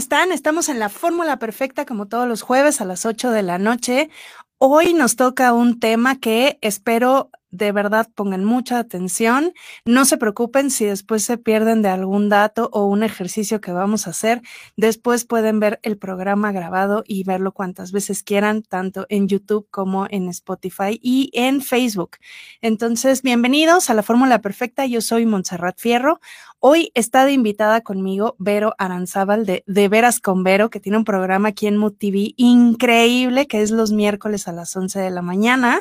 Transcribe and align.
Hola, 0.00 0.06
¿cómo 0.06 0.16
están? 0.16 0.32
Estamos 0.32 0.68
en 0.70 0.78
la 0.78 0.88
Fórmula 0.88 1.38
Perfecta 1.38 1.84
como 1.84 2.08
todos 2.08 2.26
los 2.26 2.40
jueves 2.40 2.80
a 2.80 2.86
las 2.86 3.04
8 3.04 3.32
de 3.32 3.42
la 3.42 3.58
noche. 3.58 4.08
Hoy 4.56 4.94
nos 4.94 5.14
toca 5.14 5.52
un 5.52 5.78
tema 5.78 6.18
que 6.18 6.58
espero 6.62 7.30
de 7.50 7.72
verdad 7.72 8.08
pongan 8.14 8.44
mucha 8.44 8.78
atención. 8.78 9.52
No 9.84 10.04
se 10.04 10.16
preocupen 10.16 10.70
si 10.70 10.84
después 10.84 11.24
se 11.24 11.36
pierden 11.36 11.82
de 11.82 11.88
algún 11.88 12.28
dato 12.28 12.70
o 12.72 12.86
un 12.86 13.02
ejercicio 13.02 13.60
que 13.60 13.72
vamos 13.72 14.06
a 14.06 14.10
hacer. 14.10 14.40
Después 14.76 15.24
pueden 15.24 15.60
ver 15.60 15.80
el 15.82 15.98
programa 15.98 16.52
grabado 16.52 17.02
y 17.06 17.24
verlo 17.24 17.52
cuantas 17.52 17.92
veces 17.92 18.22
quieran, 18.22 18.62
tanto 18.62 19.06
en 19.08 19.28
YouTube 19.28 19.66
como 19.70 20.06
en 20.08 20.28
Spotify 20.28 20.98
y 21.02 21.30
en 21.34 21.60
Facebook. 21.60 22.18
Entonces, 22.60 23.22
bienvenidos 23.22 23.90
a 23.90 23.94
la 23.94 24.02
Fórmula 24.02 24.40
Perfecta. 24.40 24.86
Yo 24.86 25.00
soy 25.00 25.26
Montserrat 25.26 25.78
Fierro. 25.78 26.20
Hoy 26.62 26.92
está 26.94 27.24
de 27.24 27.32
invitada 27.32 27.80
conmigo 27.80 28.36
Vero 28.38 28.74
Aranzábal 28.76 29.46
de 29.46 29.64
De 29.66 29.88
Veras 29.88 30.20
con 30.20 30.44
Vero, 30.44 30.68
que 30.68 30.78
tiene 30.78 30.98
un 30.98 31.06
programa 31.06 31.48
aquí 31.48 31.66
en 31.66 31.78
Mood 31.78 31.94
TV 31.94 32.34
increíble, 32.36 33.46
que 33.46 33.62
es 33.62 33.70
los 33.70 33.92
miércoles 33.92 34.46
a 34.46 34.52
las 34.52 34.76
11 34.76 35.00
de 35.00 35.08
la 35.08 35.22
mañana. 35.22 35.80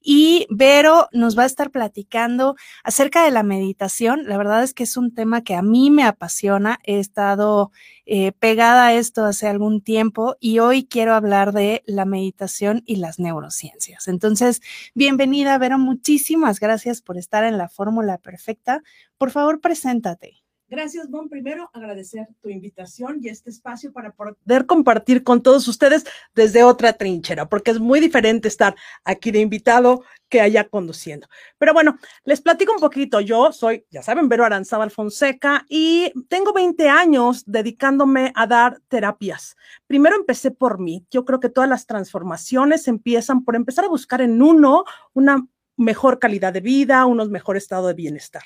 Y 0.00 0.46
Vero 0.48 1.08
nos 1.10 1.36
va 1.36 1.42
a 1.42 1.46
estar 1.46 1.72
platicando 1.72 2.54
acerca 2.84 3.24
de 3.24 3.32
la 3.32 3.42
meditación. 3.42 4.22
La 4.28 4.36
verdad 4.36 4.62
es 4.62 4.74
que 4.74 4.84
es 4.84 4.96
un 4.96 5.12
tema 5.12 5.42
que 5.42 5.56
a 5.56 5.62
mí 5.62 5.90
me 5.90 6.04
apasiona. 6.04 6.78
He 6.84 7.00
estado 7.00 7.72
eh, 8.06 8.32
pegada 8.32 8.86
a 8.86 8.94
esto 8.94 9.24
hace 9.24 9.46
algún 9.48 9.80
tiempo 9.80 10.36
y 10.40 10.58
hoy 10.58 10.84
quiero 10.86 11.14
hablar 11.14 11.52
de 11.52 11.82
la 11.86 12.04
meditación 12.04 12.82
y 12.86 12.96
las 12.96 13.18
neurociencias. 13.18 14.08
Entonces, 14.08 14.60
bienvenida, 14.94 15.56
Vero. 15.58 15.78
Muchísimas 15.78 16.60
gracias 16.60 17.00
por 17.02 17.16
estar 17.16 17.44
en 17.44 17.58
la 17.58 17.68
fórmula 17.68 18.18
perfecta. 18.18 18.82
Por 19.18 19.30
favor, 19.30 19.60
preséntate. 19.60 20.41
Gracias, 20.72 21.10
Bon. 21.10 21.28
Primero, 21.28 21.68
agradecer 21.74 22.26
tu 22.40 22.48
invitación 22.48 23.18
y 23.20 23.28
este 23.28 23.50
espacio 23.50 23.92
para 23.92 24.10
poder 24.12 24.64
compartir 24.64 25.22
con 25.22 25.42
todos 25.42 25.68
ustedes 25.68 26.06
desde 26.34 26.64
otra 26.64 26.94
trinchera, 26.94 27.46
porque 27.46 27.72
es 27.72 27.78
muy 27.78 28.00
diferente 28.00 28.48
estar 28.48 28.74
aquí 29.04 29.30
de 29.30 29.40
invitado 29.40 30.02
que 30.30 30.40
allá 30.40 30.66
conduciendo. 30.66 31.28
Pero 31.58 31.74
bueno, 31.74 31.98
les 32.24 32.40
platico 32.40 32.72
un 32.72 32.80
poquito. 32.80 33.20
Yo 33.20 33.52
soy, 33.52 33.84
ya 33.90 34.02
saben, 34.02 34.30
Vero 34.30 34.46
Aranzaba 34.46 34.88
Fonseca 34.88 35.66
y 35.68 36.10
tengo 36.28 36.54
20 36.54 36.88
años 36.88 37.44
dedicándome 37.44 38.32
a 38.34 38.46
dar 38.46 38.80
terapias. 38.88 39.56
Primero 39.86 40.16
empecé 40.16 40.52
por 40.52 40.80
mí. 40.80 41.04
Yo 41.10 41.26
creo 41.26 41.38
que 41.38 41.50
todas 41.50 41.68
las 41.68 41.84
transformaciones 41.84 42.88
empiezan 42.88 43.44
por 43.44 43.56
empezar 43.56 43.84
a 43.84 43.88
buscar 43.88 44.22
en 44.22 44.40
uno 44.40 44.84
una 45.12 45.46
mejor 45.82 46.18
calidad 46.18 46.52
de 46.52 46.60
vida, 46.60 47.04
unos 47.06 47.30
mejor 47.30 47.56
estado 47.56 47.88
de 47.88 47.94
bienestar. 47.94 48.42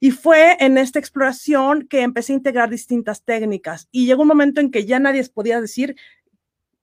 Y 0.00 0.10
fue 0.10 0.56
en 0.60 0.78
esta 0.78 0.98
exploración 0.98 1.86
que 1.88 2.02
empecé 2.02 2.32
a 2.32 2.36
integrar 2.36 2.70
distintas 2.70 3.22
técnicas 3.22 3.88
y 3.90 4.06
llegó 4.06 4.22
un 4.22 4.28
momento 4.28 4.60
en 4.60 4.70
que 4.70 4.86
ya 4.86 4.98
nadie 4.98 5.24
podía 5.28 5.60
decir 5.60 5.96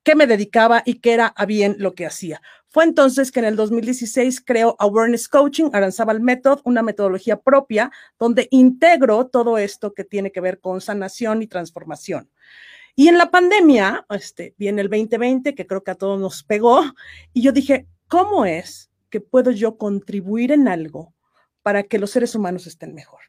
qué 0.04 0.16
me 0.16 0.28
dedicaba 0.28 0.82
y 0.86 0.96
qué 0.96 1.14
era 1.14 1.28
a 1.28 1.46
bien 1.46 1.76
lo 1.80 1.94
que 1.94 2.06
hacía. 2.06 2.42
Fue 2.68 2.84
entonces 2.84 3.32
que 3.32 3.40
en 3.40 3.46
el 3.46 3.56
2016 3.56 4.42
creo 4.46 4.76
Awareness 4.80 5.28
Coaching, 5.28 5.72
el 5.74 6.22
Method, 6.22 6.62
una 6.64 6.82
metodología 6.82 7.40
propia 7.40 7.92
donde 8.18 8.48
integro 8.52 9.28
todo 9.28 9.58
esto 9.58 9.94
que 9.94 10.04
tiene 10.04 10.32
que 10.32 10.42
ver 10.42 10.60
con 10.60 10.82
sanación 10.82 11.42
y 11.42 11.48
transformación. 11.48 12.30
Y 12.96 13.08
en 13.08 13.18
la 13.18 13.32
pandemia, 13.32 14.06
este, 14.10 14.54
viene 14.58 14.82
el 14.82 14.90
2020, 14.90 15.56
que 15.56 15.66
creo 15.66 15.84
que 15.84 15.92
a 15.92 15.96
todos 15.96 16.20
nos 16.20 16.44
pegó, 16.44 16.84
y 17.34 17.42
yo 17.42 17.52
dije, 17.52 17.88
¿cómo 18.08 18.46
es 18.46 18.91
que 19.12 19.22
puedo 19.22 19.52
yo 19.52 19.78
contribuir 19.78 20.52
en 20.52 20.68
algo 20.68 21.14
para 21.62 21.84
que 21.84 22.00
los 22.00 22.10
seres 22.10 22.34
humanos 22.34 22.66
estén 22.66 22.96
mejor. 22.96 23.20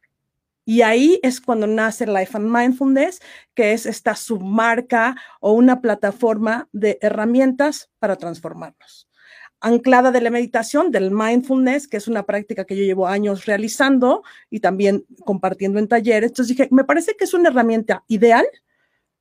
Y 0.65 0.82
ahí 0.82 1.19
es 1.22 1.41
cuando 1.41 1.66
nace 1.66 2.06
Life 2.06 2.37
and 2.37 2.48
Mindfulness, 2.48 3.20
que 3.54 3.72
es 3.72 3.84
esta 3.84 4.15
submarca 4.15 5.16
o 5.41 5.53
una 5.53 5.81
plataforma 5.81 6.69
de 6.72 6.98
herramientas 7.03 7.91
para 7.98 8.16
transformarnos. 8.16 9.09
Anclada 9.60 10.10
de 10.12 10.21
la 10.21 10.31
meditación, 10.31 10.91
del 10.91 11.10
mindfulness, 11.10 11.88
que 11.88 11.97
es 11.97 12.09
una 12.09 12.25
práctica 12.25 12.65
que 12.65 12.76
yo 12.76 12.84
llevo 12.84 13.06
años 13.06 13.44
realizando 13.47 14.22
y 14.50 14.60
también 14.60 15.04
compartiendo 15.25 15.78
en 15.78 15.88
talleres. 15.88 16.31
Entonces 16.31 16.56
dije, 16.56 16.69
me 16.72 16.84
parece 16.84 17.16
que 17.16 17.25
es 17.25 17.34
una 17.34 17.48
herramienta 17.48 18.04
ideal, 18.06 18.47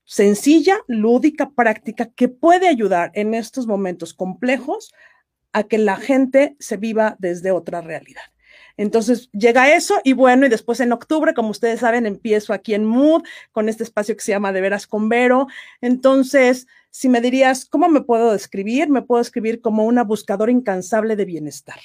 sencilla, 0.06 0.80
lúdica, 0.88 1.52
práctica, 1.52 2.06
que 2.16 2.28
puede 2.28 2.68
ayudar 2.68 3.12
en 3.14 3.34
estos 3.34 3.66
momentos 3.68 4.14
complejos 4.14 4.94
a 5.54 5.64
que 5.64 5.78
la 5.78 5.98
gente 5.98 6.56
se 6.60 6.78
viva 6.78 7.16
desde 7.20 7.52
otra 7.52 7.82
realidad. 7.82 8.22
Entonces 8.78 9.30
llega 9.32 9.74
eso 9.76 10.00
y 10.04 10.14
bueno, 10.14 10.46
y 10.46 10.50
después 10.50 10.80
en 10.80 10.92
octubre, 10.92 11.34
como 11.34 11.50
ustedes 11.50 11.82
saben, 11.82 12.06
empiezo 12.06 12.54
aquí 12.54 12.74
en 12.74 12.86
Mood 12.86 13.24
con 13.52 13.70
este 13.70 13.84
espacio 13.84 14.16
que 14.16 14.24
se 14.24 14.32
llama 14.32 14.52
De 14.52 14.62
Veras 14.62 14.88
con 14.88 15.10
Vero. 15.10 15.48
Entonces, 15.82 16.68
si 16.90 17.10
me 17.10 17.22
dirías, 17.22 17.66
¿cómo 17.66 17.90
me 17.90 18.02
puedo 18.02 18.32
describir? 18.32 18.90
Me 18.90 19.02
puedo 19.02 19.22
escribir 19.22 19.62
como 19.62 19.86
una 19.86 20.04
buscadora 20.04 20.52
incansable 20.52 21.16
de 21.16 21.26
bienestar. 21.26 21.80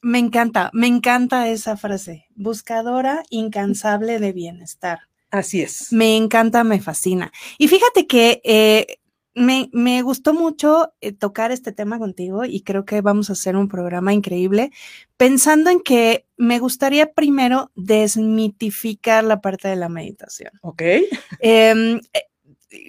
Me 0.00 0.18
encanta, 0.18 0.70
me 0.72 0.86
encanta 0.86 1.48
esa 1.48 1.76
frase, 1.76 2.26
buscadora 2.36 3.24
incansable 3.30 4.20
de 4.20 4.32
bienestar. 4.32 5.00
Así 5.30 5.60
es. 5.60 5.92
Me 5.92 6.16
encanta, 6.16 6.62
me 6.64 6.80
fascina. 6.80 7.32
Y 7.58 7.68
fíjate 7.68 8.06
que 8.06 8.40
eh, 8.44 8.98
me, 9.38 10.02
gustó 10.02 10.34
mucho 10.34 10.92
eh, 11.00 11.12
tocar 11.12 11.52
este 11.52 11.72
tema 11.72 11.98
contigo 11.98 12.44
y 12.44 12.62
creo 12.62 12.84
que 12.84 13.00
vamos 13.00 13.30
a 13.30 13.34
hacer 13.34 13.56
un 13.56 13.68
programa 13.68 14.12
increíble, 14.12 14.70
pensando 15.16 15.70
en 15.70 15.80
que 15.80 16.26
me 16.36 16.58
gustaría 16.58 17.12
primero 17.12 17.70
desmitificar 17.74 19.24
la 19.24 19.40
parte 19.40 19.68
de 19.68 19.76
la 19.76 19.88
meditación. 19.88 20.52
Ok. 20.62 20.82
Em, 21.40 22.00
eh, 22.12 22.22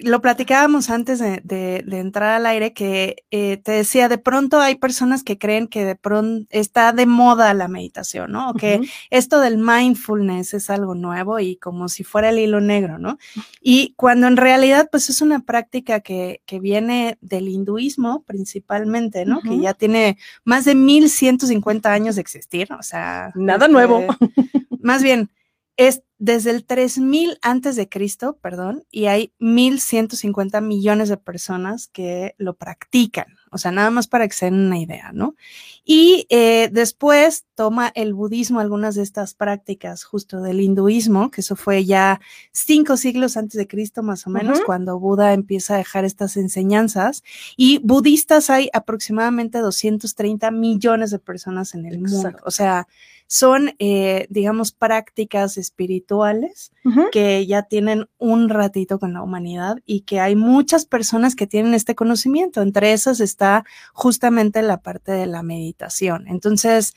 lo 0.02 0.20
platicábamos 0.20 0.90
antes 0.90 1.18
de, 1.18 1.84
entrar 1.90 2.34
al 2.34 2.46
aire 2.46 2.72
que 2.72 3.24
eh, 3.30 3.56
te 3.56 3.72
decía, 3.72 4.08
de 4.08 4.18
pronto 4.18 4.60
hay 4.60 4.74
personas 4.74 5.22
que 5.22 5.38
creen 5.38 5.68
que 5.68 5.84
de 5.84 5.96
pronto 5.96 6.46
está 6.50 6.92
de 6.92 7.06
moda 7.06 7.54
la 7.54 7.68
meditación, 7.68 8.32
¿no? 8.32 8.50
O 8.50 8.54
que 8.54 8.80
esto 9.10 9.40
del 9.40 9.56
mindfulness 9.58 10.54
es 10.54 10.70
algo 10.70 10.94
nuevo 10.94 11.38
y 11.38 11.56
como 11.56 11.88
si 11.88 12.04
fuera 12.04 12.28
el 12.28 12.38
hilo 12.38 12.60
negro, 12.60 12.98
¿no? 12.98 13.18
Y 13.60 13.94
cuando 13.96 14.26
en 14.26 14.36
realidad 14.36 14.88
pues 14.90 15.08
es 15.08 15.22
una 15.22 15.40
práctica 15.40 16.00
que, 16.00 16.42
que 16.44 16.60
viene 16.60 17.16
del 17.20 17.48
hinduismo 17.48 18.22
principalmente, 18.24 19.24
¿no? 19.24 19.40
Que 19.40 19.58
ya 19.58 19.72
tiene 19.72 20.18
más 20.44 20.66
de 20.66 20.74
1150 20.74 21.90
años 21.90 22.16
de 22.16 22.20
existir, 22.20 22.72
o 22.72 22.82
sea. 22.82 23.32
Nada 23.34 23.68
nuevo. 23.68 24.04
Más 24.82 25.02
bien, 25.02 25.30
es 25.80 26.02
desde 26.18 26.50
el 26.50 26.66
3000 26.66 27.38
antes 27.40 27.74
de 27.74 27.88
Cristo, 27.88 28.38
perdón, 28.42 28.84
y 28.90 29.06
hay 29.06 29.32
1150 29.38 30.60
millones 30.60 31.08
de 31.08 31.16
personas 31.16 31.88
que 31.88 32.34
lo 32.36 32.58
practican. 32.58 33.28
O 33.50 33.56
sea, 33.56 33.72
nada 33.72 33.90
más 33.90 34.06
para 34.06 34.28
que 34.28 34.34
se 34.34 34.44
den 34.44 34.66
una 34.66 34.78
idea, 34.78 35.12
¿no? 35.14 35.36
Y 35.82 36.26
eh, 36.28 36.68
después 36.70 37.46
toma 37.60 37.92
el 37.94 38.14
budismo 38.14 38.58
algunas 38.58 38.94
de 38.94 39.02
estas 39.02 39.34
prácticas 39.34 40.04
justo 40.04 40.40
del 40.40 40.62
hinduismo, 40.62 41.30
que 41.30 41.42
eso 41.42 41.56
fue 41.56 41.84
ya 41.84 42.18
cinco 42.52 42.96
siglos 42.96 43.36
antes 43.36 43.58
de 43.58 43.68
Cristo 43.68 44.02
más 44.02 44.26
o 44.26 44.30
menos, 44.30 44.62
cuando 44.64 44.98
Buda 44.98 45.34
empieza 45.34 45.74
a 45.74 45.76
dejar 45.76 46.06
estas 46.06 46.38
enseñanzas. 46.38 47.22
Y 47.58 47.78
budistas 47.84 48.48
hay 48.48 48.70
aproximadamente 48.72 49.58
230 49.58 50.50
millones 50.52 51.10
de 51.10 51.18
personas 51.18 51.74
en 51.74 51.84
el 51.84 51.98
mundo. 51.98 52.32
O 52.46 52.50
sea, 52.50 52.88
son, 53.32 53.76
eh, 53.78 54.26
digamos, 54.28 54.72
prácticas 54.72 55.56
espirituales 55.56 56.72
que 57.12 57.46
ya 57.46 57.62
tienen 57.62 58.08
un 58.18 58.48
ratito 58.48 58.98
con 58.98 59.12
la 59.12 59.22
humanidad 59.22 59.76
y 59.86 60.00
que 60.00 60.18
hay 60.18 60.34
muchas 60.34 60.84
personas 60.84 61.36
que 61.36 61.46
tienen 61.46 61.74
este 61.74 61.94
conocimiento. 61.94 62.60
Entre 62.60 62.92
esas 62.92 63.20
está 63.20 63.64
justamente 63.92 64.62
la 64.62 64.78
parte 64.78 65.12
de 65.12 65.26
la 65.26 65.44
meditación. 65.44 66.26
Entonces, 66.26 66.96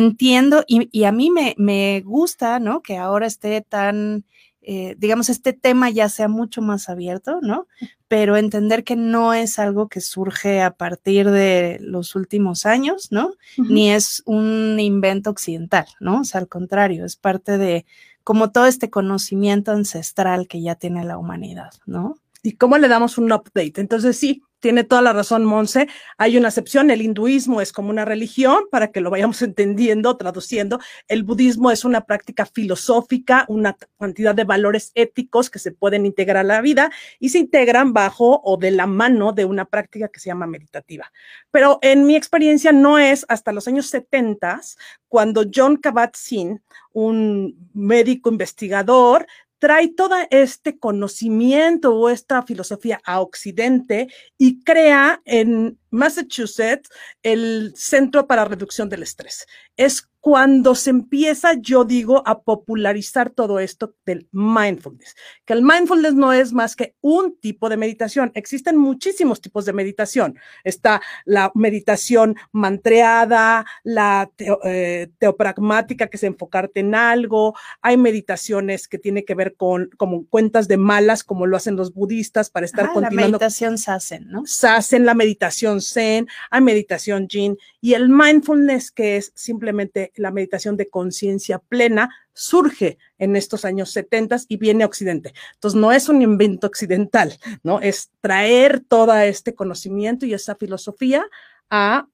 entiendo 0.00 0.64
y, 0.66 1.04
a 1.04 1.12
mí 1.12 1.30
me, 1.30 1.54
me, 1.56 2.00
gusta, 2.00 2.58
¿no? 2.58 2.82
Que 2.82 2.96
ahora 2.96 3.26
esté 3.26 3.60
tan 3.60 4.24
eh, 4.62 4.94
digamos, 4.98 5.30
este 5.30 5.54
tema 5.54 5.88
ya 5.88 6.08
sea 6.10 6.28
mucho 6.28 6.60
más 6.60 6.90
abierto, 6.90 7.40
¿no? 7.40 7.66
Pero 8.08 8.36
entender 8.36 8.84
que 8.84 8.94
no 8.94 9.32
es 9.32 9.58
algo 9.58 9.88
que 9.88 10.02
surge 10.02 10.60
a 10.60 10.72
partir 10.72 11.30
de 11.30 11.78
los 11.80 12.14
últimos 12.14 12.66
años, 12.66 13.10
¿no? 13.10 13.32
Ni 13.56 13.90
es 13.90 14.22
un 14.26 14.78
invento 14.78 15.30
occidental, 15.30 15.86
¿no? 15.98 16.20
O 16.20 16.24
sea, 16.24 16.40
al 16.40 16.48
contrario, 16.48 17.06
es 17.06 17.16
parte 17.16 17.56
de 17.56 17.86
como 18.22 18.50
todo 18.50 18.66
este 18.66 18.90
conocimiento 18.90 19.72
ancestral 19.72 20.46
que 20.46 20.60
ya 20.60 20.74
tiene 20.74 21.04
la 21.04 21.16
humanidad, 21.16 21.72
¿no? 21.86 22.18
¿Y 22.42 22.56
cómo 22.56 22.78
le 22.78 22.88
damos 22.88 23.18
un 23.18 23.32
update? 23.32 23.74
Entonces, 23.76 24.16
sí, 24.16 24.42
tiene 24.60 24.84
toda 24.84 25.02
la 25.02 25.12
razón, 25.12 25.44
Monse. 25.44 25.88
Hay 26.18 26.36
una 26.36 26.48
excepción, 26.48 26.90
el 26.90 27.02
hinduismo 27.02 27.60
es 27.60 27.72
como 27.72 27.90
una 27.90 28.04
religión, 28.04 28.64
para 28.70 28.92
que 28.92 29.00
lo 29.00 29.10
vayamos 29.10 29.42
entendiendo, 29.42 30.16
traduciendo. 30.16 30.78
El 31.08 31.24
budismo 31.24 31.70
es 31.70 31.84
una 31.84 32.02
práctica 32.02 32.46
filosófica, 32.46 33.46
una 33.48 33.76
cantidad 33.98 34.34
de 34.34 34.44
valores 34.44 34.92
éticos 34.94 35.50
que 35.50 35.58
se 35.58 35.72
pueden 35.72 36.06
integrar 36.06 36.38
a 36.38 36.44
la 36.44 36.60
vida 36.60 36.90
y 37.18 37.30
se 37.30 37.38
integran 37.38 37.92
bajo 37.92 38.40
o 38.44 38.56
de 38.58 38.70
la 38.70 38.86
mano 38.86 39.32
de 39.32 39.46
una 39.46 39.64
práctica 39.64 40.08
que 40.08 40.20
se 40.20 40.28
llama 40.28 40.46
meditativa. 40.46 41.10
Pero 41.50 41.78
en 41.82 42.06
mi 42.06 42.14
experiencia 42.14 42.72
no 42.72 42.98
es 42.98 43.24
hasta 43.28 43.52
los 43.52 43.66
años 43.66 43.86
70 43.86 44.60
cuando 45.08 45.44
John 45.52 45.76
Kabat-Zinn, 45.76 46.62
un 46.92 47.70
médico 47.72 48.30
investigador, 48.30 49.26
trae 49.60 49.88
todo 49.88 50.16
este 50.30 50.78
conocimiento 50.78 51.94
o 51.94 52.08
esta 52.08 52.42
filosofía 52.42 53.00
a 53.04 53.20
Occidente 53.20 54.08
y 54.38 54.64
crea 54.64 55.20
en 55.26 55.78
Massachusetts 55.90 56.88
el 57.22 57.72
Centro 57.76 58.26
para 58.26 58.46
Reducción 58.46 58.88
del 58.88 59.02
Estrés. 59.02 59.46
Es 59.80 60.10
cuando 60.20 60.74
se 60.74 60.90
empieza, 60.90 61.54
yo 61.54 61.84
digo, 61.84 62.22
a 62.26 62.42
popularizar 62.42 63.30
todo 63.30 63.58
esto 63.58 63.94
del 64.04 64.28
mindfulness, 64.32 65.16
que 65.46 65.54
el 65.54 65.62
mindfulness 65.62 66.14
no 66.14 66.32
es 66.34 66.52
más 66.52 66.76
que 66.76 66.94
un 67.00 67.38
tipo 67.40 67.70
de 67.70 67.78
meditación. 67.78 68.30
Existen 68.34 68.76
muchísimos 68.76 69.40
tipos 69.40 69.64
de 69.64 69.72
meditación. 69.72 70.38
Está 70.62 71.00
la 71.24 71.50
meditación 71.54 72.36
mantreada, 72.52 73.64
la 73.82 74.30
eh, 74.64 75.08
teopragmática, 75.18 76.08
que 76.08 76.18
es 76.18 76.24
enfocarte 76.24 76.80
en 76.80 76.94
algo. 76.94 77.54
Hay 77.80 77.96
meditaciones 77.96 78.88
que 78.88 78.98
tienen 78.98 79.24
que 79.24 79.34
ver 79.34 79.56
con 79.56 79.88
como 79.96 80.26
cuentas 80.26 80.68
de 80.68 80.76
malas, 80.76 81.24
como 81.24 81.46
lo 81.46 81.56
hacen 81.56 81.76
los 81.76 81.94
budistas, 81.94 82.50
para 82.50 82.66
estar 82.66 82.86
Ah, 82.86 82.92
continuando. 82.92 83.20
La 83.20 83.26
meditación 83.28 83.78
Sassen, 83.78 84.28
¿no? 84.28 84.42
Sassen, 84.44 85.06
la 85.06 85.14
meditación 85.14 85.80
Zen, 85.80 86.28
hay 86.50 86.60
meditación 86.60 87.26
Yin 87.26 87.56
y 87.80 87.94
el 87.94 88.10
mindfulness, 88.10 88.90
que 88.90 89.16
es 89.16 89.32
simplemente 89.34 89.69
la 89.72 90.30
meditación 90.30 90.76
de 90.76 90.88
conciencia 90.88 91.58
plena, 91.58 92.10
surge 92.32 92.98
en 93.18 93.36
estos 93.36 93.64
años 93.64 93.90
70 93.90 94.38
y 94.48 94.56
viene 94.56 94.84
a 94.84 94.86
Occidente. 94.86 95.34
Entonces, 95.54 95.80
no 95.80 95.92
es 95.92 96.08
un 96.08 96.22
invento 96.22 96.66
occidental, 96.66 97.38
¿no? 97.62 97.80
Es 97.80 98.10
traer 98.20 98.80
todo 98.80 99.14
este 99.16 99.54
conocimiento 99.54 100.26
y 100.26 100.34
esa 100.34 100.54
filosofía 100.54 101.26
a 101.68 102.06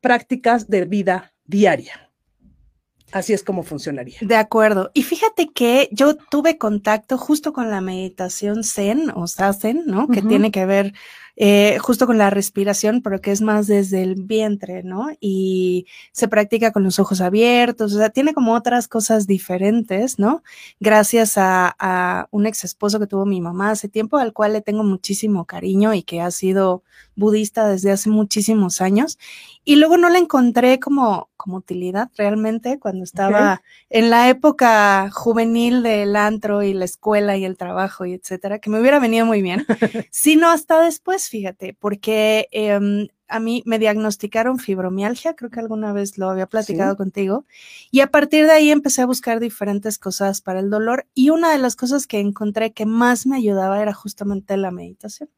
prácticas 0.00 0.68
de 0.68 0.84
vida 0.84 1.32
diaria. 1.44 2.04
Así 3.12 3.32
es 3.32 3.44
como 3.44 3.62
funcionaría. 3.62 4.18
De 4.22 4.34
acuerdo. 4.34 4.90
Y 4.92 5.04
fíjate 5.04 5.48
que 5.54 5.88
yo 5.92 6.16
tuve 6.16 6.58
contacto 6.58 7.16
justo 7.16 7.52
con 7.52 7.70
la 7.70 7.80
meditación 7.80 8.64
Zen 8.64 9.12
o 9.14 9.28
Sassen, 9.28 9.84
¿no? 9.86 10.08
Que 10.08 10.20
tiene 10.20 10.50
que 10.50 10.66
ver 10.66 10.94
eh, 11.36 11.78
justo 11.80 12.06
con 12.06 12.18
la 12.18 12.30
respiración, 12.30 13.02
pero 13.02 13.20
que 13.20 13.32
es 13.32 13.40
más 13.40 13.66
desde 13.66 14.02
el 14.02 14.14
vientre, 14.14 14.82
¿no? 14.82 15.08
Y 15.20 15.86
se 16.12 16.28
practica 16.28 16.72
con 16.72 16.84
los 16.84 16.98
ojos 16.98 17.20
abiertos, 17.20 17.92
o 17.94 17.98
sea, 17.98 18.10
tiene 18.10 18.34
como 18.34 18.54
otras 18.54 18.88
cosas 18.88 19.26
diferentes, 19.26 20.18
¿no? 20.18 20.42
Gracias 20.80 21.36
a, 21.38 21.74
a 21.78 22.28
un 22.30 22.46
ex 22.46 22.64
esposo 22.64 23.00
que 23.00 23.06
tuvo 23.06 23.26
mi 23.26 23.40
mamá 23.40 23.70
hace 23.70 23.88
tiempo, 23.88 24.18
al 24.18 24.32
cual 24.32 24.52
le 24.52 24.60
tengo 24.60 24.84
muchísimo 24.84 25.44
cariño 25.44 25.94
y 25.94 26.02
que 26.02 26.20
ha 26.20 26.30
sido 26.30 26.82
budista 27.16 27.68
desde 27.68 27.92
hace 27.92 28.10
muchísimos 28.10 28.80
años. 28.80 29.18
Y 29.64 29.76
luego 29.76 29.96
no 29.96 30.08
la 30.10 30.18
encontré 30.18 30.78
como, 30.78 31.30
como 31.36 31.56
utilidad 31.56 32.10
realmente 32.16 32.78
cuando 32.78 33.04
estaba 33.04 33.62
en 33.88 34.10
la 34.10 34.28
época 34.28 35.10
juvenil 35.10 35.82
del 35.82 36.16
antro 36.16 36.62
y 36.62 36.74
la 36.74 36.84
escuela 36.84 37.36
y 37.36 37.44
el 37.44 37.56
trabajo 37.56 38.04
y 38.04 38.12
etcétera, 38.12 38.58
que 38.58 38.68
me 38.68 38.80
hubiera 38.80 38.98
venido 38.98 39.24
muy 39.24 39.40
bien, 39.40 39.66
sino 40.10 40.50
hasta 40.50 40.80
después, 40.82 41.23
fíjate, 41.28 41.74
porque 41.78 42.48
em, 42.52 43.08
a 43.28 43.40
mí 43.40 43.62
me 43.66 43.78
diagnosticaron 43.78 44.58
fibromialgia, 44.58 45.34
creo 45.34 45.50
que 45.50 45.60
alguna 45.60 45.92
vez 45.92 46.18
lo 46.18 46.28
había 46.30 46.46
platicado 46.46 46.92
Sí. 46.92 46.96
contigo, 46.98 47.44
y 47.90 48.00
a 48.00 48.10
partir 48.10 48.44
de 48.46 48.52
ahí 48.52 48.70
empecé 48.70 49.02
a 49.02 49.06
buscar 49.06 49.40
diferentes 49.40 49.98
cosas 49.98 50.40
para 50.40 50.60
el 50.60 50.70
dolor 50.70 51.06
y 51.14 51.30
una 51.30 51.50
de 51.52 51.58
las 51.58 51.76
cosas 51.76 52.06
que 52.06 52.20
encontré 52.20 52.72
que 52.72 52.86
más 52.86 53.26
me 53.26 53.36
ayudaba 53.36 53.80
era 53.80 53.92
justamente 53.94 54.56
la 54.56 54.70
meditación. 54.70 55.28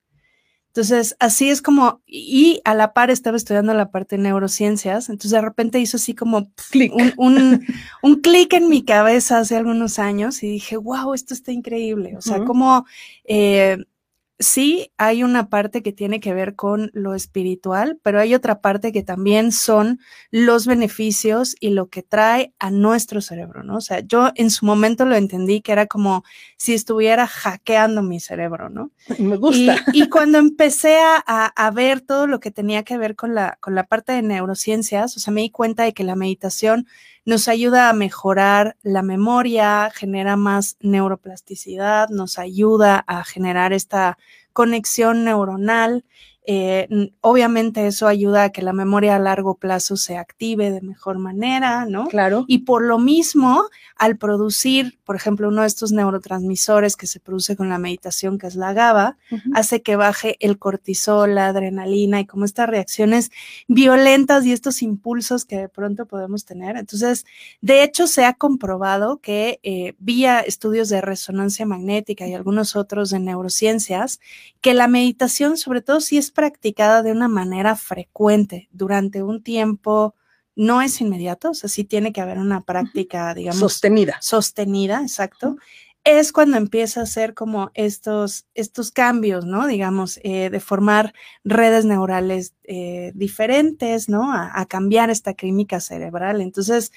Entonces, 0.69 1.17
así 1.21 1.49
es 1.49 1.63
como, 1.63 2.03
y 2.07 2.61
a 2.67 2.75
la 2.75 2.93
par 2.93 3.11
estaba 3.11 3.39
estudiando 3.39 3.73
la 3.73 3.91
parte 3.91 4.17
de 4.19 4.23
neurociencias, 4.25 5.09
entonces 5.09 5.31
de 5.31 5.41
repente 5.41 5.79
hizo 5.81 5.97
así 5.97 6.15
como 6.15 6.51
un, 6.93 7.13
un, 7.17 7.65
un 8.03 8.15
clic 8.21 8.53
en 8.53 8.69
mi 8.69 8.85
cabeza 8.85 9.39
hace 9.39 9.57
algunos 9.57 9.99
años 9.99 10.43
y 10.43 10.49
dije, 10.51 10.77
wow, 10.77 11.15
esto 11.15 11.33
está 11.33 11.51
increíble. 11.51 12.19
O 12.19 12.21
sea, 12.21 12.45
como 12.45 12.85
eh, 13.25 13.79
sí 14.39 14.93
hay 14.99 15.23
una 15.23 15.49
parte 15.49 15.83
que 15.83 15.93
tiene 15.93 16.21
que 16.21 16.35
ver 16.35 16.55
con 16.57 16.91
lo 16.93 17.15
espiritual, 17.15 17.99
pero 18.03 18.21
hay 18.21 18.35
otra 18.35 18.61
parte 18.61 18.93
que 18.93 19.03
también 19.03 19.51
son 19.53 19.99
los 20.31 20.67
beneficios 20.67 21.57
y 21.59 21.71
lo 21.71 21.89
que 21.89 22.03
trae 22.03 22.53
a 22.59 22.71
nuestro 22.71 23.21
cerebro, 23.23 23.63
¿no? 23.63 23.77
O 23.77 23.81
sea, 23.81 24.01
yo 24.01 24.31
en 24.35 24.51
su 24.51 24.67
momento 24.67 25.07
lo 25.07 25.17
entendí 25.17 25.63
que 25.63 25.73
era 25.73 25.87
como 25.87 26.23
si 26.59 26.75
estuviera 26.75 27.27
hackeando 27.27 28.03
mi 28.03 28.21
cerebro, 28.21 28.69
¿no? 28.69 28.91
Me 29.19 29.37
gusta. 29.37 29.77
Y, 29.93 30.03
y 30.03 30.09
cuando 30.11 30.39
empecé 30.39 30.99
a, 30.99 31.23
a- 31.27 31.47
a 31.67 31.71
ver 31.71 32.01
todo 32.03 32.27
lo 32.27 32.39
que 32.41 32.51
tenía 32.51 32.83
que 32.85 32.99
ver 32.99 33.17
con 33.17 33.35
la, 33.35 33.57
con 33.61 33.75
la 33.75 33.85
parte 33.85 34.13
de 34.13 34.23
neurociencias, 34.23 35.17
o 35.17 35.21
sea, 35.21 35.33
me 35.33 35.41
di 35.43 35.51
cuenta 35.51 35.85
de 35.85 35.95
que 35.95 36.05
la 36.05 36.15
meditación 36.17 36.87
nos 37.25 37.49
ayuda 37.49 37.89
a 37.89 37.93
mejorar 37.93 38.77
la 38.83 39.03
memoria, 39.03 39.91
genera 39.93 40.37
más 40.37 40.77
neuroplasticidad, 40.81 42.09
nos 42.11 42.39
ayuda 42.39 43.03
a 43.07 43.25
generar 43.25 43.73
esta 43.73 44.17
conexión 44.53 45.25
neuronal. 45.25 46.05
Eh, 46.49 46.89
obviamente 47.21 47.87
eso 47.87 48.07
ayuda 48.07 48.45
a 48.45 48.51
que 48.51 48.63
la 48.63 48.73
memoria 48.73 49.17
a 49.17 49.19
largo 49.19 49.57
plazo 49.57 49.97
se 49.97 50.17
active 50.17 50.71
de 50.71 50.81
mejor 50.81 51.19
manera, 51.19 51.87
¿no? 51.87 52.07
Claro. 52.07 52.45
Y 52.47 52.59
por 52.59 52.83
lo 52.83 52.99
mismo, 52.99 53.65
al 53.97 54.17
producir, 54.17 54.97
por 55.05 55.17
ejemplo, 55.17 55.49
uno 55.49 55.63
de 55.63 55.67
estos 55.67 55.91
neurotransmisores 55.91 56.97
que 56.97 57.09
se 57.09 57.19
produce 57.19 57.57
con 57.57 57.69
la 57.69 57.79
meditación, 57.79 58.39
que 58.39 58.47
es 58.47 58.55
la 58.55 58.73
GABA, 58.73 59.17
hace 59.55 59.83
que 59.83 59.97
baje 59.97 60.37
el 60.39 60.59
cortisol, 60.59 61.35
la 61.35 61.49
adrenalina 61.49 62.21
y 62.21 62.27
como 62.27 62.45
estas 62.45 62.69
reacciones 62.69 63.31
violentas 63.67 64.47
y 64.47 64.53
estos 64.53 64.83
impulsos 64.83 65.45
que 65.45 65.57
de 65.57 65.69
pronto 65.69 66.07
podemos 66.07 66.45
tener. 66.45 66.77
Entonces, 66.77 67.27
de 67.61 67.83
hecho, 67.83 68.07
se 68.07 68.25
ha 68.25 68.35
comprobado 68.35 69.19
que 69.19 69.59
eh, 69.65 69.95
vía 69.99 70.41
estudios 70.41 70.89
de 70.89 71.01
resonancia 71.01 71.67
magnética 71.67 72.27
y 72.29 72.35
algunos 72.35 72.77
otros 72.77 73.11
de 73.11 73.19
neurociencias, 73.19 74.21
que 74.61 74.75
la 74.75 74.87
meditación, 74.89 75.57
sobre 75.57 75.81
todo 75.81 76.01
si 76.01 76.19
es 76.19 76.31
practicada 76.37 77.03
de 77.03 77.11
una 77.11 77.27
manera 77.27 77.75
frecuente 77.75 78.69
durante 78.71 79.23
un 79.23 79.43
tiempo, 79.43 80.15
no 80.55 80.83
es 80.83 81.01
inmediato, 81.01 81.51
o 81.51 81.55
sea, 81.55 81.69
sí 81.69 81.83
tiene 81.85 82.13
que 82.13 82.21
haber 82.21 82.39
una 82.39 82.61
práctica, 82.61 83.35
digamos, 83.35 83.59
Sostenida. 83.59 84.19
sostenida, 84.21 85.01
exacto, 85.03 85.57
es 86.05 86.31
cuando 86.33 86.57
empieza 86.57 87.01
a 87.01 87.03
hacer 87.03 87.35
como 87.35 87.71
estos, 87.75 88.47
estos 88.55 88.93
cambios, 88.93 89.45
¿no? 89.45 89.67
Digamos, 89.67 90.21
eh, 90.23 90.51
de 90.51 90.61
formar 90.61 91.13
redes 91.43 91.85
neurales 91.85 92.55
eh, 92.63 93.11
diferentes, 93.15 94.09
¿no? 94.09 94.33
A, 94.33 94.53
a 94.61 94.67
cambiar 94.67 95.11
esta 95.11 95.35
química 95.35 95.81
cerebral. 95.81 96.41
Entonces, 96.41 96.93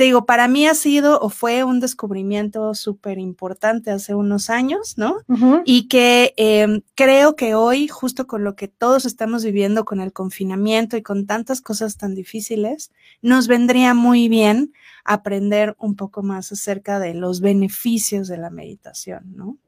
te 0.00 0.04
digo, 0.04 0.24
para 0.24 0.48
mí 0.48 0.66
ha 0.66 0.74
sido 0.74 1.20
o 1.20 1.28
fue 1.28 1.62
un 1.62 1.78
descubrimiento 1.78 2.74
súper 2.74 3.18
importante 3.18 3.90
hace 3.90 4.14
unos 4.14 4.48
años, 4.48 4.96
¿no? 4.96 5.18
Y 5.66 5.88
que 5.88 6.32
eh, 6.38 6.80
creo 6.94 7.36
que 7.36 7.54
hoy, 7.54 7.86
justo 7.86 8.26
con 8.26 8.42
lo 8.42 8.56
que 8.56 8.66
todos 8.66 9.04
estamos 9.04 9.44
viviendo 9.44 9.84
con 9.84 10.00
el 10.00 10.14
confinamiento 10.14 10.96
y 10.96 11.02
con 11.02 11.26
tantas 11.26 11.60
cosas 11.60 11.98
tan 11.98 12.14
difíciles, 12.14 12.92
nos 13.20 13.46
vendría 13.46 13.92
muy 13.92 14.30
bien 14.30 14.72
aprender 15.04 15.76
un 15.78 15.96
poco 15.96 16.22
más 16.22 16.50
acerca 16.50 16.98
de 16.98 17.12
los 17.12 17.42
beneficios 17.42 18.26
de 18.26 18.38
la 18.38 18.48
meditación, 18.48 19.36
¿no? 19.36 19.58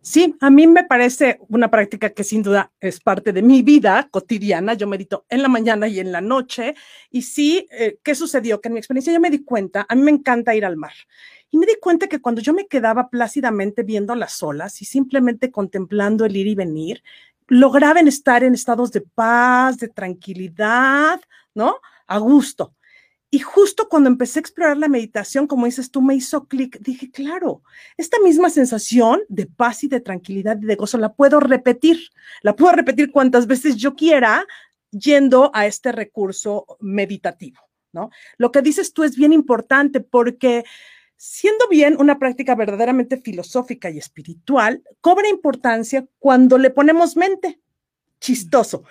Sí, 0.00 0.36
a 0.40 0.50
mí 0.50 0.66
me 0.66 0.84
parece 0.84 1.38
una 1.48 1.70
práctica 1.70 2.10
que 2.10 2.24
sin 2.24 2.42
duda 2.42 2.72
es 2.80 3.00
parte 3.00 3.32
de 3.32 3.42
mi 3.42 3.62
vida 3.62 4.08
cotidiana. 4.10 4.74
Yo 4.74 4.86
medito 4.86 5.24
en 5.28 5.42
la 5.42 5.48
mañana 5.48 5.88
y 5.88 6.00
en 6.00 6.12
la 6.12 6.20
noche. 6.20 6.74
Y 7.10 7.22
sí, 7.22 7.66
eh, 7.70 7.98
¿qué 8.02 8.14
sucedió? 8.14 8.60
Que 8.60 8.68
en 8.68 8.74
mi 8.74 8.78
experiencia 8.78 9.12
yo 9.12 9.20
me 9.20 9.30
di 9.30 9.44
cuenta, 9.44 9.86
a 9.88 9.94
mí 9.94 10.02
me 10.02 10.10
encanta 10.10 10.54
ir 10.54 10.64
al 10.64 10.76
mar. 10.76 10.92
Y 11.50 11.58
me 11.58 11.66
di 11.66 11.74
cuenta 11.80 12.08
que 12.08 12.20
cuando 12.20 12.40
yo 12.40 12.52
me 12.52 12.66
quedaba 12.66 13.08
plácidamente 13.08 13.82
viendo 13.82 14.14
las 14.14 14.42
olas 14.42 14.82
y 14.82 14.84
simplemente 14.84 15.50
contemplando 15.50 16.24
el 16.24 16.36
ir 16.36 16.48
y 16.48 16.54
venir, 16.54 17.02
lograba 17.46 18.00
estar 18.00 18.42
en 18.42 18.54
estados 18.54 18.90
de 18.92 19.02
paz, 19.02 19.78
de 19.78 19.88
tranquilidad, 19.88 21.20
¿no? 21.54 21.76
A 22.06 22.18
gusto. 22.18 22.74
Y 23.34 23.40
justo 23.40 23.88
cuando 23.88 24.08
empecé 24.08 24.38
a 24.38 24.42
explorar 24.42 24.76
la 24.76 24.86
meditación, 24.86 25.48
como 25.48 25.66
dices 25.66 25.90
tú, 25.90 26.00
me 26.00 26.14
hizo 26.14 26.46
clic. 26.46 26.78
Dije, 26.78 27.10
claro, 27.10 27.64
esta 27.96 28.20
misma 28.20 28.48
sensación 28.48 29.22
de 29.28 29.46
paz 29.46 29.82
y 29.82 29.88
de 29.88 29.98
tranquilidad 29.98 30.56
y 30.62 30.66
de 30.66 30.76
gozo 30.76 30.98
la 30.98 31.14
puedo 31.14 31.40
repetir. 31.40 31.98
La 32.42 32.54
puedo 32.54 32.70
repetir 32.70 33.10
cuantas 33.10 33.48
veces 33.48 33.74
yo 33.74 33.96
quiera 33.96 34.46
yendo 34.92 35.50
a 35.52 35.66
este 35.66 35.90
recurso 35.90 36.78
meditativo, 36.78 37.58
¿no? 37.92 38.10
Lo 38.38 38.52
que 38.52 38.62
dices 38.62 38.92
tú 38.92 39.02
es 39.02 39.16
bien 39.16 39.32
importante 39.32 39.98
porque 39.98 40.62
siendo 41.16 41.66
bien 41.66 41.96
una 41.98 42.20
práctica 42.20 42.54
verdaderamente 42.54 43.16
filosófica 43.16 43.90
y 43.90 43.98
espiritual, 43.98 44.84
cobra 45.00 45.28
importancia 45.28 46.06
cuando 46.20 46.56
le 46.56 46.70
ponemos 46.70 47.16
mente. 47.16 47.58
Chistoso. 48.24 48.84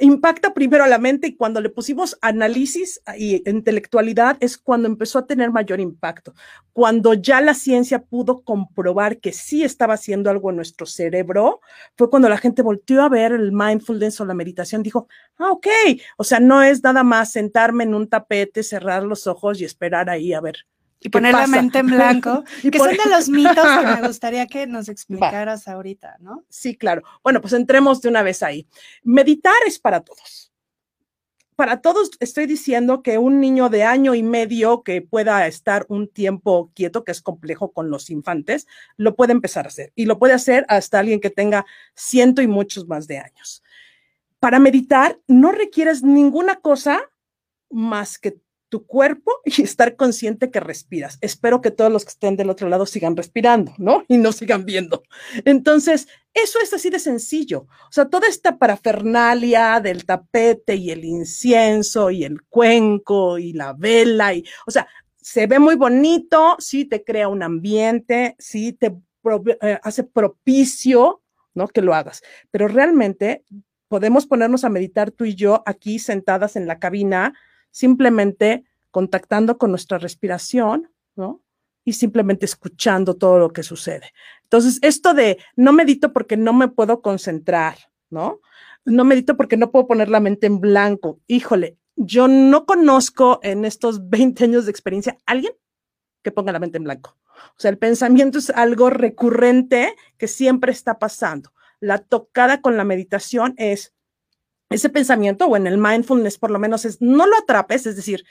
Impacta 0.00 0.52
primero 0.52 0.82
a 0.82 0.88
la 0.88 0.98
mente 0.98 1.28
y 1.28 1.36
cuando 1.36 1.60
le 1.60 1.70
pusimos 1.70 2.18
análisis 2.20 3.00
y 3.16 3.48
intelectualidad 3.48 4.38
es 4.40 4.58
cuando 4.58 4.88
empezó 4.88 5.20
a 5.20 5.26
tener 5.28 5.52
mayor 5.52 5.78
impacto. 5.78 6.34
Cuando 6.72 7.14
ya 7.14 7.40
la 7.40 7.54
ciencia 7.54 8.02
pudo 8.02 8.42
comprobar 8.42 9.20
que 9.20 9.32
sí 9.32 9.62
estaba 9.62 9.94
haciendo 9.94 10.30
algo 10.30 10.50
en 10.50 10.56
nuestro 10.56 10.84
cerebro, 10.84 11.60
fue 11.96 12.10
cuando 12.10 12.28
la 12.28 12.38
gente 12.38 12.62
volteó 12.62 13.02
a 13.02 13.08
ver 13.08 13.30
el 13.30 13.52
mindfulness 13.52 14.20
o 14.20 14.24
la 14.24 14.34
meditación, 14.34 14.82
dijo, 14.82 15.06
ah, 15.38 15.52
ok, 15.52 15.68
o 16.16 16.24
sea, 16.24 16.40
no 16.40 16.60
es 16.60 16.82
nada 16.82 17.04
más 17.04 17.30
sentarme 17.30 17.84
en 17.84 17.94
un 17.94 18.08
tapete, 18.08 18.64
cerrar 18.64 19.04
los 19.04 19.28
ojos 19.28 19.60
y 19.60 19.64
esperar 19.64 20.10
ahí 20.10 20.32
a 20.32 20.40
ver 20.40 20.66
Y 21.00 21.08
poner 21.10 21.34
la 21.34 21.46
mente 21.46 21.78
en 21.78 21.86
blanco, 21.86 22.42
que 22.72 22.78
son 22.78 22.90
de 22.90 23.10
los 23.10 23.28
mitos 23.28 23.64
que 23.64 23.86
me 23.86 24.06
gustaría 24.06 24.46
que 24.46 24.66
nos 24.66 24.88
explicaras 24.88 25.68
ahorita, 25.68 26.16
¿no? 26.20 26.44
Sí, 26.48 26.76
claro. 26.76 27.02
Bueno, 27.22 27.40
pues 27.40 27.52
entremos 27.52 28.00
de 28.00 28.08
una 28.08 28.22
vez 28.22 28.42
ahí. 28.42 28.66
Meditar 29.02 29.54
es 29.66 29.78
para 29.78 30.00
todos. 30.00 30.52
Para 31.56 31.80
todos 31.80 32.10
estoy 32.20 32.44
diciendo 32.44 33.02
que 33.02 33.16
un 33.16 33.40
niño 33.40 33.70
de 33.70 33.82
año 33.82 34.14
y 34.14 34.22
medio 34.22 34.82
que 34.82 35.00
pueda 35.00 35.46
estar 35.46 35.86
un 35.88 36.06
tiempo 36.06 36.70
quieto, 36.74 37.02
que 37.02 37.12
es 37.12 37.22
complejo 37.22 37.72
con 37.72 37.88
los 37.88 38.10
infantes, 38.10 38.66
lo 38.98 39.16
puede 39.16 39.32
empezar 39.32 39.64
a 39.64 39.68
hacer. 39.68 39.90
Y 39.94 40.04
lo 40.04 40.18
puede 40.18 40.34
hacer 40.34 40.66
hasta 40.68 40.98
alguien 40.98 41.18
que 41.18 41.30
tenga 41.30 41.64
ciento 41.94 42.42
y 42.42 42.46
muchos 42.46 42.86
más 42.88 43.06
de 43.06 43.18
años. 43.18 43.62
Para 44.38 44.58
meditar 44.58 45.18
no 45.28 45.50
requieres 45.50 46.02
ninguna 46.02 46.56
cosa 46.56 47.00
más 47.70 48.18
que 48.18 48.38
tu 48.68 48.86
cuerpo 48.86 49.32
y 49.44 49.62
estar 49.62 49.96
consciente 49.96 50.50
que 50.50 50.60
respiras. 50.60 51.18
Espero 51.20 51.60
que 51.60 51.70
todos 51.70 51.92
los 51.92 52.04
que 52.04 52.10
estén 52.10 52.36
del 52.36 52.50
otro 52.50 52.68
lado 52.68 52.86
sigan 52.86 53.16
respirando, 53.16 53.72
¿no? 53.78 54.04
Y 54.08 54.18
no 54.18 54.32
sigan 54.32 54.64
viendo. 54.64 55.02
Entonces, 55.44 56.08
eso 56.32 56.58
es 56.62 56.72
así 56.72 56.90
de 56.90 56.98
sencillo. 56.98 57.66
O 57.88 57.92
sea, 57.92 58.08
toda 58.08 58.28
esta 58.28 58.58
parafernalia 58.58 59.80
del 59.80 60.04
tapete 60.04 60.76
y 60.76 60.90
el 60.90 61.04
incienso 61.04 62.10
y 62.10 62.24
el 62.24 62.42
cuenco 62.42 63.38
y 63.38 63.52
la 63.52 63.72
vela 63.72 64.34
y, 64.34 64.44
o 64.66 64.70
sea, 64.70 64.86
se 65.16 65.48
ve 65.48 65.58
muy 65.58 65.74
bonito, 65.74 66.56
sí 66.60 66.84
te 66.84 67.02
crea 67.02 67.26
un 67.26 67.42
ambiente, 67.42 68.36
sí 68.38 68.72
te 68.72 68.96
eh, 69.60 69.78
hace 69.82 70.04
propicio, 70.04 71.20
¿no? 71.52 71.66
Que 71.66 71.82
lo 71.82 71.94
hagas. 71.94 72.22
Pero 72.52 72.68
realmente 72.68 73.44
podemos 73.88 74.26
ponernos 74.26 74.64
a 74.64 74.68
meditar 74.68 75.10
tú 75.10 75.24
y 75.24 75.34
yo 75.34 75.62
aquí 75.66 75.98
sentadas 75.98 76.54
en 76.54 76.66
la 76.66 76.78
cabina 76.78 77.34
simplemente 77.76 78.64
contactando 78.90 79.58
con 79.58 79.68
nuestra 79.68 79.98
respiración, 79.98 80.90
¿no? 81.14 81.42
Y 81.84 81.92
simplemente 81.92 82.46
escuchando 82.46 83.16
todo 83.16 83.38
lo 83.38 83.52
que 83.52 83.62
sucede. 83.62 84.14
Entonces, 84.44 84.78
esto 84.80 85.12
de 85.12 85.36
no 85.56 85.74
medito 85.74 86.14
porque 86.14 86.38
no 86.38 86.54
me 86.54 86.68
puedo 86.68 87.02
concentrar, 87.02 87.76
¿no? 88.08 88.40
No 88.86 89.04
medito 89.04 89.36
porque 89.36 89.58
no 89.58 89.70
puedo 89.70 89.86
poner 89.86 90.08
la 90.08 90.20
mente 90.20 90.46
en 90.46 90.58
blanco. 90.58 91.20
Híjole, 91.26 91.76
yo 91.96 92.28
no 92.28 92.64
conozco 92.64 93.40
en 93.42 93.66
estos 93.66 94.08
20 94.08 94.44
años 94.44 94.64
de 94.64 94.70
experiencia 94.70 95.18
alguien 95.26 95.52
que 96.22 96.32
ponga 96.32 96.52
la 96.52 96.60
mente 96.60 96.78
en 96.78 96.84
blanco. 96.84 97.18
O 97.36 97.58
sea, 97.58 97.70
el 97.70 97.76
pensamiento 97.76 98.38
es 98.38 98.48
algo 98.48 98.88
recurrente 98.88 99.94
que 100.16 100.28
siempre 100.28 100.72
está 100.72 100.98
pasando. 100.98 101.52
La 101.80 101.98
tocada 101.98 102.62
con 102.62 102.78
la 102.78 102.84
meditación 102.84 103.52
es 103.58 103.92
ese 104.70 104.88
pensamiento 104.88 105.46
o 105.46 105.56
en 105.56 105.66
el 105.66 105.78
mindfulness 105.78 106.38
por 106.38 106.50
lo 106.50 106.58
menos 106.58 106.84
es 106.84 107.00
no 107.00 107.26
lo 107.26 107.36
atrapes, 107.36 107.86
es 107.86 107.96
decir, 107.96 108.24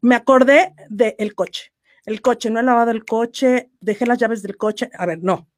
me 0.00 0.14
acordé 0.14 0.74
del 0.88 1.34
coche. 1.34 1.72
El 2.04 2.20
coche, 2.20 2.50
no 2.50 2.60
he 2.60 2.62
lavado 2.62 2.92
el 2.92 3.04
coche, 3.04 3.70
dejé 3.80 4.06
las 4.06 4.18
llaves 4.18 4.42
del 4.42 4.56
coche. 4.56 4.90
A 4.94 5.06
ver, 5.06 5.18
no. 5.22 5.48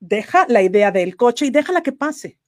Deja 0.00 0.46
la 0.48 0.62
idea 0.62 0.90
del 0.90 1.16
coche 1.16 1.46
y 1.46 1.50
déjala 1.50 1.82
que 1.82 1.92
pase. 1.92 2.38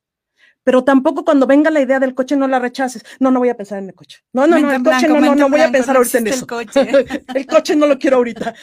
Pero 0.64 0.82
tampoco 0.82 1.24
cuando 1.24 1.46
venga 1.46 1.70
la 1.70 1.80
idea 1.80 2.00
del 2.00 2.14
coche 2.14 2.34
no 2.34 2.48
la 2.48 2.58
rechaces. 2.58 3.04
No, 3.20 3.30
no 3.30 3.38
voy 3.38 3.50
a 3.50 3.56
pensar 3.56 3.78
en 3.78 3.88
el 3.88 3.94
coche. 3.94 4.24
No, 4.32 4.46
no, 4.46 4.58
no, 4.58 4.72
el 4.72 4.82
coche 4.82 5.06
no, 5.06 5.20
no, 5.20 5.34
no 5.34 5.50
voy 5.50 5.60
a 5.60 5.70
pensar 5.70 5.96
ahorita 5.96 6.18
en 6.18 6.26
eso. 6.28 6.40
El 6.40 6.46
coche. 6.46 6.90
el 7.34 7.46
coche 7.46 7.76
no 7.76 7.86
lo 7.86 7.98
quiero 7.98 8.16
ahorita. 8.16 8.54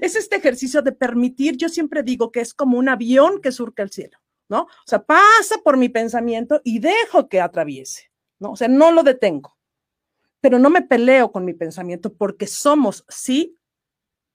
Es 0.00 0.14
este 0.14 0.36
ejercicio 0.36 0.82
de 0.82 0.92
permitir, 0.92 1.56
yo 1.56 1.68
siempre 1.68 2.02
digo 2.02 2.30
que 2.30 2.40
es 2.40 2.54
como 2.54 2.78
un 2.78 2.88
avión 2.88 3.40
que 3.40 3.50
surca 3.50 3.82
el 3.82 3.90
cielo. 3.90 4.18
¿No? 4.48 4.62
O 4.62 4.86
sea, 4.86 5.02
pasa 5.04 5.58
por 5.62 5.76
mi 5.76 5.88
pensamiento 5.88 6.60
y 6.64 6.78
dejo 6.78 7.28
que 7.28 7.40
atraviese, 7.40 8.10
¿no? 8.38 8.52
O 8.52 8.56
sea, 8.56 8.68
no 8.68 8.90
lo 8.92 9.02
detengo, 9.02 9.56
pero 10.40 10.58
no 10.58 10.70
me 10.70 10.82
peleo 10.82 11.32
con 11.32 11.44
mi 11.44 11.54
pensamiento 11.54 12.12
porque 12.12 12.46
somos, 12.46 13.04
sí 13.08 13.56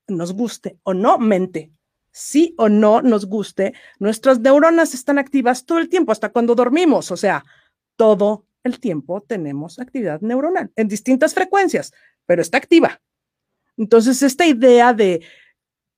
nos 0.07 0.33
guste 0.33 0.77
o 0.83 0.93
no, 0.93 1.17
mente, 1.17 1.71
sí 2.11 2.53
o 2.57 2.69
no 2.69 3.01
nos 3.01 3.25
guste, 3.25 3.73
nuestras 3.99 4.39
neuronas 4.39 4.93
están 4.93 5.17
activas 5.17 5.65
todo 5.65 5.79
el 5.79 5.89
tiempo, 5.89 6.11
hasta 6.11 6.29
cuando 6.29 6.55
dormimos, 6.55 7.11
o 7.11 7.17
sea, 7.17 7.43
todo 7.95 8.45
el 8.63 8.79
tiempo 8.79 9.21
tenemos 9.21 9.79
actividad 9.79 10.21
neuronal 10.21 10.71
en 10.75 10.87
distintas 10.87 11.33
frecuencias, 11.33 11.91
pero 12.25 12.41
está 12.41 12.57
activa. 12.57 13.01
Entonces, 13.77 14.21
esta 14.21 14.45
idea 14.45 14.93
de 14.93 15.25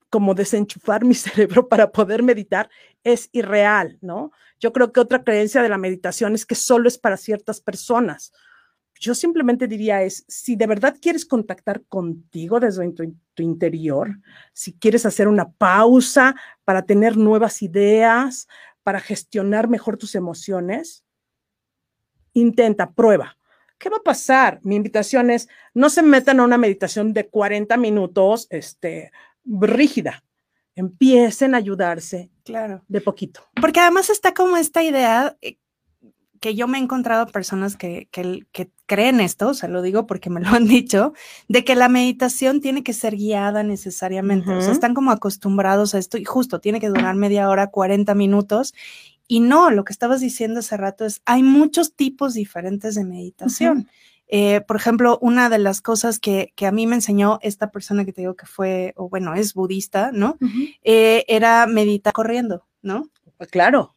como 0.09 0.33
desenchufar 0.33 1.03
mi 1.03 1.13
cerebro 1.15 1.67
para 1.67 1.91
poder 1.91 2.23
meditar 2.23 2.69
es 3.03 3.29
irreal, 3.31 3.97
¿no? 4.01 4.31
Yo 4.59 4.73
creo 4.73 4.91
que 4.91 4.99
otra 4.99 5.23
creencia 5.23 5.61
de 5.61 5.69
la 5.69 5.77
meditación 5.77 6.35
es 6.35 6.45
que 6.45 6.55
solo 6.55 6.87
es 6.87 6.97
para 6.97 7.17
ciertas 7.17 7.61
personas. 7.61 8.33
Yo 8.99 9.13
simplemente 9.13 9.67
diría 9.67 10.01
es, 10.03 10.23
si 10.27 10.55
de 10.55 10.67
verdad 10.67 10.95
quieres 11.01 11.25
contactar 11.25 11.83
contigo 11.83 12.59
desde 12.59 12.89
tu, 12.91 13.43
interior, 13.43 14.17
si 14.53 14.73
quieres 14.73 15.05
hacer 15.05 15.27
una 15.27 15.51
pausa 15.51 16.35
para 16.63 16.83
tener 16.83 17.17
nuevas 17.17 17.61
ideas, 17.61 18.47
para 18.83 19.01
gestionar 19.01 19.67
mejor 19.67 19.97
tus 19.97 20.15
emociones, 20.15 21.03
intenta, 22.33 22.91
prueba. 22.91 23.37
¿Qué 23.77 23.89
va 23.89 23.97
a 23.97 24.03
pasar? 24.03 24.59
Mi 24.63 24.75
invitación 24.75 25.29
es, 25.29 25.49
no 25.73 25.89
se 25.89 26.01
metan 26.01 26.39
a 26.39 26.43
una 26.45 26.57
meditación 26.57 27.13
de 27.13 27.27
40 27.27 27.75
minutos, 27.75 28.47
este, 28.49 29.11
rígida. 29.45 30.23
Empiecen 30.75 31.55
a 31.55 31.57
ayudarse. 31.57 32.29
Claro. 32.43 32.83
De 32.87 33.01
poquito. 33.01 33.41
Porque 33.59 33.79
además 33.79 34.09
está 34.09 34.33
como 34.33 34.57
esta 34.57 34.83
idea 34.83 35.37
eh, 35.41 35.57
que 36.45 36.53
yo 36.53 36.67
me 36.67 36.77
he 36.77 36.81
encontrado 36.81 37.25
personas 37.27 37.75
que, 37.75 38.07
que, 38.11 38.69
creen 38.85 39.19
esto, 39.19 39.47
o 39.47 39.53
sea, 39.55 39.67
lo 39.67 39.81
digo 39.81 40.05
porque 40.05 40.29
me 40.29 40.41
lo 40.41 40.49
han 40.49 40.67
dicho, 40.67 41.13
de 41.47 41.63
que 41.63 41.73
la 41.73 41.89
meditación 41.89 42.61
tiene 42.61 42.83
que 42.83 42.93
ser 42.93 43.15
guiada 43.15 43.63
necesariamente. 43.63 44.51
O 44.53 44.61
sea, 44.61 44.71
están 44.71 44.93
como 44.93 45.09
acostumbrados 45.09 45.95
a 45.95 45.97
esto 45.97 46.19
y 46.19 46.23
justo 46.25 46.59
tiene 46.59 46.79
que 46.79 46.89
durar 46.89 47.15
media 47.15 47.49
hora, 47.49 47.71
40 47.71 48.13
minutos. 48.13 48.75
Y 49.27 49.39
no, 49.39 49.71
lo 49.71 49.85
que 49.85 49.93
estabas 49.93 50.21
diciendo 50.21 50.59
hace 50.59 50.77
rato 50.77 51.03
es, 51.05 51.21
hay 51.25 51.41
muchos 51.41 51.95
tipos 51.95 52.35
diferentes 52.35 52.93
de 52.93 53.05
meditación. 53.05 53.89
Eh, 54.27 54.61
por 54.61 54.75
ejemplo, 54.75 55.19
una 55.21 55.49
de 55.49 55.59
las 55.59 55.81
cosas 55.81 56.19
que, 56.19 56.53
a 56.65 56.71
mí 56.71 56.87
me 56.87 56.95
enseñó 56.95 57.39
esta 57.41 57.71
persona 57.71 58.05
que 58.05 58.13
te 58.13 58.21
digo 58.21 58.35
que 58.35 58.45
fue, 58.45 58.93
o 58.95 59.09
bueno, 59.09 59.33
es 59.35 59.53
budista, 59.53 60.11
¿no? 60.11 60.37
Eh, 60.83 61.25
era 61.27 61.67
meditar 61.67 62.13
corriendo, 62.13 62.65
¿no? 62.81 63.09
Pues 63.37 63.49
claro. 63.49 63.95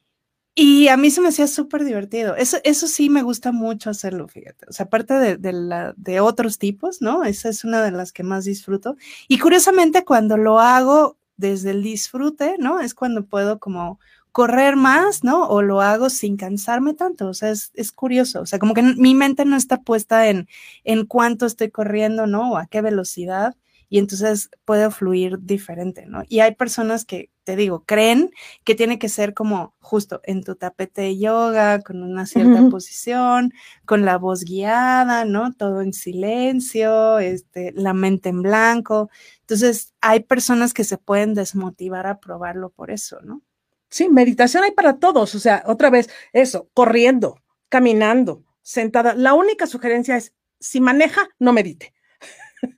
Y 0.54 0.88
a 0.88 0.96
mí 0.96 1.10
se 1.10 1.20
me 1.20 1.28
hacía 1.28 1.46
súper 1.46 1.84
divertido. 1.84 2.34
Eso, 2.34 2.58
eso 2.64 2.88
sí 2.88 3.10
me 3.10 3.22
gusta 3.22 3.52
mucho 3.52 3.90
hacerlo, 3.90 4.26
fíjate. 4.26 4.66
O 4.68 4.72
sea, 4.72 4.86
aparte 4.86 5.14
de, 5.14 5.36
de, 5.36 5.52
la, 5.52 5.94
de 5.96 6.18
otros 6.18 6.58
tipos, 6.58 7.00
¿no? 7.00 7.22
Esa 7.24 7.48
es 7.48 7.62
una 7.62 7.80
de 7.80 7.92
las 7.92 8.12
que 8.12 8.24
más 8.24 8.44
disfruto. 8.44 8.96
Y 9.28 9.38
curiosamente, 9.38 10.04
cuando 10.04 10.36
lo 10.36 10.58
hago 10.58 11.16
desde 11.36 11.70
el 11.70 11.82
disfrute, 11.82 12.56
¿no? 12.58 12.80
Es 12.80 12.94
cuando 12.94 13.24
puedo 13.24 13.60
como 13.60 14.00
correr 14.38 14.76
más, 14.76 15.24
¿no? 15.24 15.48
O 15.48 15.62
lo 15.62 15.80
hago 15.80 16.10
sin 16.10 16.36
cansarme 16.36 16.94
tanto. 16.94 17.26
O 17.26 17.34
sea, 17.34 17.50
es, 17.50 17.90
curioso. 17.92 18.42
O 18.42 18.46
sea, 18.46 18.60
como 18.60 18.72
que 18.72 18.82
mi 18.84 19.12
mente 19.12 19.44
no 19.44 19.56
está 19.56 19.82
puesta 19.82 20.28
en, 20.28 20.46
en 20.84 21.06
cuánto 21.06 21.44
estoy 21.44 21.72
corriendo, 21.72 22.28
¿no? 22.28 22.52
O 22.52 22.56
a 22.56 22.68
qué 22.68 22.80
velocidad. 22.80 23.56
Y 23.88 23.98
entonces 23.98 24.48
puedo 24.64 24.92
fluir 24.92 25.40
diferente, 25.40 26.06
¿no? 26.06 26.22
Y 26.28 26.38
hay 26.38 26.54
personas 26.54 27.04
que, 27.04 27.32
te 27.42 27.56
digo, 27.56 27.82
creen 27.84 28.30
que 28.62 28.76
tiene 28.76 29.00
que 29.00 29.08
ser 29.08 29.34
como 29.34 29.74
justo 29.80 30.20
en 30.22 30.44
tu 30.44 30.54
tapete 30.54 31.02
de 31.02 31.18
yoga, 31.18 31.80
con 31.80 32.04
una 32.04 32.24
cierta 32.24 32.68
posición, 32.70 33.52
con 33.86 34.04
la 34.04 34.18
voz 34.18 34.44
guiada, 34.44 35.24
¿no? 35.24 35.52
Todo 35.52 35.80
en 35.82 35.92
silencio, 35.92 37.18
este, 37.18 37.72
la 37.74 37.92
mente 37.92 38.28
en 38.28 38.42
blanco. 38.42 39.10
Entonces, 39.40 39.94
hay 40.00 40.20
personas 40.20 40.74
que 40.74 40.84
se 40.84 40.96
pueden 40.96 41.34
desmotivar 41.34 42.06
a 42.06 42.20
probarlo 42.20 42.70
por 42.70 42.92
eso, 42.92 43.18
¿no? 43.22 43.42
Sí, 43.90 44.08
meditación 44.08 44.64
hay 44.64 44.72
para 44.72 44.98
todos. 44.98 45.34
O 45.34 45.38
sea, 45.38 45.62
otra 45.66 45.90
vez, 45.90 46.08
eso, 46.32 46.68
corriendo, 46.74 47.42
caminando, 47.68 48.44
sentada. 48.62 49.14
La 49.14 49.34
única 49.34 49.66
sugerencia 49.66 50.16
es, 50.16 50.34
si 50.60 50.80
maneja, 50.80 51.28
no 51.38 51.52
medite. 51.52 51.94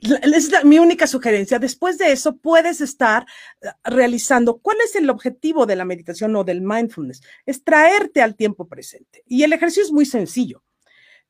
es 0.00 0.64
mi 0.64 0.78
única 0.78 1.06
sugerencia. 1.06 1.58
Después 1.58 1.98
de 1.98 2.12
eso, 2.12 2.36
puedes 2.36 2.80
estar 2.80 3.26
eh, 3.60 3.68
realizando. 3.84 4.58
¿Cuál 4.58 4.78
es 4.84 4.94
el 4.96 5.10
objetivo 5.10 5.66
de 5.66 5.76
la 5.76 5.84
meditación 5.84 6.34
o 6.36 6.44
del 6.44 6.60
mindfulness? 6.60 7.22
Es 7.46 7.64
traerte 7.64 8.22
al 8.22 8.36
tiempo 8.36 8.68
presente. 8.68 9.22
Y 9.26 9.42
el 9.42 9.52
ejercicio 9.52 9.82
es 9.82 9.92
muy 9.92 10.06
sencillo. 10.06 10.62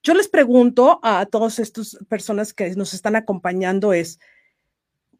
Yo 0.02 0.14
les 0.14 0.28
pregunto 0.28 0.98
a 1.02 1.26
todas 1.26 1.60
estas 1.60 1.96
personas 2.08 2.52
que 2.52 2.74
nos 2.74 2.92
están 2.92 3.14
acompañando 3.14 3.92
es, 3.92 4.18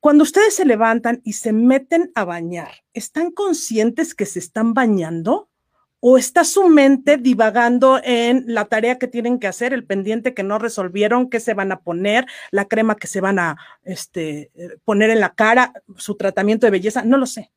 cuando 0.02 0.25
ustedes 0.25 0.56
se 0.56 0.64
levantan 0.64 1.21
y 1.23 1.35
se 1.35 1.52
meten 1.52 2.11
a 2.16 2.25
bañar, 2.25 2.73
¿están 2.92 3.30
conscientes 3.30 4.16
que 4.16 4.26
se 4.26 4.40
están 4.40 4.75
bañando? 4.75 5.49
¿O 6.00 6.18
está 6.18 6.42
su 6.42 6.68
mente 6.68 7.18
divagando 7.18 8.00
en 8.02 8.42
la 8.49 8.64
tarea 8.64 8.99
que 8.99 9.06
tienen 9.06 9.38
que 9.38 9.47
hacer, 9.47 9.73
el 9.73 9.87
pendiente 9.87 10.35
que 10.35 10.42
no 10.42 10.59
resolvieron, 10.59 11.30
qué 11.30 11.38
se 11.38 11.54
van 11.54 11.71
a 11.71 11.82
poner, 11.82 12.26
la 12.50 12.64
crema 12.64 12.97
que 12.97 13.06
se 13.06 13.21
van 13.21 13.38
a 13.38 13.56
este, 13.85 14.50
poner 14.85 15.11
en 15.11 15.21
la 15.21 15.35
cara, 15.35 15.73
su 15.97 16.16
tratamiento 16.16 16.66
de 16.66 16.73
belleza? 16.73 17.04
No 17.04 17.16
lo 17.16 17.26
sé. 17.26 17.52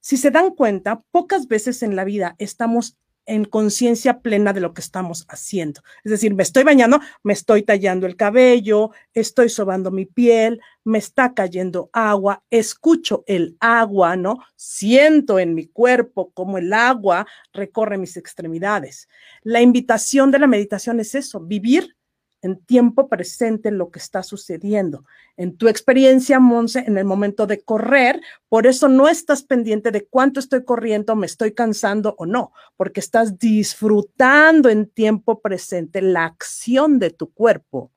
Si 0.00 0.16
se 0.16 0.30
dan 0.30 0.54
cuenta, 0.54 1.02
pocas 1.10 1.46
veces 1.46 1.82
en 1.82 1.94
la 1.94 2.04
vida 2.04 2.36
estamos 2.38 2.96
en 3.26 3.44
conciencia 3.44 4.20
plena 4.20 4.52
de 4.52 4.60
lo 4.60 4.72
que 4.72 4.80
estamos 4.80 5.26
haciendo. 5.28 5.82
Es 6.04 6.10
decir, 6.10 6.34
me 6.34 6.42
estoy 6.42 6.64
bañando, 6.64 7.00
me 7.22 7.32
estoy 7.32 7.62
tallando 7.62 8.06
el 8.06 8.16
cabello, 8.16 8.90
estoy 9.12 9.48
sobando 9.48 9.90
mi 9.90 10.06
piel, 10.06 10.60
me 10.84 10.98
está 10.98 11.34
cayendo 11.34 11.90
agua, 11.92 12.44
escucho 12.50 13.24
el 13.26 13.56
agua, 13.60 14.16
¿no? 14.16 14.38
Siento 14.54 15.38
en 15.38 15.54
mi 15.54 15.66
cuerpo 15.66 16.30
cómo 16.32 16.58
el 16.58 16.72
agua 16.72 17.26
recorre 17.52 17.98
mis 17.98 18.16
extremidades. 18.16 19.08
La 19.42 19.60
invitación 19.60 20.30
de 20.30 20.38
la 20.38 20.46
meditación 20.46 21.00
es 21.00 21.14
eso, 21.14 21.40
vivir 21.40 21.96
en 22.42 22.58
tiempo 22.64 23.08
presente 23.08 23.70
lo 23.70 23.90
que 23.90 23.98
está 23.98 24.22
sucediendo. 24.22 25.04
En 25.36 25.56
tu 25.56 25.68
experiencia, 25.68 26.38
Monse, 26.38 26.80
en 26.86 26.98
el 26.98 27.04
momento 27.04 27.46
de 27.46 27.60
correr, 27.60 28.20
por 28.48 28.66
eso 28.66 28.88
no 28.88 29.08
estás 29.08 29.42
pendiente 29.42 29.90
de 29.90 30.06
cuánto 30.06 30.40
estoy 30.40 30.64
corriendo, 30.64 31.16
me 31.16 31.26
estoy 31.26 31.52
cansando 31.52 32.14
o 32.18 32.26
no, 32.26 32.52
porque 32.76 33.00
estás 33.00 33.38
disfrutando 33.38 34.68
en 34.68 34.86
tiempo 34.86 35.40
presente 35.40 36.02
la 36.02 36.24
acción 36.24 36.98
de 36.98 37.10
tu 37.10 37.32
cuerpo, 37.32 37.92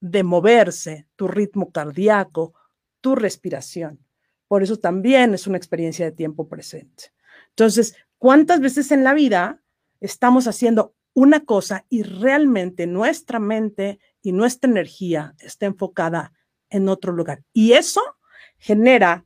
de 0.00 0.22
moverse, 0.22 1.06
tu 1.16 1.26
ritmo 1.28 1.72
cardíaco, 1.72 2.54
tu 3.00 3.14
respiración. 3.14 3.98
Por 4.46 4.62
eso 4.62 4.78
también 4.78 5.34
es 5.34 5.46
una 5.46 5.58
experiencia 5.58 6.04
de 6.04 6.12
tiempo 6.12 6.48
presente. 6.48 7.12
Entonces, 7.50 7.94
¿cuántas 8.18 8.60
veces 8.60 8.90
en 8.92 9.04
la 9.04 9.14
vida 9.14 9.60
estamos 10.00 10.46
haciendo 10.46 10.94
una 11.18 11.40
cosa 11.40 11.84
y 11.88 12.04
realmente 12.04 12.86
nuestra 12.86 13.40
mente 13.40 13.98
y 14.22 14.30
nuestra 14.30 14.70
energía 14.70 15.34
está 15.40 15.66
enfocada 15.66 16.32
en 16.70 16.88
otro 16.88 17.12
lugar. 17.12 17.42
Y 17.52 17.72
eso 17.72 18.00
genera 18.56 19.24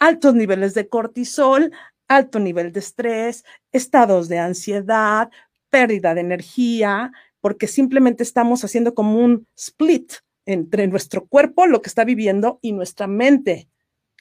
altos 0.00 0.34
niveles 0.34 0.74
de 0.74 0.88
cortisol, 0.88 1.70
alto 2.08 2.40
nivel 2.40 2.72
de 2.72 2.80
estrés, 2.80 3.44
estados 3.70 4.28
de 4.28 4.40
ansiedad, 4.40 5.30
pérdida 5.70 6.12
de 6.12 6.22
energía, 6.22 7.12
porque 7.40 7.68
simplemente 7.68 8.24
estamos 8.24 8.64
haciendo 8.64 8.92
como 8.92 9.20
un 9.20 9.46
split 9.54 10.14
entre 10.44 10.88
nuestro 10.88 11.24
cuerpo, 11.24 11.68
lo 11.68 11.82
que 11.82 11.88
está 11.88 12.02
viviendo, 12.04 12.58
y 12.62 12.72
nuestra 12.72 13.06
mente, 13.06 13.68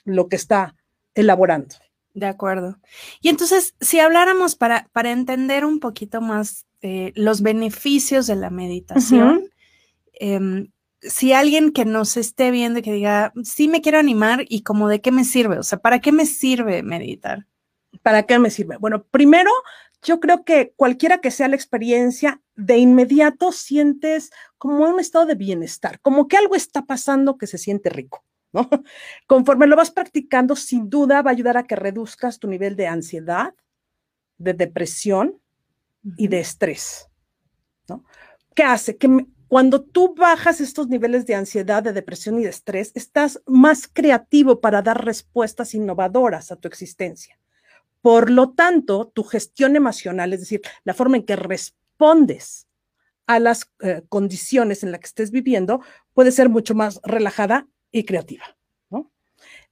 lo 0.04 0.30
que 0.30 0.36
está 0.36 0.76
elaborando. 1.16 1.78
De 2.14 2.28
acuerdo. 2.28 2.78
Y 3.22 3.30
entonces, 3.30 3.74
si 3.80 4.00
habláramos 4.00 4.56
para, 4.56 4.88
para 4.92 5.12
entender 5.12 5.66
un 5.66 5.80
poquito 5.80 6.22
más 6.22 6.67
eh, 6.82 7.12
los 7.16 7.42
beneficios 7.42 8.28
de 8.28 8.36
la 8.36 8.50
meditación. 8.50 9.50
Em, 10.14 10.72
si 11.02 11.34
alguien 11.34 11.72
que 11.72 11.86
nos 11.86 12.18
esté 12.18 12.52
viendo 12.52 12.80
y 12.80 12.82
que 12.82 12.94
diga, 12.94 13.34
sí 13.44 13.68
me 13.68 13.82
quiero 13.82 14.00
animar 14.00 14.46
y 14.48 14.64
como 14.64 14.88
de 14.88 15.02
qué 15.02 15.12
me 15.12 15.24
sirve, 15.24 15.60
o 15.60 15.64
sea, 15.64 15.80
¿para 15.80 16.00
qué 16.00 16.12
me 16.12 16.26
sirve 16.26 16.84
meditar? 16.84 17.46
¿Para 18.02 18.24
qué 18.24 18.40
me 18.40 18.50
sirve? 18.50 18.78
Bueno, 18.78 19.04
primero, 19.04 19.52
yo 20.04 20.20
creo 20.20 20.44
que 20.44 20.74
cualquiera 20.76 21.20
que 21.20 21.32
sea 21.32 21.48
la 21.48 21.56
experiencia, 21.56 22.42
de 22.56 22.78
inmediato 22.78 23.52
sientes 23.52 24.32
como 24.58 24.90
un 24.90 25.00
estado 25.00 25.26
de 25.26 25.36
bienestar, 25.36 26.00
como 26.02 26.28
que 26.28 26.38
algo 26.38 26.56
está 26.56 26.86
pasando 26.86 27.38
que 27.38 27.48
se 27.48 27.58
siente 27.58 27.90
rico. 27.90 28.24
¿no? 28.52 28.70
Conforme 29.28 29.68
lo 29.68 29.76
vas 29.76 29.92
practicando, 29.92 30.56
sin 30.56 30.90
duda 30.90 31.22
va 31.22 31.32
a 31.32 31.34
ayudar 31.34 31.58
a 31.58 31.64
que 31.64 31.76
reduzcas 31.76 32.40
tu 32.40 32.48
nivel 32.48 32.76
de 32.76 32.88
ansiedad, 32.88 33.54
de 34.38 34.54
depresión, 34.54 35.40
y 36.16 36.28
de 36.28 36.40
estrés. 36.40 37.10
¿no? 37.88 38.04
¿Qué 38.56 38.64
hace? 38.64 38.98
Que 38.98 39.26
cuando 39.48 39.82
tú 39.82 40.14
bajas 40.16 40.60
estos 40.62 40.88
niveles 40.88 41.26
de 41.26 41.36
ansiedad, 41.36 41.82
de 41.82 41.94
depresión 41.94 42.40
y 42.40 42.44
de 42.44 42.50
estrés, 42.50 42.92
estás 42.96 43.42
más 43.46 43.88
creativo 43.88 44.60
para 44.60 44.82
dar 44.82 45.06
respuestas 45.06 45.74
innovadoras 45.74 46.52
a 46.52 46.58
tu 46.58 46.68
existencia. 46.68 47.40
Por 48.02 48.30
lo 48.30 48.52
tanto, 48.52 49.08
tu 49.08 49.24
gestión 49.24 49.76
emocional, 49.76 50.34
es 50.34 50.42
decir, 50.42 50.62
la 50.84 50.94
forma 50.94 51.18
en 51.18 51.26
que 51.26 51.36
respondes 51.36 52.68
a 53.26 53.40
las 53.40 53.72
eh, 53.80 54.04
condiciones 54.10 54.84
en 54.84 54.92
las 54.92 55.00
que 55.02 55.08
estés 55.08 55.32
viviendo, 55.32 55.82
puede 56.14 56.32
ser 56.32 56.50
mucho 56.50 56.76
más 56.76 57.00
relajada 57.04 57.68
y 57.92 58.04
creativa 58.04 58.57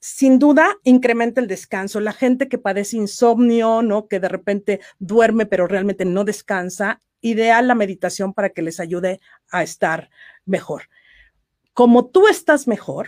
sin 0.07 0.37
duda 0.37 0.77
incrementa 0.83 1.41
el 1.41 1.47
descanso. 1.47 1.99
La 1.99 2.13
gente 2.13 2.47
que 2.47 2.59
padece 2.59 2.95
insomnio, 2.95 3.81
¿no? 3.81 4.07
Que 4.07 4.19
de 4.19 4.29
repente 4.29 4.79
duerme 4.99 5.47
pero 5.47 5.65
realmente 5.65 6.05
no 6.05 6.23
descansa, 6.23 7.01
ideal 7.21 7.67
la 7.67 7.73
meditación 7.73 8.31
para 8.31 8.51
que 8.51 8.61
les 8.61 8.79
ayude 8.79 9.19
a 9.49 9.63
estar 9.63 10.11
mejor. 10.45 10.89
Como 11.73 12.05
tú 12.05 12.27
estás 12.27 12.67
mejor, 12.67 13.07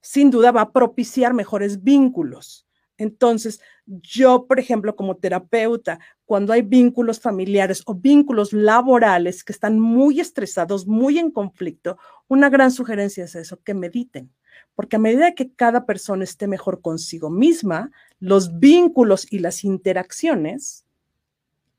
sin 0.00 0.32
duda 0.32 0.50
va 0.50 0.62
a 0.62 0.72
propiciar 0.72 1.34
mejores 1.34 1.84
vínculos. 1.84 2.66
Entonces, 2.98 3.60
yo, 3.86 4.46
por 4.48 4.58
ejemplo, 4.58 4.96
como 4.96 5.16
terapeuta, 5.16 6.00
cuando 6.24 6.52
hay 6.52 6.62
vínculos 6.62 7.20
familiares 7.20 7.80
o 7.86 7.94
vínculos 7.94 8.52
laborales 8.52 9.44
que 9.44 9.52
están 9.52 9.78
muy 9.78 10.18
estresados, 10.18 10.84
muy 10.84 11.20
en 11.20 11.30
conflicto, 11.30 11.96
una 12.26 12.50
gran 12.50 12.72
sugerencia 12.72 13.22
es 13.22 13.36
eso, 13.36 13.62
que 13.62 13.74
mediten 13.74 14.32
porque 14.74 14.96
a 14.96 14.98
medida 14.98 15.34
que 15.34 15.52
cada 15.52 15.86
persona 15.86 16.24
esté 16.24 16.46
mejor 16.46 16.80
consigo 16.80 17.30
misma, 17.30 17.90
los 18.18 18.58
vínculos 18.58 19.30
y 19.30 19.38
las 19.38 19.64
interacciones 19.64 20.84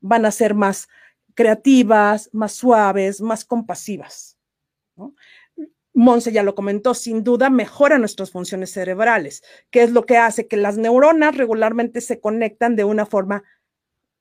van 0.01 0.25
a 0.25 0.31
ser 0.31 0.53
más 0.53 0.87
creativas, 1.33 2.29
más 2.31 2.53
suaves, 2.53 3.21
más 3.21 3.43
compasivas. 3.45 4.37
Monse 5.93 6.31
ya 6.31 6.43
lo 6.43 6.55
comentó, 6.55 6.93
sin 6.93 7.23
duda 7.23 7.49
mejora 7.49 7.97
nuestras 7.97 8.31
funciones 8.31 8.71
cerebrales, 8.71 9.43
que 9.69 9.83
es 9.83 9.91
lo 9.91 10.05
que 10.05 10.17
hace 10.17 10.47
que 10.47 10.57
las 10.57 10.77
neuronas 10.77 11.35
regularmente 11.35 12.01
se 12.01 12.19
conectan 12.19 12.75
de 12.75 12.83
una 12.83 13.05
forma 13.05 13.43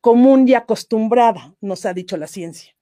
común 0.01 0.47
y 0.47 0.55
acostumbrada, 0.55 1.55
nos 1.61 1.87
ha 1.87 1.95
dicho 1.95 2.17
la 2.17 2.27
ciencia. 2.27 2.75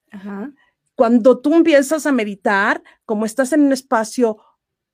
Cuando 0.94 1.40
tú 1.40 1.54
empiezas 1.54 2.04
a 2.04 2.12
meditar, 2.12 2.82
como 3.04 3.24
estás 3.24 3.52
en 3.52 3.62
un 3.62 3.72
espacio 3.72 4.38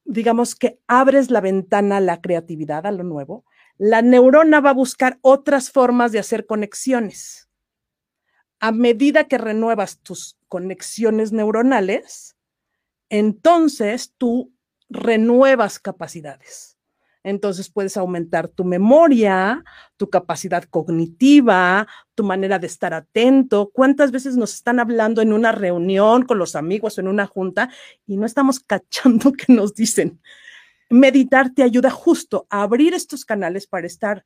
digamos 0.09 0.55
que 0.55 0.81
abres 0.87 1.31
la 1.31 1.41
ventana 1.41 1.99
a 1.99 2.01
la 2.01 2.21
creatividad, 2.21 2.87
a 2.87 2.91
lo 2.91 3.05
nuevo, 3.05 3.45
la 3.77 4.01
neurona 4.01 4.61
va 4.61 4.71
a 4.71 4.75
buscar 4.75 5.19
otras 5.21 5.71
formas 5.71 6.13
de 6.13 6.19
hacer 6.19 6.47
conexiones. 6.47 7.49
A 8.59 8.73
medida 8.73 9.29
que 9.29 9.39
renuevas 9.39 10.01
tus 10.01 10.39
conexiones 10.49 11.31
neuronales, 11.31 12.37
entonces 13.11 14.15
tú 14.17 14.53
renuevas 14.89 15.79
capacidades. 15.79 16.78
Entonces 17.29 17.69
puedes 17.69 17.99
aumentar 17.99 18.49
tu 18.49 18.65
memoria, 18.65 19.63
tu 19.99 20.09
capacidad 20.09 20.65
cognitiva, 20.65 21.87
tu 22.15 22.25
manera 22.25 22.59
de 22.59 22.67
estar 22.67 22.95
atento. 22.95 23.71
¿Cuántas 23.71 24.13
veces 24.13 24.39
nos 24.39 24.55
están 24.55 24.81
hablando 24.81 25.21
en 25.21 25.35
una 25.35 25.53
reunión 25.53 26.25
con 26.25 26.39
los 26.39 26.57
amigos 26.57 26.97
o 26.97 27.03
en 27.03 27.09
una 27.09 27.27
junta 27.27 27.69
y 28.07 28.17
no 28.17 28.25
estamos 28.25 28.61
cachando 28.67 29.33
que 29.33 29.53
nos 29.53 29.75
dicen? 29.75 30.23
Meditar 30.89 31.51
te 31.51 31.63
ayuda 31.63 31.91
justo 31.91 32.47
a 32.49 32.63
abrir 32.63 32.95
estos 32.95 33.27
canales 33.27 33.67
para 33.67 33.87
estar 33.87 34.25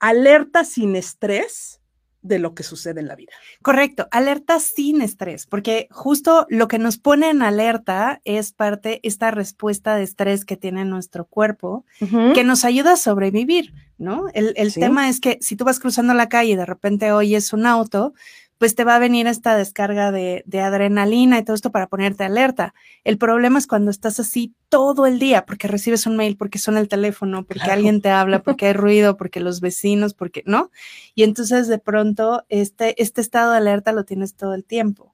alerta 0.00 0.64
sin 0.64 0.96
estrés 0.96 1.79
de 2.22 2.38
lo 2.38 2.54
que 2.54 2.62
sucede 2.62 3.00
en 3.00 3.08
la 3.08 3.16
vida. 3.16 3.32
Correcto, 3.62 4.08
alerta 4.10 4.60
sin 4.60 5.00
estrés, 5.00 5.46
porque 5.46 5.88
justo 5.90 6.46
lo 6.48 6.68
que 6.68 6.78
nos 6.78 6.98
pone 6.98 7.30
en 7.30 7.42
alerta 7.42 8.20
es 8.24 8.52
parte, 8.52 9.00
esta 9.02 9.30
respuesta 9.30 9.96
de 9.96 10.04
estrés 10.04 10.44
que 10.44 10.56
tiene 10.56 10.84
nuestro 10.84 11.24
cuerpo, 11.24 11.84
que 12.34 12.44
nos 12.44 12.64
ayuda 12.64 12.92
a 12.92 12.96
sobrevivir, 12.96 13.72
¿no? 13.98 14.26
El, 14.34 14.74
tema 14.74 15.08
es 15.08 15.20
que 15.20 15.38
si 15.40 15.56
tú 15.56 15.64
vas 15.64 15.80
cruzando 15.80 16.14
la 16.14 16.28
calle 16.28 16.52
y 16.52 16.56
de 16.56 16.66
repente 16.66 17.12
oyes 17.12 17.52
un 17.52 17.66
auto, 17.66 18.14
pues 18.60 18.74
te 18.74 18.84
va 18.84 18.96
a 18.96 18.98
venir 18.98 19.26
esta 19.26 19.56
descarga 19.56 20.12
de, 20.12 20.44
adrenalina 20.62 21.38
y 21.38 21.44
todo 21.44 21.54
esto 21.54 21.72
para 21.72 21.86
ponerte 21.86 22.24
alerta. 22.24 22.74
El 23.04 23.16
problema 23.16 23.58
es 23.58 23.66
cuando 23.66 23.90
estás 23.90 24.20
así 24.20 24.54
todo 24.68 25.06
el 25.06 25.18
día, 25.18 25.46
porque 25.46 25.66
recibes 25.66 26.06
un 26.06 26.14
mail, 26.14 26.36
porque 26.36 26.58
suena 26.58 26.78
el 26.78 26.86
teléfono, 26.86 27.46
porque 27.46 27.70
alguien 27.70 28.02
te 28.02 28.10
habla, 28.10 28.42
porque 28.44 28.66
hay 28.66 28.74
ruido, 28.74 29.16
porque 29.16 29.40
los 29.40 29.62
vecinos, 29.62 30.12
porque, 30.12 30.42
¿no? 30.44 30.70
Y 31.14 31.22
entonces 31.22 31.68
de 31.68 31.78
pronto 31.78 32.44
este, 32.50 33.02
este 33.02 33.22
estado 33.22 33.52
de 33.52 33.56
alerta 33.56 33.92
lo 33.92 34.04
tienes 34.04 34.34
todo 34.34 34.52
el 34.52 34.62
tiempo 34.62 35.09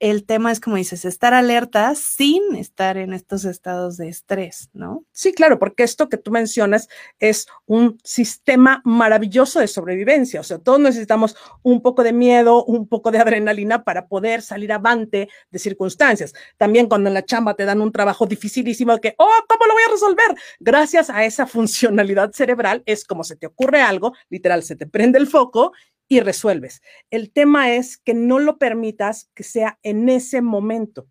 el 0.00 0.24
tema 0.24 0.50
es, 0.50 0.60
como 0.60 0.76
dices, 0.76 1.04
estar 1.04 1.34
alerta 1.34 1.94
sin 1.94 2.56
estar 2.56 2.96
en 2.96 3.12
estos 3.12 3.44
estados 3.44 3.98
de 3.98 4.08
estrés, 4.08 4.70
¿no? 4.72 5.04
Sí, 5.12 5.34
claro, 5.34 5.58
porque 5.58 5.82
esto 5.82 6.08
que 6.08 6.16
tú 6.16 6.30
mencionas 6.30 6.88
es 7.18 7.46
un 7.66 7.98
sistema 8.02 8.80
maravilloso 8.84 9.60
de 9.60 9.68
sobrevivencia. 9.68 10.40
O 10.40 10.42
sea, 10.42 10.58
todos 10.58 10.80
necesitamos 10.80 11.36
un 11.62 11.82
poco 11.82 12.02
de 12.02 12.14
miedo, 12.14 12.64
un 12.64 12.88
poco 12.88 13.10
de 13.10 13.18
adrenalina 13.18 13.84
para 13.84 14.08
poder 14.08 14.40
salir 14.40 14.72
avante 14.72 15.28
de 15.50 15.58
circunstancias. 15.58 16.32
También 16.56 16.88
cuando 16.88 17.08
en 17.08 17.14
la 17.14 17.24
chamba 17.26 17.54
te 17.54 17.66
dan 17.66 17.82
un 17.82 17.92
trabajo 17.92 18.24
dificilísimo 18.24 18.98
que, 18.98 19.14
oh, 19.18 19.44
¿cómo 19.46 19.66
lo 19.66 19.74
voy 19.74 19.82
a 19.86 19.92
resolver? 19.92 20.34
Gracias 20.60 21.10
a 21.10 21.26
esa 21.26 21.46
funcionalidad 21.46 22.32
cerebral 22.32 22.82
es 22.86 23.04
como 23.04 23.22
se 23.22 23.36
te 23.36 23.46
ocurre 23.46 23.82
algo, 23.82 24.14
literal, 24.30 24.62
se 24.62 24.76
te 24.76 24.86
prende 24.86 25.18
el 25.18 25.26
foco 25.26 25.72
y 26.10 26.20
resuelves. 26.20 26.82
El 27.10 27.30
tema 27.30 27.72
es 27.72 27.96
que 27.96 28.14
no 28.14 28.40
lo 28.40 28.58
permitas 28.58 29.30
que 29.32 29.44
sea 29.44 29.78
en 29.84 30.08
ese 30.08 30.42
momento, 30.42 31.06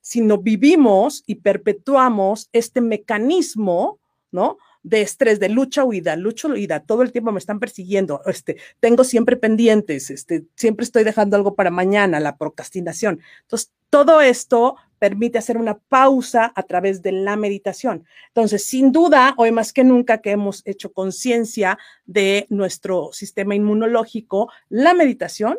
sino 0.00 0.38
vivimos 0.38 1.24
y 1.26 1.34
perpetuamos 1.36 2.48
este 2.52 2.80
mecanismo, 2.80 3.98
¿no? 4.30 4.56
de 4.84 5.00
estrés, 5.00 5.40
de 5.40 5.48
lucha, 5.48 5.82
huida, 5.82 6.14
lucha, 6.14 6.46
huida, 6.46 6.80
todo 6.80 7.02
el 7.02 7.10
tiempo 7.10 7.32
me 7.32 7.38
están 7.38 7.58
persiguiendo, 7.58 8.20
este, 8.26 8.58
tengo 8.80 9.02
siempre 9.02 9.36
pendientes, 9.36 10.10
este, 10.10 10.44
siempre 10.56 10.84
estoy 10.84 11.04
dejando 11.04 11.36
algo 11.36 11.54
para 11.54 11.70
mañana, 11.70 12.20
la 12.20 12.36
procrastinación. 12.36 13.20
Entonces, 13.42 13.72
todo 13.88 14.20
esto 14.20 14.76
permite 15.04 15.36
hacer 15.36 15.58
una 15.58 15.76
pausa 15.76 16.50
a 16.56 16.62
través 16.62 17.02
de 17.02 17.12
la 17.12 17.36
meditación. 17.36 18.06
Entonces, 18.28 18.64
sin 18.64 18.90
duda, 18.90 19.34
hoy 19.36 19.52
más 19.52 19.74
que 19.74 19.84
nunca 19.84 20.22
que 20.22 20.30
hemos 20.30 20.62
hecho 20.64 20.94
conciencia 20.94 21.76
de 22.06 22.46
nuestro 22.48 23.12
sistema 23.12 23.54
inmunológico, 23.54 24.50
la 24.70 24.94
meditación 24.94 25.58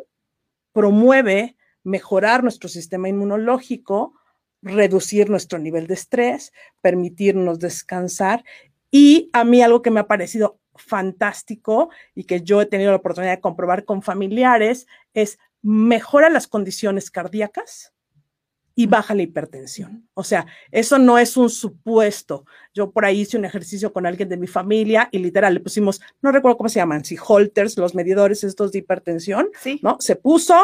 promueve 0.72 1.56
mejorar 1.84 2.42
nuestro 2.42 2.68
sistema 2.68 3.08
inmunológico, 3.08 4.14
reducir 4.62 5.30
nuestro 5.30 5.60
nivel 5.60 5.86
de 5.86 5.94
estrés, 5.94 6.52
permitirnos 6.82 7.60
descansar. 7.60 8.42
Y 8.90 9.30
a 9.32 9.44
mí 9.44 9.62
algo 9.62 9.80
que 9.80 9.92
me 9.92 10.00
ha 10.00 10.08
parecido 10.08 10.58
fantástico 10.74 11.90
y 12.16 12.24
que 12.24 12.40
yo 12.40 12.60
he 12.60 12.66
tenido 12.66 12.90
la 12.90 12.96
oportunidad 12.96 13.36
de 13.36 13.40
comprobar 13.40 13.84
con 13.84 14.02
familiares 14.02 14.88
es 15.14 15.38
mejora 15.62 16.30
las 16.30 16.48
condiciones 16.48 17.12
cardíacas 17.12 17.92
y 18.78 18.86
baja 18.86 19.14
la 19.14 19.22
hipertensión. 19.22 20.06
O 20.14 20.22
sea, 20.22 20.46
eso 20.70 20.98
no 20.98 21.18
es 21.18 21.36
un 21.36 21.48
supuesto. 21.48 22.44
Yo 22.74 22.90
por 22.92 23.06
ahí 23.06 23.22
hice 23.22 23.38
un 23.38 23.46
ejercicio 23.46 23.92
con 23.92 24.04
alguien 24.06 24.28
de 24.28 24.36
mi 24.36 24.46
familia 24.46 25.08
y 25.10 25.18
literal 25.18 25.54
le 25.54 25.60
pusimos, 25.60 26.00
no 26.20 26.30
recuerdo 26.30 26.58
cómo 26.58 26.68
se 26.68 26.78
llaman, 26.78 27.04
si 27.04 27.16
holters, 27.26 27.78
los 27.78 27.94
medidores 27.94 28.44
estos 28.44 28.70
de 28.72 28.80
hipertensión, 28.80 29.48
Sí. 29.60 29.80
¿no? 29.82 29.96
Se 29.98 30.14
puso, 30.14 30.54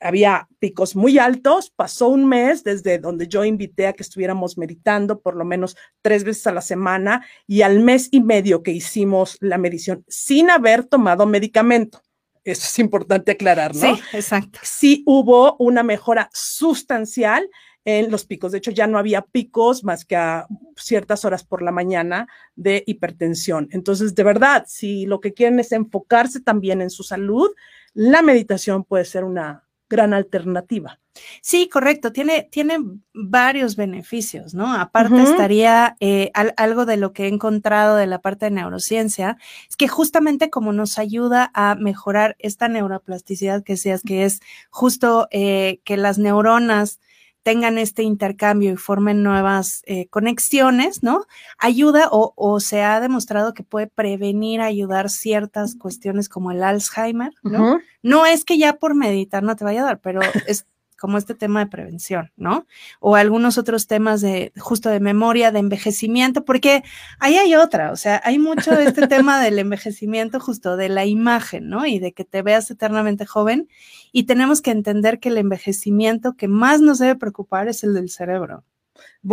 había 0.00 0.48
picos 0.58 0.96
muy 0.96 1.18
altos, 1.18 1.70
pasó 1.70 2.08
un 2.08 2.26
mes 2.26 2.64
desde 2.64 2.98
donde 2.98 3.28
yo 3.28 3.44
invité 3.44 3.86
a 3.86 3.92
que 3.92 4.02
estuviéramos 4.02 4.56
meditando 4.56 5.20
por 5.20 5.36
lo 5.36 5.44
menos 5.44 5.76
tres 6.00 6.24
veces 6.24 6.46
a 6.46 6.52
la 6.52 6.62
semana 6.62 7.24
y 7.46 7.60
al 7.60 7.80
mes 7.80 8.08
y 8.10 8.22
medio 8.22 8.62
que 8.62 8.72
hicimos 8.72 9.36
la 9.40 9.58
medición 9.58 10.04
sin 10.08 10.48
haber 10.50 10.84
tomado 10.84 11.26
medicamento. 11.26 12.00
Eso 12.44 12.62
es 12.64 12.78
importante 12.78 13.32
aclarar, 13.32 13.74
¿no? 13.74 13.96
Sí, 13.96 14.02
exacto. 14.12 14.58
sí 14.62 15.02
hubo 15.06 15.56
una 15.58 15.82
mejora 15.82 16.28
sustancial 16.32 17.48
en 17.84 18.10
los 18.10 18.24
picos. 18.24 18.52
De 18.52 18.58
hecho, 18.58 18.70
ya 18.70 18.86
no 18.86 18.98
había 18.98 19.22
picos 19.22 19.84
más 19.84 20.04
que 20.04 20.16
a 20.16 20.46
ciertas 20.76 21.24
horas 21.24 21.44
por 21.44 21.62
la 21.62 21.72
mañana 21.72 22.28
de 22.54 22.84
hipertensión. 22.86 23.68
Entonces, 23.72 24.14
de 24.14 24.24
verdad, 24.24 24.64
si 24.68 25.06
lo 25.06 25.20
que 25.20 25.34
quieren 25.34 25.58
es 25.60 25.72
enfocarse 25.72 26.40
también 26.40 26.80
en 26.80 26.90
su 26.90 27.02
salud, 27.02 27.50
la 27.94 28.22
meditación 28.22 28.84
puede 28.84 29.04
ser 29.04 29.24
una 29.24 29.64
gran 29.92 30.12
alternativa. 30.14 30.98
Sí, 31.42 31.68
correcto. 31.68 32.10
Tiene, 32.12 32.48
tiene 32.50 32.78
varios 33.12 33.76
beneficios, 33.76 34.54
¿no? 34.54 34.72
Aparte 34.74 35.14
estaría 35.22 35.94
eh, 36.00 36.30
al- 36.34 36.54
algo 36.56 36.86
de 36.86 36.96
lo 36.96 37.12
que 37.12 37.24
he 37.24 37.28
encontrado 37.28 37.96
de 37.96 38.06
la 38.06 38.20
parte 38.20 38.46
de 38.46 38.52
neurociencia, 38.52 39.36
es 39.68 39.76
que 39.76 39.88
justamente 39.88 40.48
como 40.50 40.72
nos 40.72 40.98
ayuda 40.98 41.50
a 41.54 41.74
mejorar 41.74 42.34
esta 42.38 42.66
neuroplasticidad 42.68 43.62
que 43.62 43.74
decías, 43.74 44.02
que 44.02 44.24
es 44.24 44.40
justo 44.70 45.28
eh, 45.30 45.80
que 45.84 45.96
las 45.98 46.18
neuronas 46.18 46.98
tengan 47.42 47.78
este 47.78 48.02
intercambio 48.02 48.72
y 48.72 48.76
formen 48.76 49.22
nuevas 49.22 49.82
eh, 49.86 50.06
conexiones, 50.08 51.02
¿no? 51.02 51.26
Ayuda 51.58 52.08
o, 52.10 52.32
o 52.36 52.60
se 52.60 52.82
ha 52.82 53.00
demostrado 53.00 53.54
que 53.54 53.62
puede 53.62 53.88
prevenir, 53.88 54.60
ayudar 54.60 55.10
ciertas 55.10 55.74
cuestiones 55.74 56.28
como 56.28 56.52
el 56.52 56.62
Alzheimer, 56.62 57.32
¿no? 57.42 57.80
No 58.02 58.26
es 58.26 58.44
que 58.44 58.58
ya 58.58 58.74
por 58.74 58.94
meditar 58.94 59.42
no 59.42 59.56
te 59.56 59.64
vaya 59.64 59.82
a 59.82 59.86
dar, 59.86 60.00
pero 60.00 60.20
es 60.46 60.66
como 61.02 61.18
este 61.18 61.34
tema 61.34 61.58
de 61.58 61.66
prevención, 61.66 62.30
¿no? 62.36 62.64
O 63.00 63.16
algunos 63.16 63.58
otros 63.58 63.88
temas 63.88 64.20
de 64.20 64.52
justo 64.56 64.88
de 64.88 65.00
memoria, 65.00 65.50
de 65.50 65.58
envejecimiento, 65.58 66.44
porque 66.44 66.84
ahí 67.18 67.34
hay 67.34 67.56
otra, 67.56 67.90
o 67.90 67.96
sea, 67.96 68.22
hay 68.22 68.38
mucho 68.38 68.70
de 68.70 68.84
este 68.84 69.06
tema 69.08 69.42
del 69.42 69.58
envejecimiento 69.58 70.38
justo 70.38 70.76
de 70.76 70.88
la 70.88 71.04
imagen, 71.04 71.68
¿no? 71.68 71.86
Y 71.86 71.98
de 71.98 72.12
que 72.12 72.24
te 72.24 72.42
veas 72.42 72.70
eternamente 72.70 73.26
joven 73.26 73.68
y 74.12 74.26
tenemos 74.26 74.62
que 74.62 74.70
entender 74.70 75.18
que 75.18 75.30
el 75.30 75.38
envejecimiento 75.38 76.34
que 76.34 76.46
más 76.46 76.80
nos 76.80 77.00
debe 77.00 77.16
preocupar 77.16 77.66
es 77.66 77.82
el 77.82 77.94
del 77.94 78.08
cerebro. 78.08 78.62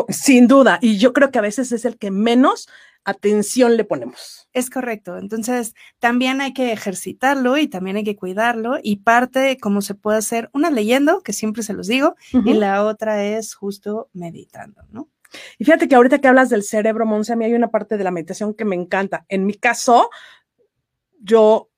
Sin 0.08 0.48
duda. 0.48 0.80
Y 0.82 0.98
yo 0.98 1.14
creo 1.14 1.30
que 1.30 1.38
a 1.38 1.44
veces 1.44 1.72
es 1.72 1.86
el 1.86 2.00
que 2.00 2.10
menos 2.10 2.68
atención 3.04 3.78
le 3.78 3.84
ponemos. 3.84 4.48
Es 4.54 4.70
correcto. 4.70 5.18
Entonces, 5.18 5.74
también 6.00 6.42
hay 6.42 6.54
que 6.54 6.72
ejercitarlo 6.72 7.58
y 7.58 7.68
también 7.68 7.98
hay 7.98 8.04
que 8.04 8.16
cuidarlo. 8.16 8.78
Y 8.82 8.98
parte, 8.98 9.58
como 9.60 9.82
se 9.82 9.96
puede 9.96 10.18
hacer, 10.18 10.50
una 10.54 10.70
leyendo, 10.70 11.22
que 11.22 11.34
siempre 11.34 11.64
se 11.64 11.74
los 11.74 11.88
digo, 11.88 12.16
y 12.32 12.54
la 12.54 12.86
otra 12.86 13.24
es 13.24 13.56
justo 13.56 14.10
meditando, 14.14 14.84
¿no? 14.92 15.10
Y 15.58 15.66
fíjate 15.66 15.88
que 15.88 15.96
ahorita 15.96 16.20
que 16.20 16.28
hablas 16.28 16.50
del 16.50 16.64
cerebro, 16.64 17.06
Monse, 17.06 17.34
a 17.34 17.36
mí 17.36 17.46
hay 17.46 17.54
una 17.54 17.70
parte 17.70 17.98
de 17.98 18.04
la 18.04 18.12
meditación 18.12 18.54
que 18.54 18.66
me 18.66 18.76
encanta. 18.76 19.26
En 19.30 19.46
mi 19.46 19.54
caso, 19.54 20.10
yo 21.22 21.69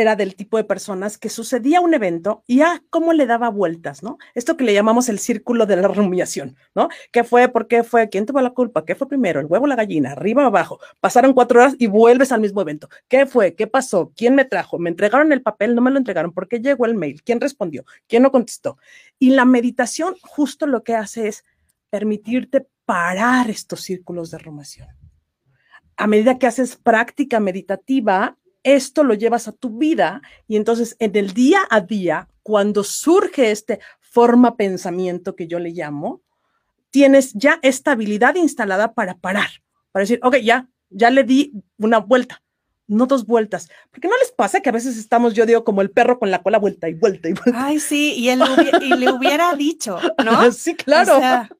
era 0.00 0.14
del 0.14 0.36
tipo 0.36 0.56
de 0.58 0.64
personas 0.64 1.18
que 1.18 1.28
sucedía 1.28 1.80
un 1.80 1.92
evento 1.92 2.44
y 2.46 2.60
ah, 2.60 2.80
cómo 2.88 3.12
le 3.12 3.26
daba 3.26 3.48
vueltas, 3.48 4.04
¿no? 4.04 4.16
Esto 4.36 4.56
que 4.56 4.62
le 4.62 4.72
llamamos 4.72 5.08
el 5.08 5.18
círculo 5.18 5.66
de 5.66 5.74
la 5.74 5.88
rumiación, 5.88 6.56
¿no? 6.72 6.88
¿Qué 7.10 7.24
fue? 7.24 7.48
¿Por 7.48 7.66
qué 7.66 7.82
fue? 7.82 8.08
¿Quién 8.08 8.24
tuvo 8.24 8.40
la 8.40 8.50
culpa? 8.50 8.84
¿Qué 8.84 8.94
fue 8.94 9.08
primero? 9.08 9.40
¿El 9.40 9.46
huevo 9.46 9.64
o 9.64 9.66
la 9.66 9.74
gallina? 9.74 10.12
¿Arriba 10.12 10.44
o 10.44 10.46
abajo? 10.46 10.78
Pasaron 11.00 11.32
cuatro 11.32 11.58
horas 11.58 11.74
y 11.80 11.88
vuelves 11.88 12.30
al 12.30 12.40
mismo 12.40 12.62
evento. 12.62 12.88
¿Qué 13.08 13.26
fue? 13.26 13.56
¿Qué 13.56 13.66
pasó? 13.66 14.12
¿Quién 14.16 14.36
me 14.36 14.44
trajo? 14.44 14.78
¿Me 14.78 14.88
entregaron 14.88 15.32
el 15.32 15.42
papel? 15.42 15.74
¿No 15.74 15.82
me 15.82 15.90
lo 15.90 15.98
entregaron? 15.98 16.32
¿Por 16.32 16.46
qué 16.46 16.60
llegó 16.60 16.86
el 16.86 16.94
mail? 16.94 17.20
¿Quién 17.24 17.40
respondió? 17.40 17.84
¿Quién 18.06 18.22
no 18.22 18.30
contestó? 18.30 18.78
Y 19.18 19.30
la 19.30 19.44
meditación 19.44 20.14
justo 20.22 20.68
lo 20.68 20.84
que 20.84 20.94
hace 20.94 21.26
es 21.26 21.44
permitirte 21.90 22.68
parar 22.84 23.50
estos 23.50 23.80
círculos 23.80 24.30
de 24.30 24.38
rumiación. 24.38 24.86
A 25.96 26.06
medida 26.06 26.38
que 26.38 26.46
haces 26.46 26.76
práctica 26.76 27.40
meditativa, 27.40 28.37
esto 28.62 29.04
lo 29.04 29.14
llevas 29.14 29.48
a 29.48 29.52
tu 29.52 29.78
vida 29.78 30.22
y 30.46 30.56
entonces 30.56 30.96
en 30.98 31.16
el 31.16 31.32
día 31.32 31.60
a 31.70 31.80
día, 31.80 32.28
cuando 32.42 32.84
surge 32.84 33.50
este 33.50 33.80
forma 34.00 34.56
pensamiento 34.56 35.36
que 35.36 35.46
yo 35.46 35.58
le 35.58 35.70
llamo, 35.70 36.22
tienes 36.90 37.32
ya 37.34 37.58
esta 37.62 37.92
habilidad 37.92 38.34
instalada 38.36 38.94
para 38.94 39.18
parar, 39.18 39.48
para 39.92 40.02
decir, 40.02 40.18
ok, 40.22 40.36
ya, 40.38 40.68
ya 40.90 41.10
le 41.10 41.24
di 41.24 41.52
una 41.76 41.98
vuelta, 41.98 42.42
no 42.86 43.06
dos 43.06 43.26
vueltas. 43.26 43.68
Porque 43.90 44.08
no 44.08 44.16
les 44.18 44.32
pasa 44.32 44.60
que 44.60 44.70
a 44.70 44.72
veces 44.72 44.96
estamos, 44.96 45.34
yo 45.34 45.44
digo, 45.44 45.62
como 45.64 45.82
el 45.82 45.90
perro 45.90 46.18
con 46.18 46.30
la 46.30 46.42
cola 46.42 46.58
vuelta 46.58 46.88
y 46.88 46.94
vuelta 46.94 47.28
y 47.28 47.34
vuelta. 47.34 47.66
Ay, 47.66 47.78
sí, 47.78 48.14
y, 48.16 48.30
él 48.30 48.40
hubi- 48.40 48.82
y 48.82 48.96
le 48.96 49.12
hubiera 49.12 49.54
dicho, 49.54 49.98
¿no? 50.24 50.50
sí, 50.52 50.74
claro. 50.74 51.16
O 51.16 51.20
sea, 51.20 51.50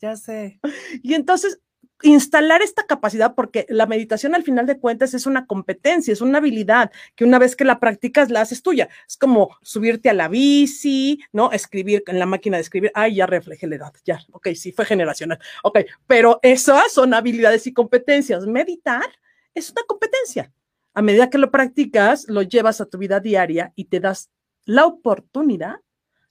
ya 0.00 0.16
sé. 0.16 0.60
Y 1.02 1.14
entonces, 1.14 1.60
instalar 2.02 2.62
esta 2.62 2.86
capacidad, 2.86 3.34
porque 3.34 3.66
la 3.68 3.86
meditación 3.86 4.34
al 4.34 4.42
final 4.42 4.66
de 4.66 4.78
cuentas 4.78 5.14
es 5.14 5.26
una 5.26 5.46
competencia, 5.46 6.12
es 6.12 6.20
una 6.20 6.38
habilidad 6.38 6.90
que 7.14 7.24
una 7.24 7.38
vez 7.38 7.56
que 7.56 7.64
la 7.64 7.80
practicas 7.80 8.30
la 8.30 8.40
haces 8.40 8.62
tuya. 8.62 8.88
Es 9.08 9.16
como 9.16 9.56
subirte 9.62 10.10
a 10.10 10.14
la 10.14 10.28
bici, 10.28 11.20
¿no? 11.32 11.52
Escribir 11.52 12.02
en 12.06 12.18
la 12.18 12.26
máquina 12.26 12.56
de 12.56 12.62
escribir, 12.62 12.90
ay, 12.94 13.16
ya 13.16 13.26
reflejé 13.26 13.66
la 13.66 13.76
edad, 13.76 13.92
ya, 14.04 14.20
ok, 14.32 14.48
sí, 14.54 14.72
fue 14.72 14.84
generacional, 14.84 15.38
ok, 15.62 15.80
pero 16.06 16.38
esas 16.42 16.92
son 16.92 17.14
habilidades 17.14 17.66
y 17.66 17.72
competencias. 17.72 18.46
Meditar 18.46 19.08
es 19.54 19.70
una 19.70 19.82
competencia. 19.86 20.52
A 20.94 21.02
medida 21.02 21.30
que 21.30 21.38
lo 21.38 21.50
practicas, 21.50 22.28
lo 22.28 22.42
llevas 22.42 22.80
a 22.80 22.86
tu 22.86 22.98
vida 22.98 23.20
diaria 23.20 23.72
y 23.76 23.84
te 23.84 24.00
das 24.00 24.30
la 24.64 24.86
oportunidad 24.86 25.76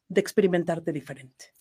de 0.08 0.22
experimentarte 0.22 0.92
diferente. 0.92 1.54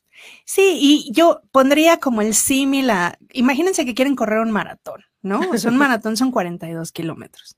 Sí, 0.44 0.78
y 0.80 1.12
yo 1.12 1.42
pondría 1.52 1.98
como 1.98 2.22
el 2.22 2.34
símil 2.34 2.90
a, 2.90 3.18
imagínense 3.32 3.84
que 3.84 3.94
quieren 3.94 4.16
correr 4.16 4.40
un 4.40 4.50
maratón, 4.50 5.02
¿no? 5.22 5.40
O 5.50 5.58
sea, 5.58 5.70
un 5.70 5.76
maratón 5.78 6.16
son 6.16 6.30
42 6.30 6.92
kilómetros. 6.92 7.56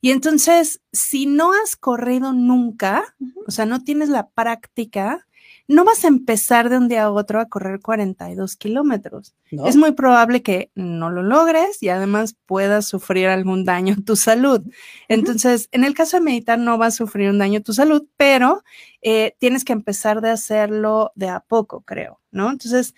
Y 0.00 0.10
entonces, 0.10 0.80
si 0.92 1.26
no 1.26 1.52
has 1.52 1.76
corrido 1.76 2.32
nunca, 2.32 3.14
o 3.46 3.50
sea, 3.50 3.66
no 3.66 3.84
tienes 3.84 4.08
la 4.08 4.30
práctica, 4.30 5.28
no 5.72 5.86
vas 5.86 6.04
a 6.04 6.08
empezar 6.08 6.68
de 6.68 6.76
un 6.76 6.86
día 6.86 7.04
a 7.04 7.10
otro 7.10 7.40
a 7.40 7.48
correr 7.48 7.80
42 7.80 8.56
kilómetros. 8.56 9.34
¿no? 9.50 9.66
Es 9.66 9.76
muy 9.76 9.92
probable 9.92 10.42
que 10.42 10.70
no 10.74 11.10
lo 11.10 11.22
logres 11.22 11.82
y 11.82 11.88
además 11.88 12.36
puedas 12.44 12.86
sufrir 12.86 13.28
algún 13.28 13.64
daño 13.64 13.94
en 13.94 14.04
tu 14.04 14.14
salud. 14.14 14.60
Entonces, 15.08 15.68
en 15.72 15.84
el 15.84 15.94
caso 15.94 16.18
de 16.18 16.24
meditar, 16.24 16.58
no 16.58 16.76
vas 16.76 16.94
a 16.94 16.96
sufrir 16.98 17.30
un 17.30 17.38
daño 17.38 17.56
en 17.56 17.62
tu 17.62 17.72
salud, 17.72 18.06
pero 18.18 18.62
eh, 19.00 19.34
tienes 19.38 19.64
que 19.64 19.72
empezar 19.72 20.20
de 20.20 20.30
hacerlo 20.30 21.10
de 21.14 21.30
a 21.30 21.40
poco, 21.40 21.80
creo, 21.80 22.20
¿no? 22.30 22.50
Entonces, 22.50 22.94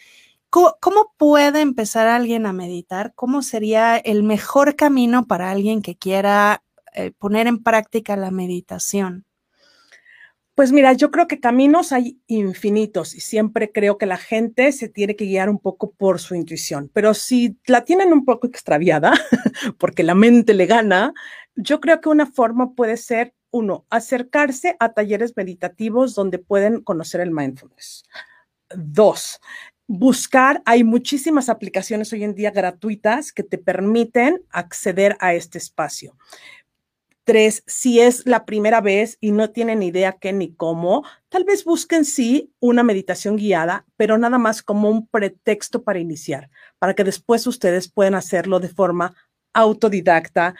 ¿cómo, 0.50 0.74
cómo 0.80 1.14
puede 1.16 1.60
empezar 1.60 2.08
alguien 2.08 2.44
a 2.44 2.52
meditar? 2.52 3.12
¿Cómo 3.14 3.42
sería 3.42 3.96
el 3.98 4.24
mejor 4.24 4.74
camino 4.74 5.28
para 5.28 5.52
alguien 5.52 5.80
que 5.80 5.96
quiera 5.96 6.64
eh, 6.92 7.12
poner 7.12 7.46
en 7.46 7.62
práctica 7.62 8.16
la 8.16 8.32
meditación? 8.32 9.26
Pues 10.54 10.70
mira, 10.70 10.92
yo 10.92 11.10
creo 11.10 11.26
que 11.26 11.40
caminos 11.40 11.90
hay 11.90 12.20
infinitos 12.28 13.16
y 13.16 13.20
siempre 13.20 13.72
creo 13.72 13.98
que 13.98 14.06
la 14.06 14.18
gente 14.18 14.70
se 14.70 14.88
tiene 14.88 15.16
que 15.16 15.24
guiar 15.24 15.48
un 15.48 15.58
poco 15.58 15.92
por 15.92 16.20
su 16.20 16.36
intuición, 16.36 16.88
pero 16.92 17.12
si 17.12 17.58
la 17.66 17.84
tienen 17.84 18.12
un 18.12 18.24
poco 18.24 18.46
extraviada, 18.46 19.12
porque 19.78 20.04
la 20.04 20.14
mente 20.14 20.54
le 20.54 20.66
gana, 20.66 21.12
yo 21.56 21.80
creo 21.80 22.00
que 22.00 22.08
una 22.08 22.26
forma 22.26 22.74
puede 22.74 22.96
ser, 22.96 23.34
uno, 23.50 23.84
acercarse 23.90 24.76
a 24.78 24.92
talleres 24.92 25.32
meditativos 25.36 26.14
donde 26.14 26.38
pueden 26.38 26.82
conocer 26.82 27.20
el 27.20 27.32
mindfulness. 27.32 28.04
Dos, 28.76 29.40
buscar, 29.88 30.62
hay 30.66 30.84
muchísimas 30.84 31.48
aplicaciones 31.48 32.12
hoy 32.12 32.22
en 32.22 32.34
día 32.34 32.52
gratuitas 32.52 33.32
que 33.32 33.42
te 33.42 33.58
permiten 33.58 34.40
acceder 34.50 35.16
a 35.18 35.34
este 35.34 35.58
espacio. 35.58 36.16
Tres, 37.24 37.62
si 37.66 38.00
es 38.00 38.26
la 38.26 38.44
primera 38.44 38.82
vez 38.82 39.16
y 39.20 39.32
no 39.32 39.50
tienen 39.50 39.82
idea 39.82 40.18
qué 40.20 40.32
ni 40.34 40.54
cómo, 40.54 41.04
tal 41.30 41.44
vez 41.44 41.64
busquen 41.64 42.04
sí 42.04 42.52
una 42.60 42.82
meditación 42.82 43.36
guiada, 43.36 43.86
pero 43.96 44.18
nada 44.18 44.36
más 44.36 44.62
como 44.62 44.90
un 44.90 45.06
pretexto 45.06 45.82
para 45.82 45.98
iniciar, 45.98 46.50
para 46.78 46.94
que 46.94 47.02
después 47.02 47.46
ustedes 47.46 47.88
puedan 47.88 48.14
hacerlo 48.14 48.60
de 48.60 48.68
forma 48.68 49.14
autodidacta, 49.54 50.54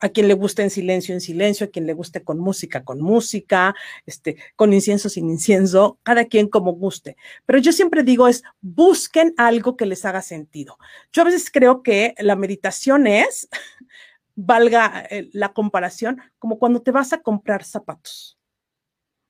a 0.00 0.10
quien 0.10 0.28
le 0.28 0.34
guste 0.34 0.62
en 0.62 0.70
silencio, 0.70 1.14
en 1.14 1.20
silencio, 1.20 1.66
a 1.66 1.70
quien 1.70 1.86
le 1.86 1.94
guste 1.94 2.22
con 2.22 2.38
música, 2.38 2.84
con 2.84 3.00
música, 3.00 3.74
este, 4.04 4.36
con 4.54 4.72
incienso, 4.74 5.08
sin 5.08 5.30
incienso, 5.30 5.98
cada 6.02 6.26
quien 6.26 6.48
como 6.48 6.72
guste. 6.74 7.16
Pero 7.46 7.58
yo 7.58 7.72
siempre 7.72 8.02
digo 8.02 8.28
es, 8.28 8.42
busquen 8.60 9.32
algo 9.38 9.76
que 9.76 9.86
les 9.86 10.04
haga 10.04 10.20
sentido. 10.20 10.78
Yo 11.12 11.22
a 11.22 11.24
veces 11.24 11.50
creo 11.50 11.82
que 11.82 12.14
la 12.18 12.36
meditación 12.36 13.06
es, 13.06 13.48
valga 14.34 15.06
eh, 15.10 15.30
la 15.32 15.52
comparación, 15.52 16.20
como 16.38 16.58
cuando 16.58 16.82
te 16.82 16.90
vas 16.90 17.12
a 17.12 17.20
comprar 17.20 17.64
zapatos. 17.64 18.38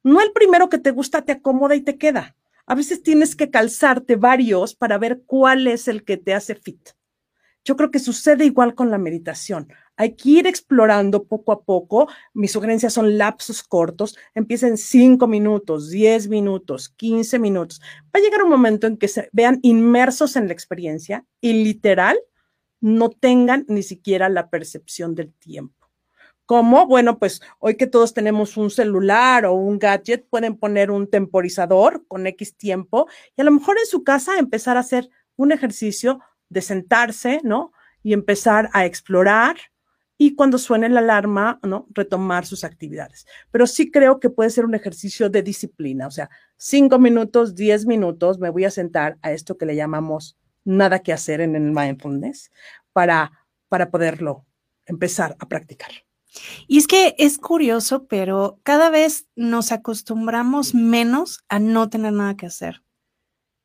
No 0.03 0.21
el 0.21 0.33
primero 0.33 0.69
que 0.69 0.79
te 0.79 0.91
gusta 0.91 1.23
te 1.23 1.33
acomoda 1.33 1.75
y 1.75 1.81
te 1.81 1.97
queda. 1.97 2.37
A 2.67 2.75
veces 2.75 3.03
tienes 3.03 3.37
que 3.37 3.51
calzarte 3.51 4.17
varios 4.17 4.75
para 4.75 4.99
ver 4.99 5.23
cuál 5.27 5.67
es 5.67 5.89
el 5.89 6.05
que 6.05 6.17
te 6.17 6.35
hace 6.35 6.55
fit. 6.55 6.91
Yo 7.65 7.77
creo 7.77 7.91
que 7.91 7.99
sucede 7.99 8.45
igual 8.45 8.75
con 8.75 8.91
la 8.91 8.99
meditación. 8.99 9.69
Hay 9.97 10.17
que 10.17 10.29
ir 10.29 10.47
explorando 10.47 11.25
poco 11.25 11.53
a 11.53 11.63
poco. 11.63 12.09
Mis 12.35 12.53
sugerencias 12.53 12.93
son 12.93 13.17
lapsos 13.17 13.63
cortos. 13.63 14.19
Empiecen 14.35 14.77
5 14.77 15.27
minutos, 15.27 15.91
10 15.91 16.29
minutos, 16.29 16.91
15 16.91 17.39
minutos. 17.39 17.81
Va 18.15 18.21
a 18.21 18.23
llegar 18.23 18.43
un 18.43 18.51
momento 18.51 18.87
en 18.87 18.99
que 18.99 19.09
se 19.09 19.31
vean 19.33 19.61
inmersos 19.63 20.37
en 20.37 20.49
la 20.49 20.53
experiencia 20.53 21.25
y 21.41 21.65
literal 21.65 22.19
no 22.85 23.09
tengan 23.09 23.65
ni 23.67 23.83
siquiera 23.83 24.29
la 24.29 24.51
percepción 24.51 25.15
del 25.15 25.33
tiempo. 25.33 25.89
¿Cómo? 26.45 26.87
Bueno, 26.87 27.19
pues 27.19 27.41
hoy 27.59 27.79
que 27.79 27.87
todos 27.87 28.13
tenemos 28.13 28.59
un 28.59 28.69
celular 28.69 29.47
o 29.47 29.55
un 29.55 29.79
gadget, 29.79 30.29
pueden 30.29 30.59
poner 30.59 30.91
un 30.91 31.09
temporizador 31.09 32.05
con 32.07 32.27
X 32.27 32.59
tiempo 32.59 33.09
y 33.35 33.41
a 33.41 33.45
lo 33.45 33.53
mejor 33.53 33.79
en 33.79 33.87
su 33.87 34.05
casa 34.05 34.39
empezar 34.39 34.77
a 34.77 34.81
hacer 34.81 35.09
un 35.37 35.51
ejercicio 35.51 36.21
de 36.51 36.61
sentarse, 36.61 37.41
¿no? 37.43 37.73
Y 38.03 38.13
empezar 38.13 38.69
a 38.75 38.85
explorar 38.85 39.57
y 40.19 40.35
cuando 40.35 40.59
suene 40.59 40.91
la 40.91 41.01
alarma, 41.01 41.61
¿no? 41.63 41.87
Retomar 41.95 42.45
sus 42.45 42.65
actividades. 42.65 43.25
Pero 43.51 43.67
sí 43.67 43.91
creo 43.91 44.21
que 44.21 44.29
puede 44.29 44.51
ser 44.51 44.67
un 44.67 44.75
ejercicio 44.75 45.31
de 45.31 45.43
disciplina, 45.43 46.07
o 46.07 46.11
sea, 46.11 46.29
cinco 46.59 46.99
minutos, 46.99 47.55
diez 47.55 47.87
minutos, 47.87 48.39
me 48.39 48.51
voy 48.51 48.67
a 48.67 48.71
sentar 48.71 49.17
a 49.23 49.33
esto 49.33 49.57
que 49.57 49.65
le 49.65 49.75
llamamos 49.75 50.37
nada 50.65 51.01
que 51.01 51.13
hacer 51.13 51.41
en 51.41 51.55
el 51.57 51.71
mindfulness 51.73 52.51
para, 52.93 53.33
para 53.69 53.91
poderlo 53.91 54.47
empezar 54.87 55.37
a 55.39 55.49
practicar. 55.49 55.91
Y 56.67 56.79
es 56.79 56.87
que 56.87 57.15
es 57.19 57.39
curioso, 57.39 58.07
pero 58.07 58.59
cada 58.63 58.91
vez 58.91 59.27
nos 59.37 59.73
acostumbramos 59.73 60.75
menos 60.75 61.45
a 61.49 61.59
no 61.59 61.89
tener 61.89 62.13
nada 62.13 62.37
que 62.37 62.47
hacer. 62.47 62.84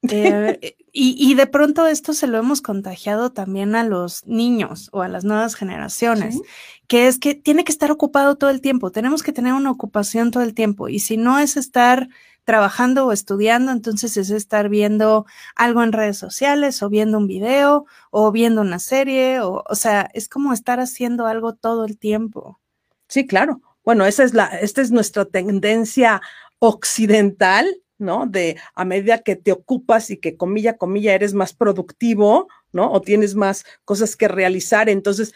Eh, 0.07 0.77
y, 0.91 1.35
de 1.35 1.47
pronto 1.47 1.85
esto 1.85 2.13
se 2.13 2.27
lo 2.27 2.37
hemos 2.37 2.61
contagiado 2.61 3.31
también 3.31 3.75
a 3.75 3.83
los 3.83 4.25
niños 4.25 4.89
o 4.93 5.01
a 5.01 5.07
las 5.07 5.25
nuevas 5.25 5.55
generaciones, 5.55 6.39
que 6.87 7.07
es 7.07 7.19
que 7.19 7.35
tiene 7.35 7.63
que 7.63 7.71
estar 7.71 7.91
ocupado 7.91 8.35
todo 8.35 8.49
el 8.49 8.61
tiempo, 8.61 8.91
tenemos 8.91 9.23
que 9.23 9.33
tener 9.33 9.53
una 9.53 9.71
ocupación 9.71 10.31
todo 10.31 10.43
el 10.43 10.53
tiempo 10.53 10.89
y 10.89 10.99
si 10.99 11.17
no 11.17 11.37
es 11.37 11.57
estar 11.57 12.09
trabajando 12.45 13.05
o 13.05 13.11
estudiando, 13.11 13.71
entonces 13.71 14.17
es 14.17 14.31
estar 14.31 14.69
viendo 14.69 15.25
algo 15.55 15.83
en 15.83 15.91
redes 15.91 16.17
sociales 16.17 16.81
o 16.81 16.89
viendo 16.89 17.17
un 17.17 17.27
video 17.27 17.85
o 18.09 18.31
viendo 18.31 18.61
una 18.61 18.79
serie 18.79 19.41
o, 19.41 19.63
o 19.67 19.75
sea, 19.75 20.09
es 20.13 20.27
como 20.29 20.53
estar 20.53 20.79
haciendo 20.79 21.27
algo 21.27 21.53
todo 21.53 21.85
el 21.85 21.97
tiempo. 21.97 22.59
Sí, 23.07 23.27
claro. 23.27 23.61
Bueno, 23.83 24.05
esa 24.05 24.23
es 24.23 24.33
la, 24.33 24.45
esta 24.45 24.81
es 24.81 24.91
nuestra 24.91 25.25
tendencia 25.25 26.21
occidental 26.59 27.67
¿no? 27.99 28.25
De 28.25 28.57
a 28.73 28.85
medida 28.85 29.19
que 29.19 29.35
te 29.35 29.51
ocupas 29.51 30.09
y 30.09 30.17
que 30.17 30.35
comilla, 30.35 30.77
comilla, 30.77 31.13
eres 31.13 31.33
más 31.33 31.53
productivo, 31.53 32.47
¿no? 32.71 32.91
O 32.91 33.01
tienes 33.01 33.35
más 33.35 33.65
cosas 33.85 34.15
que 34.15 34.27
realizar, 34.27 34.89
entonces 34.89 35.33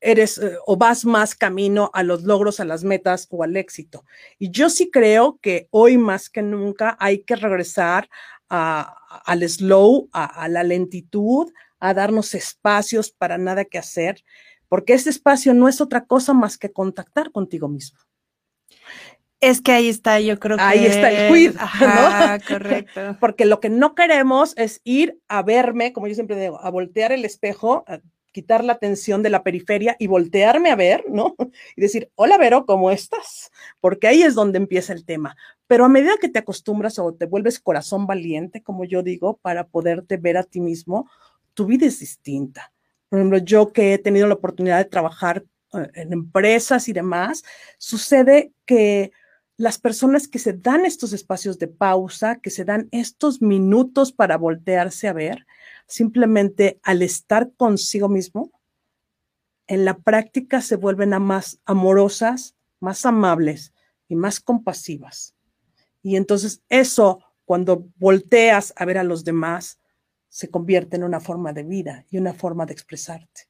eres 0.00 0.38
eh, 0.38 0.56
o 0.66 0.76
vas 0.76 1.04
más 1.04 1.34
camino 1.34 1.90
a 1.94 2.02
los 2.02 2.24
logros, 2.24 2.58
a 2.58 2.64
las 2.64 2.82
metas 2.82 3.28
o 3.30 3.44
al 3.44 3.56
éxito. 3.56 4.04
Y 4.38 4.50
yo 4.50 4.70
sí 4.70 4.90
creo 4.90 5.38
que 5.40 5.68
hoy 5.70 5.98
más 5.98 6.30
que 6.30 6.42
nunca 6.42 6.96
hay 6.98 7.20
que 7.22 7.36
regresar 7.36 8.08
al 8.48 9.48
slow, 9.48 10.08
a 10.12 10.48
la 10.48 10.64
lentitud, 10.64 11.52
a 11.78 11.94
darnos 11.94 12.34
espacios 12.34 13.12
para 13.12 13.38
nada 13.38 13.64
que 13.64 13.78
hacer, 13.78 14.24
porque 14.68 14.94
ese 14.94 15.10
espacio 15.10 15.54
no 15.54 15.68
es 15.68 15.80
otra 15.80 16.04
cosa 16.04 16.32
más 16.32 16.58
que 16.58 16.72
contactar 16.72 17.30
contigo 17.30 17.68
mismo. 17.68 18.00
Es 19.40 19.62
que 19.62 19.72
ahí 19.72 19.88
está, 19.88 20.20
yo 20.20 20.38
creo 20.38 20.58
que. 20.58 20.62
Ahí 20.62 20.84
está 20.84 21.10
el 21.10 21.32
quid, 21.32 21.56
Ajá, 21.58 22.38
correcto. 22.48 23.16
Porque 23.18 23.46
lo 23.46 23.58
que 23.58 23.70
no 23.70 23.94
queremos 23.94 24.54
es 24.56 24.80
ir 24.84 25.18
a 25.28 25.42
verme, 25.42 25.92
como 25.92 26.06
yo 26.06 26.14
siempre 26.14 26.38
digo, 26.38 26.60
a 26.60 26.70
voltear 26.70 27.12
el 27.12 27.24
espejo, 27.24 27.84
a 27.86 28.00
quitar 28.32 28.64
la 28.64 28.74
atención 28.74 29.22
de 29.22 29.30
la 29.30 29.42
periferia 29.42 29.96
y 29.98 30.06
voltearme 30.06 30.70
a 30.70 30.76
ver, 30.76 31.04
¿no? 31.08 31.34
Y 31.76 31.80
decir, 31.80 32.10
hola 32.14 32.38
Vero, 32.38 32.66
¿cómo 32.66 32.90
estás? 32.90 33.50
Porque 33.80 34.08
ahí 34.08 34.22
es 34.22 34.34
donde 34.34 34.58
empieza 34.58 34.92
el 34.92 35.04
tema. 35.04 35.36
Pero 35.66 35.84
a 35.84 35.88
medida 35.88 36.18
que 36.20 36.28
te 36.28 36.38
acostumbras 36.38 36.98
o 36.98 37.14
te 37.14 37.26
vuelves 37.26 37.60
corazón 37.60 38.06
valiente, 38.06 38.62
como 38.62 38.84
yo 38.84 39.02
digo, 39.02 39.38
para 39.38 39.66
poderte 39.66 40.16
ver 40.16 40.36
a 40.36 40.44
ti 40.44 40.60
mismo, 40.60 41.08
tu 41.54 41.66
vida 41.66 41.86
es 41.86 41.98
distinta. 41.98 42.72
Por 43.08 43.18
ejemplo, 43.18 43.38
yo 43.38 43.72
que 43.72 43.94
he 43.94 43.98
tenido 43.98 44.26
la 44.26 44.34
oportunidad 44.34 44.78
de 44.78 44.84
trabajar 44.84 45.44
eh, 45.72 45.88
en 45.94 46.12
empresas 46.12 46.88
y 46.88 46.92
demás, 46.92 47.42
sucede 47.78 48.52
que 48.66 49.12
las 49.60 49.76
personas 49.76 50.26
que 50.26 50.38
se 50.38 50.54
dan 50.54 50.86
estos 50.86 51.12
espacios 51.12 51.58
de 51.58 51.68
pausa, 51.68 52.36
que 52.36 52.48
se 52.48 52.64
dan 52.64 52.88
estos 52.92 53.42
minutos 53.42 54.10
para 54.10 54.38
voltearse 54.38 55.06
a 55.06 55.12
ver, 55.12 55.46
simplemente 55.86 56.80
al 56.82 57.02
estar 57.02 57.52
consigo 57.58 58.08
mismo, 58.08 58.50
en 59.66 59.84
la 59.84 59.98
práctica 59.98 60.62
se 60.62 60.76
vuelven 60.76 61.12
a 61.12 61.18
más 61.18 61.60
amorosas, 61.66 62.56
más 62.80 63.04
amables 63.04 63.74
y 64.08 64.16
más 64.16 64.40
compasivas. 64.40 65.34
Y 66.02 66.16
entonces 66.16 66.62
eso, 66.70 67.22
cuando 67.44 67.86
volteas 67.96 68.72
a 68.76 68.86
ver 68.86 68.96
a 68.96 69.04
los 69.04 69.24
demás, 69.24 69.78
se 70.30 70.48
convierte 70.48 70.96
en 70.96 71.04
una 71.04 71.20
forma 71.20 71.52
de 71.52 71.64
vida 71.64 72.06
y 72.08 72.16
una 72.16 72.32
forma 72.32 72.64
de 72.64 72.72
expresarte. 72.72 73.42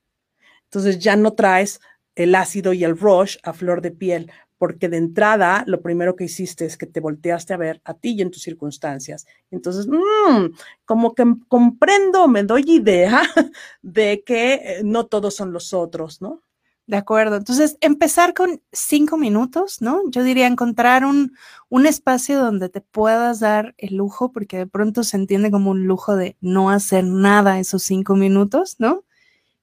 Entonces 0.65 0.99
ya 0.99 1.15
no 1.15 1.35
traes 1.35 1.81
el 2.17 2.35
ácido 2.35 2.73
y 2.73 2.83
el 2.83 2.99
rush 2.99 3.37
a 3.45 3.53
flor 3.53 3.81
de 3.81 3.93
piel, 3.93 4.33
porque 4.61 4.91
de 4.91 4.99
entrada 4.99 5.65
lo 5.67 5.81
primero 5.81 6.17
que 6.17 6.25
hiciste 6.25 6.67
es 6.67 6.77
que 6.77 6.85
te 6.85 7.01
volteaste 7.01 7.55
a 7.55 7.57
ver 7.57 7.81
a 7.83 7.95
ti 7.95 8.11
y 8.11 8.21
en 8.21 8.31
tus 8.31 8.43
circunstancias. 8.43 9.27
Entonces, 9.51 9.87
mmm, 9.87 10.55
como 10.85 11.15
que 11.15 11.25
comprendo, 11.49 12.29
me 12.29 12.43
doy 12.43 12.65
idea 12.67 13.23
de 13.81 14.23
que 14.23 14.53
eh, 14.53 14.81
no 14.85 15.07
todos 15.07 15.35
son 15.35 15.55
los 15.55 15.73
otros, 15.73 16.21
¿no? 16.21 16.43
De 16.87 16.99
acuerdo. 16.99 17.37
Entonces, 17.37 17.79
empezar 17.81 18.35
con 18.35 18.61
cinco 18.71 19.17
minutos, 19.17 19.81
¿no? 19.81 20.03
Yo 20.11 20.23
diría 20.25 20.47
encontrar 20.47 21.07
un, 21.07 21.33
un 21.71 21.87
espacio 21.87 22.39
donde 22.39 22.69
te 22.69 22.83
puedas 22.83 23.41
dar 23.41 23.75
el 23.79 23.97
lujo, 23.97 24.31
porque 24.31 24.59
de 24.59 24.67
pronto 24.67 25.05
se 25.05 25.17
entiende 25.17 25.51
como 25.51 25.71
un 25.71 25.87
lujo 25.87 26.17
de 26.17 26.37
no 26.43 26.69
hacer 26.69 27.05
nada 27.05 27.61
esos 27.61 27.83
cinco 27.83 28.15
minutos, 28.15 28.77
¿no? 28.79 29.05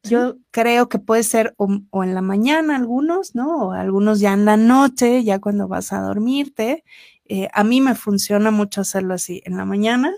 Yo 0.03 0.37
creo 0.51 0.89
que 0.89 0.99
puede 0.99 1.23
ser 1.23 1.53
o, 1.57 2.03
en 2.03 2.13
la 2.13 2.21
mañana 2.21 2.75
algunos, 2.75 3.35
¿no? 3.35 3.67
O 3.67 3.71
algunos 3.71 4.19
ya 4.19 4.33
en 4.33 4.45
la 4.45 4.57
noche, 4.57 5.23
ya 5.23 5.39
cuando 5.39 5.67
vas 5.67 5.91
a 5.91 6.01
dormirte. 6.01 6.83
Eh, 7.25 7.49
a 7.53 7.63
mí 7.63 7.81
me 7.81 7.95
funciona 7.95 8.51
mucho 8.51 8.81
hacerlo 8.81 9.13
así, 9.13 9.41
en 9.45 9.57
la 9.57 9.65
mañana 9.65 10.13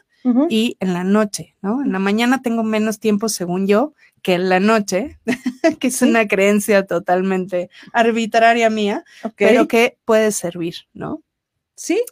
y 0.50 0.76
en 0.82 0.94
la 0.94 1.04
noche, 1.04 1.56
¿no? 1.62 1.82
En 1.82 1.92
la 1.94 2.00
mañana 2.00 2.42
tengo 2.42 2.64
menos 2.64 3.00
tiempo, 3.00 3.30
según 3.30 3.68
yo, 3.68 3.94
que 4.22 4.34
en 4.34 4.50
la 4.50 4.60
noche, 4.60 5.18
que 5.80 5.88
es 5.88 6.02
una 6.02 6.28
creencia 6.28 6.86
totalmente 6.86 7.70
arbitraria 7.94 8.70
mía, 8.70 9.06
pero 9.38 9.68
que 9.68 9.98
puede 10.06 10.32
servir, 10.32 10.76
¿no? 10.94 11.24
Sí. 11.76 12.04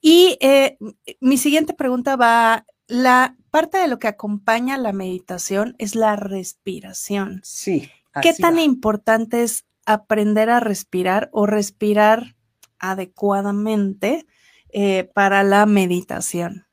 Y 0.00 0.38
eh, 0.40 0.78
mi 1.20 1.36
siguiente 1.36 1.74
pregunta 1.74 2.16
va, 2.16 2.64
la 2.90 3.36
parte 3.50 3.78
de 3.78 3.88
lo 3.88 3.98
que 3.98 4.08
acompaña 4.08 4.76
la 4.76 4.92
meditación 4.92 5.74
es 5.78 5.94
la 5.94 6.16
respiración. 6.16 7.40
Sí. 7.44 7.90
¿Qué 8.20 8.34
tan 8.34 8.58
importante 8.58 9.42
es 9.44 9.64
aprender 9.86 10.50
a 10.50 10.60
respirar 10.60 11.30
o 11.32 11.46
respirar 11.46 12.34
adecuadamente 12.78 14.26
eh, 14.70 15.08
para 15.14 15.42
la 15.44 15.66
meditación? 15.66 16.66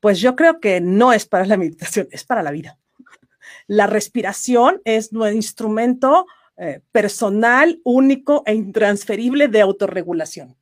Pues 0.00 0.20
yo 0.20 0.36
creo 0.36 0.60
que 0.60 0.80
no 0.80 1.12
es 1.12 1.26
para 1.26 1.46
la 1.46 1.56
meditación, 1.58 2.08
es 2.10 2.24
para 2.24 2.42
la 2.42 2.50
vida. 2.50 2.78
La 3.66 3.86
respiración 3.86 4.82
es 4.84 5.12
nuestro 5.12 5.36
instrumento 5.36 6.26
eh, 6.56 6.82
personal, 6.92 7.80
único 7.84 8.42
e 8.46 8.54
intransferible 8.54 9.48
de 9.48 9.62
autorregulación. 9.62 10.56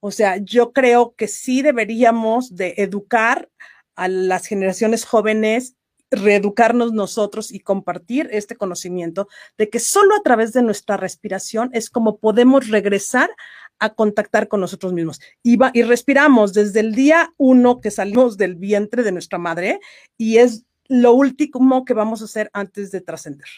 O 0.00 0.10
sea, 0.10 0.38
yo 0.38 0.72
creo 0.72 1.14
que 1.14 1.28
sí 1.28 1.60
deberíamos 1.60 2.56
de 2.56 2.74
educar 2.78 3.50
a 4.00 4.08
las 4.08 4.46
generaciones 4.46 5.04
jóvenes 5.04 5.76
reeducarnos 6.10 6.92
nosotros 6.92 7.52
y 7.52 7.60
compartir 7.60 8.28
este 8.32 8.56
conocimiento 8.56 9.28
de 9.58 9.68
que 9.68 9.78
solo 9.78 10.16
a 10.16 10.22
través 10.22 10.52
de 10.52 10.62
nuestra 10.62 10.96
respiración 10.96 11.70
es 11.72 11.90
como 11.90 12.18
podemos 12.18 12.68
regresar 12.68 13.30
a 13.78 13.94
contactar 13.94 14.48
con 14.48 14.60
nosotros 14.60 14.94
mismos. 14.94 15.20
Y, 15.42 15.58
y 15.74 15.82
respiramos 15.82 16.54
desde 16.54 16.80
el 16.80 16.94
día 16.94 17.32
uno 17.36 17.80
que 17.80 17.90
salimos 17.90 18.38
del 18.38 18.56
vientre 18.56 19.02
de 19.02 19.12
nuestra 19.12 19.38
madre 19.38 19.80
y 20.16 20.38
es 20.38 20.64
lo 20.88 21.12
último 21.12 21.84
que 21.84 21.94
vamos 21.94 22.22
a 22.22 22.24
hacer 22.24 22.50
antes 22.54 22.90
de 22.90 23.02
trascender. 23.02 23.48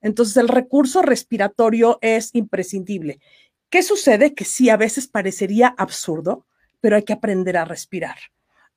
Entonces, 0.00 0.36
el 0.38 0.48
recurso 0.48 1.02
respiratorio 1.02 1.98
es 2.00 2.30
imprescindible. 2.34 3.20
¿Qué 3.70 3.82
sucede? 3.82 4.34
Que 4.34 4.44
sí, 4.44 4.70
a 4.70 4.76
veces 4.76 5.06
parecería 5.06 5.68
absurdo, 5.68 6.46
pero 6.80 6.96
hay 6.96 7.04
que 7.04 7.12
aprender 7.12 7.56
a 7.56 7.64
respirar. 7.64 8.16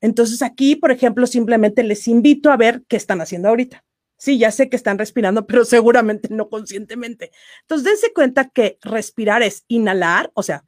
Entonces, 0.00 0.42
aquí, 0.42 0.76
por 0.76 0.90
ejemplo, 0.90 1.26
simplemente 1.26 1.82
les 1.82 2.06
invito 2.08 2.50
a 2.50 2.56
ver 2.56 2.84
qué 2.88 2.96
están 2.96 3.20
haciendo 3.20 3.48
ahorita. 3.48 3.84
Sí, 4.18 4.38
ya 4.38 4.50
sé 4.50 4.68
que 4.68 4.76
están 4.76 4.98
respirando, 4.98 5.46
pero 5.46 5.64
seguramente 5.64 6.28
no 6.30 6.48
conscientemente. 6.48 7.32
Entonces, 7.62 7.84
dense 7.84 8.12
cuenta 8.12 8.48
que 8.48 8.78
respirar 8.82 9.42
es 9.42 9.64
inhalar, 9.68 10.30
o 10.34 10.42
sea, 10.42 10.64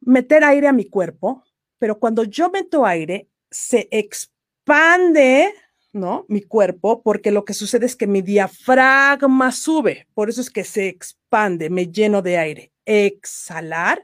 meter 0.00 0.44
aire 0.44 0.68
a 0.68 0.72
mi 0.72 0.84
cuerpo, 0.84 1.44
pero 1.78 1.98
cuando 1.98 2.24
yo 2.24 2.50
meto 2.50 2.84
aire, 2.84 3.28
se 3.50 3.88
expande 3.90 5.52
¿no? 5.92 6.26
Mi 6.28 6.42
cuerpo, 6.42 7.02
porque 7.02 7.30
lo 7.30 7.44
que 7.44 7.54
sucede 7.54 7.86
es 7.86 7.96
que 7.96 8.06
mi 8.06 8.22
diafragma 8.22 9.52
sube, 9.52 10.06
por 10.14 10.28
eso 10.28 10.40
es 10.40 10.50
que 10.50 10.64
se 10.64 10.88
expande, 10.88 11.70
me 11.70 11.86
lleno 11.88 12.22
de 12.22 12.38
aire. 12.38 12.72
Exhalar 12.84 14.02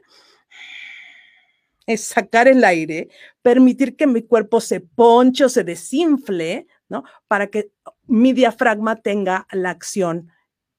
es 1.85 2.01
sacar 2.01 2.47
el 2.47 2.63
aire, 2.63 3.09
permitir 3.41 3.95
que 3.95 4.07
mi 4.07 4.21
cuerpo 4.23 4.61
se 4.61 4.79
ponche 4.79 5.45
o 5.45 5.49
se 5.49 5.63
desinfle, 5.63 6.67
¿no? 6.89 7.03
Para 7.27 7.47
que 7.47 7.71
mi 8.07 8.33
diafragma 8.33 8.97
tenga 8.97 9.47
la 9.51 9.69
acción 9.69 10.31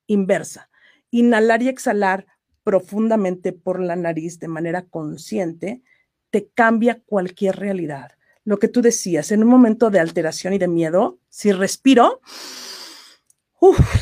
inversa. 0.06 0.70
Inhalar 1.10 1.62
y 1.62 1.68
exhalar 1.68 2.26
profundamente 2.64 3.52
por 3.52 3.80
la 3.80 3.96
nariz 3.96 4.38
de 4.38 4.48
manera 4.48 4.86
consciente 4.86 5.82
te 6.30 6.48
cambia 6.54 7.00
cualquier 7.06 7.56
realidad 7.56 8.16
lo 8.46 8.60
que 8.60 8.68
tú 8.68 8.80
decías, 8.80 9.32
en 9.32 9.42
un 9.42 9.48
momento 9.48 9.90
de 9.90 9.98
alteración 9.98 10.54
y 10.54 10.58
de 10.58 10.68
miedo, 10.68 11.18
si 11.28 11.50
respiro, 11.50 12.20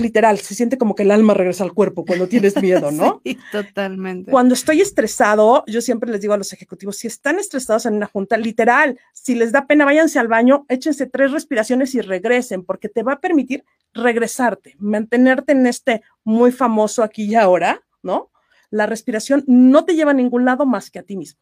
literal, 0.00 0.38
se 0.38 0.54
siente 0.54 0.78
como 0.78 0.94
que 0.94 1.04
el 1.04 1.10
alma 1.10 1.34
regresa 1.34 1.64
al 1.64 1.72
cuerpo 1.72 2.04
cuando 2.04 2.26
tienes 2.26 2.60
miedo, 2.60 2.90
¿no? 2.90 3.20
sí, 3.24 3.38
totalmente. 3.52 4.30
Cuando 4.30 4.54
estoy 4.54 4.80
estresado, 4.80 5.64
yo 5.66 5.80
siempre 5.80 6.10
les 6.10 6.20
digo 6.20 6.34
a 6.34 6.36
los 6.36 6.52
ejecutivos, 6.52 6.96
si 6.96 7.06
están 7.06 7.38
estresados 7.38 7.86
en 7.86 7.94
una 7.94 8.06
junta, 8.06 8.36
literal, 8.36 8.98
si 9.12 9.34
les 9.34 9.52
da 9.52 9.66
pena, 9.66 9.84
váyanse 9.84 10.18
al 10.18 10.28
baño, 10.28 10.66
échense 10.68 11.06
tres 11.06 11.32
respiraciones 11.32 11.94
y 11.94 12.00
regresen, 12.00 12.64
porque 12.64 12.88
te 12.88 13.02
va 13.02 13.14
a 13.14 13.20
permitir 13.20 13.64
regresarte, 13.92 14.74
mantenerte 14.78 15.52
en 15.52 15.66
este 15.66 16.02
muy 16.24 16.50
famoso 16.50 17.02
aquí 17.02 17.24
y 17.24 17.34
ahora, 17.34 17.82
¿no? 18.02 18.30
La 18.70 18.86
respiración 18.86 19.44
no 19.46 19.84
te 19.84 19.94
lleva 19.94 20.10
a 20.10 20.14
ningún 20.14 20.44
lado 20.44 20.66
más 20.66 20.90
que 20.90 20.98
a 20.98 21.04
ti 21.04 21.16
mismo. 21.16 21.40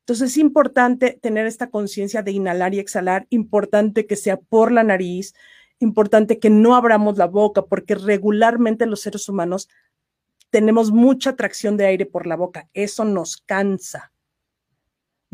Entonces 0.00 0.32
es 0.32 0.36
importante 0.36 1.18
tener 1.22 1.46
esta 1.46 1.70
conciencia 1.70 2.22
de 2.22 2.32
inhalar 2.32 2.74
y 2.74 2.78
exhalar, 2.78 3.26
importante 3.30 4.06
que 4.06 4.16
sea 4.16 4.36
por 4.36 4.70
la 4.70 4.84
nariz, 4.84 5.34
importante 5.78 6.38
que 6.38 6.50
no 6.50 6.76
abramos 6.76 7.18
la 7.18 7.26
boca, 7.26 7.62
porque 7.62 7.94
regularmente 7.94 8.86
los 8.86 9.00
seres 9.00 9.28
humanos 9.28 9.68
tenemos 10.50 10.92
mucha 10.92 11.30
atracción 11.30 11.76
de 11.76 11.86
aire 11.86 12.06
por 12.06 12.26
la 12.26 12.36
boca. 12.36 12.68
Eso 12.72 13.04
nos 13.04 13.38
cansa 13.38 14.12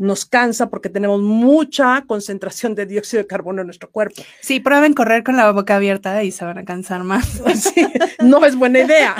nos 0.01 0.25
cansa 0.25 0.69
porque 0.69 0.89
tenemos 0.89 1.21
mucha 1.21 2.03
concentración 2.07 2.73
de 2.73 2.87
dióxido 2.87 3.21
de 3.21 3.27
carbono 3.27 3.61
en 3.61 3.67
nuestro 3.67 3.91
cuerpo. 3.91 4.23
Sí, 4.41 4.59
prueben 4.59 4.95
correr 4.95 5.23
con 5.23 5.37
la 5.37 5.51
boca 5.51 5.75
abierta 5.75 6.23
y 6.23 6.31
se 6.31 6.43
van 6.43 6.57
a 6.57 6.65
cansar 6.65 7.03
más. 7.03 7.41
no 8.19 8.43
es 8.43 8.55
buena 8.55 8.79
idea. 8.79 9.15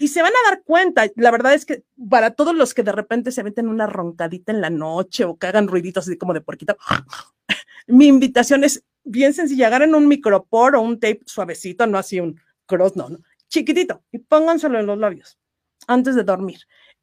Y 0.00 0.08
se 0.08 0.22
van 0.22 0.32
a 0.32 0.50
dar 0.50 0.62
cuenta, 0.64 1.06
la 1.16 1.30
verdad 1.30 1.52
es 1.52 1.66
que 1.66 1.82
para 2.08 2.30
todos 2.30 2.54
los 2.54 2.72
que 2.72 2.82
de 2.82 2.92
repente 2.92 3.30
se 3.30 3.44
meten 3.44 3.68
una 3.68 3.86
roncadita 3.86 4.52
en 4.52 4.62
la 4.62 4.70
noche 4.70 5.24
o 5.24 5.36
que 5.36 5.46
hagan 5.48 5.68
ruiditos 5.68 6.08
así 6.08 6.16
como 6.16 6.32
de 6.32 6.40
porquita, 6.40 6.76
mi 7.86 8.06
invitación 8.06 8.64
es 8.64 8.82
bien 9.04 9.34
sencilla, 9.34 9.66
agarren 9.66 9.94
un 9.94 10.08
micropor 10.08 10.76
o 10.76 10.80
un 10.80 11.00
tape 11.00 11.20
suavecito, 11.26 11.86
no 11.86 11.98
así 11.98 12.20
un 12.20 12.40
cross, 12.66 12.96
no, 12.96 13.08
no, 13.08 13.18
chiquitito, 13.48 14.02
y 14.10 14.18
pónganselo 14.18 14.78
en 14.78 14.86
los 14.86 14.98
labios 14.98 15.38
antes 15.86 16.14
de 16.14 16.22
dormir 16.22 16.60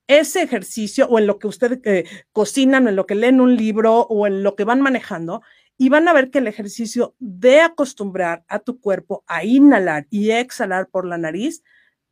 ese 0.10 0.42
ejercicio 0.42 1.08
o 1.08 1.20
en 1.20 1.28
lo 1.28 1.38
que 1.38 1.48
ustedes 1.48 1.80
eh, 1.84 2.04
cocinan 2.32 2.88
o 2.88 2.90
en 2.90 2.96
lo 2.96 3.06
que 3.06 3.14
leen 3.14 3.40
un 3.40 3.56
libro 3.56 4.02
o 4.02 4.26
en 4.26 4.42
lo 4.42 4.56
que 4.56 4.64
van 4.64 4.82
manejando 4.82 5.44
y 5.78 5.90
van 5.90 6.08
a 6.08 6.14
ver 6.14 6.32
que 6.32 6.40
el 6.40 6.48
ejercicio 6.48 7.16
de 7.20 7.62
acostumbrar 7.62 8.44
a 8.48 8.58
tu 8.58 8.82
cuerpo 8.82 9.24
a 9.28 9.46
inhalar 9.46 10.08
y 10.10 10.32
exhalar 10.32 10.90
por 10.90 11.06
la 11.06 11.20
nariz 11.20 11.64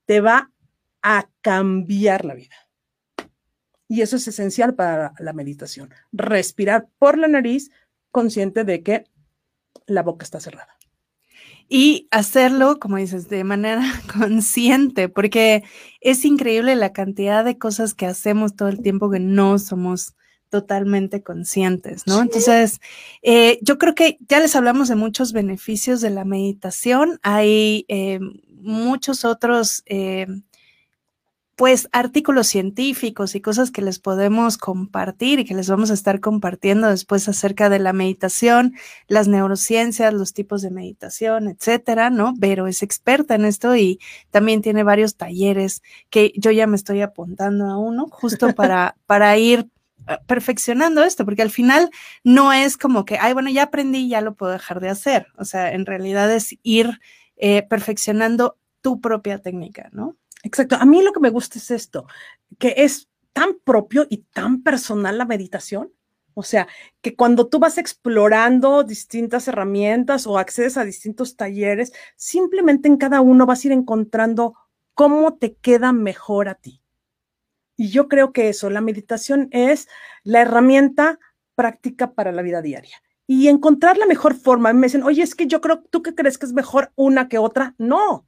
te 0.06 0.21
va 0.21 0.52
a 1.02 1.28
cambiar 1.41 2.23
la 2.23 2.36
vida. 2.36 2.56
Y 3.89 4.02
eso 4.02 4.17
es 4.17 4.28
esencial 4.28 4.76
para 4.76 5.13
la 5.17 5.34
meditación. 5.34 5.89
Respirar 6.12 6.88
por 7.00 7.17
la 7.17 7.28
nariz 7.28 7.71
consciente 8.12 8.63
de 8.63 8.84
que 8.84 9.06
la 9.85 10.03
boca 10.03 10.23
está 10.23 10.39
cerrada 10.39 10.77
y 11.69 12.07
hacerlo, 12.11 12.79
como 12.79 12.97
dices, 12.97 13.29
de 13.29 13.43
manera 13.43 13.83
consciente, 14.17 15.09
porque 15.09 15.63
es 16.01 16.25
increíble 16.25 16.75
la 16.75 16.93
cantidad 16.93 17.43
de 17.43 17.57
cosas 17.57 17.93
que 17.93 18.05
hacemos 18.05 18.55
todo 18.55 18.69
el 18.69 18.81
tiempo 18.81 19.09
que 19.09 19.19
no 19.19 19.59
somos 19.59 20.15
totalmente 20.49 21.23
conscientes, 21.23 22.07
¿no? 22.07 22.21
Entonces, 22.21 22.79
eh, 23.21 23.59
yo 23.61 23.77
creo 23.77 23.95
que 23.95 24.17
ya 24.29 24.39
les 24.39 24.55
hablamos 24.55 24.87
de 24.87 24.95
muchos 24.95 25.33
beneficios 25.33 25.99
de 25.99 26.09
la 26.09 26.23
meditación. 26.23 27.19
Hay 27.21 27.85
eh, 27.89 28.21
muchos 28.53 29.25
otros 29.25 29.83
eh, 29.87 30.25
pues 31.58 31.89
artículos 31.91 32.46
científicos 32.46 33.34
y 33.34 33.41
cosas 33.41 33.72
que 33.72 33.82
les 33.82 33.98
podemos 33.98 34.60
compartir 34.60 35.39
y 35.39 35.46
que 35.46 35.56
les 35.56 35.67
vamos 35.67 35.89
a 35.89 35.96
estar 35.96 36.20
compartiendo 36.20 36.88
después 36.88 37.28
acerca 37.28 37.67
de 37.67 37.80
la 37.80 37.93
meditación, 37.93 38.76
las 39.08 39.28
neurociencias, 39.28 40.13
los 40.13 40.34
tipos 40.34 40.62
de 40.62 40.70
meditación, 40.70 41.48
etcétera, 41.48 42.12
¿no? 42.12 42.36
Pero 42.39 42.67
es 42.67 42.84
experta 42.84 43.34
en 43.34 43.43
esto 43.43 43.76
y 43.76 44.00
también 44.30 44.62
tiene 44.62 44.84
varios 44.84 45.15
talleres 45.15 45.82
que 46.12 46.32
yo 46.36 46.52
ya 46.52 46.67
me 46.67 46.76
estoy 46.76 47.02
apuntando 47.02 47.65
a 47.65 47.80
uno 47.80 48.06
justo 48.12 48.50
para, 48.56 48.96
para 49.08 49.36
ir 49.39 49.67
eh, 50.08 50.20
perfeccionando 50.28 51.04
esto, 51.04 51.26
porque 51.26 51.41
al 51.41 51.50
final 51.50 51.89
no 52.24 52.54
es 52.54 52.78
como 52.78 53.04
que, 53.04 53.17
ay, 53.17 53.34
bueno, 53.34 53.50
ya 53.50 53.63
aprendí, 53.63 54.08
ya 54.08 54.22
lo 54.22 54.36
puedo 54.36 54.52
dejar 54.52 54.80
de 54.80 54.89
hacer. 54.89 55.26
O 55.38 55.43
sea, 55.43 55.74
en 55.74 55.88
realidad 55.88 56.32
es 56.32 56.56
ir 56.62 57.00
eh, 57.36 57.63
perfeccionando 57.63 58.60
tu 58.82 59.02
propia 59.02 59.39
técnica, 59.39 59.89
¿no? 59.91 60.15
Exacto. 60.43 60.76
A 60.76 60.86
mí 60.86 61.02
lo 61.02 61.13
que 61.13 61.19
me 61.19 61.30
gusta 61.30 61.58
es 61.60 61.71
esto, 61.71 62.08
que 62.60 62.73
es 62.78 63.10
tan 63.34 63.60
propio 63.63 64.08
y 64.10 64.23
tan 64.34 64.63
personal 64.63 65.17
la 65.17 65.26
meditación. 65.26 65.93
O 66.34 66.43
sea, 66.43 66.67
que 67.02 67.15
cuando 67.15 67.47
tú 67.47 67.58
vas 67.58 67.80
explorando 67.80 68.84
distintas 68.84 69.47
herramientas 69.47 70.28
o 70.28 70.38
accedes 70.38 70.78
a 70.78 70.86
distintos 70.86 71.36
talleres, 71.36 71.93
simplemente 72.15 72.88
en 72.88 72.97
cada 72.97 73.21
uno 73.21 73.47
vas 73.47 73.63
a 73.63 73.67
ir 73.67 73.73
encontrando 73.73 74.54
cómo 74.93 75.36
te 75.38 75.56
queda 75.56 75.93
mejor 75.93 76.47
a 76.47 76.56
ti. 76.56 76.84
Y 77.76 77.89
yo 77.89 78.08
creo 78.08 78.34
que 78.34 78.50
eso, 78.50 78.69
la 78.69 78.82
meditación 78.82 79.50
es 79.52 79.88
la 80.23 80.41
herramienta 80.41 81.19
práctica 81.56 82.13
para 82.13 82.32
la 82.32 82.43
vida 82.43 82.62
diaria. 82.62 83.02
Y 83.26 83.47
encontrar 83.47 83.97
la 83.97 84.06
mejor 84.06 84.36
forma. 84.36 84.73
Me 84.73 84.88
dicen, 84.88 85.04
oye, 85.04 85.21
es 85.21 85.36
que 85.36 85.47
yo 85.47 85.60
creo, 85.60 85.82
¿tú 85.82 86.02
qué 86.02 86.15
crees 86.15 86.38
que 86.38 86.45
es 86.45 86.54
mejor 86.54 86.91
una 86.95 87.30
que 87.30 87.39
otra? 87.39 87.76
No. 87.78 88.28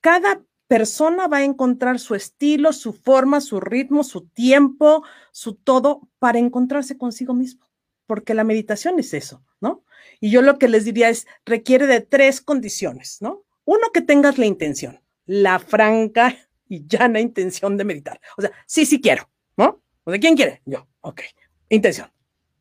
Cada 0.00 0.42
persona 0.74 1.28
va 1.28 1.36
a 1.36 1.44
encontrar 1.44 2.00
su 2.00 2.16
estilo, 2.16 2.72
su 2.72 2.92
forma, 2.92 3.40
su 3.40 3.60
ritmo, 3.60 4.02
su 4.02 4.26
tiempo, 4.26 5.04
su 5.30 5.54
todo 5.54 6.08
para 6.18 6.40
encontrarse 6.40 6.98
consigo 6.98 7.32
mismo, 7.32 7.70
porque 8.06 8.34
la 8.34 8.42
meditación 8.42 8.98
es 8.98 9.14
eso, 9.14 9.44
¿no? 9.60 9.84
Y 10.18 10.30
yo 10.30 10.42
lo 10.42 10.58
que 10.58 10.66
les 10.66 10.84
diría 10.84 11.10
es, 11.10 11.28
requiere 11.46 11.86
de 11.86 12.00
tres 12.00 12.40
condiciones, 12.40 13.18
¿no? 13.20 13.44
Uno, 13.64 13.92
que 13.94 14.00
tengas 14.00 14.36
la 14.36 14.46
intención, 14.46 15.00
la 15.26 15.60
franca 15.60 16.36
y 16.68 16.84
llana 16.88 17.20
intención 17.20 17.76
de 17.76 17.84
meditar. 17.84 18.20
O 18.36 18.42
sea, 18.42 18.50
sí, 18.66 18.84
sí 18.84 19.00
quiero, 19.00 19.30
¿no? 19.56 19.80
¿O 20.02 20.10
de 20.10 20.18
quién 20.18 20.34
quiere? 20.34 20.60
Yo, 20.66 20.88
ok. 21.02 21.20
Intención. 21.68 22.10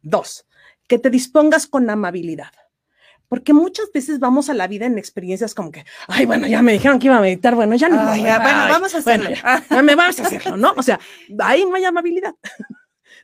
Dos, 0.03 0.45
que 0.87 0.99
te 0.99 1.09
dispongas 1.09 1.65
con 1.65 1.89
amabilidad 1.89 2.51
porque 3.27 3.53
muchas 3.53 3.91
veces 3.91 4.19
vamos 4.19 4.49
a 4.49 4.53
la 4.53 4.67
vida 4.67 4.85
en 4.85 4.97
experiencias 4.97 5.55
como 5.55 5.71
que, 5.71 5.85
ay, 6.07 6.25
bueno, 6.25 6.47
ya 6.47 6.61
me 6.61 6.73
dijeron 6.73 6.99
que 6.99 7.07
iba 7.07 7.17
a 7.17 7.21
meditar, 7.21 7.55
bueno, 7.55 7.75
ya 7.75 7.89
no. 7.89 8.05
bueno, 8.05 8.23
vamos 8.69 8.93
a 8.93 8.97
hacerlo. 8.99 9.29
ya, 9.69 9.81
me 9.81 9.95
vamos 9.95 10.19
a 10.19 10.23
hacerlo, 10.27 10.57
¿no? 10.57 10.73
O 10.77 10.83
sea, 10.83 10.99
ahí 11.39 11.65
no 11.65 11.75
hay 11.75 11.85
amabilidad. 11.85 12.35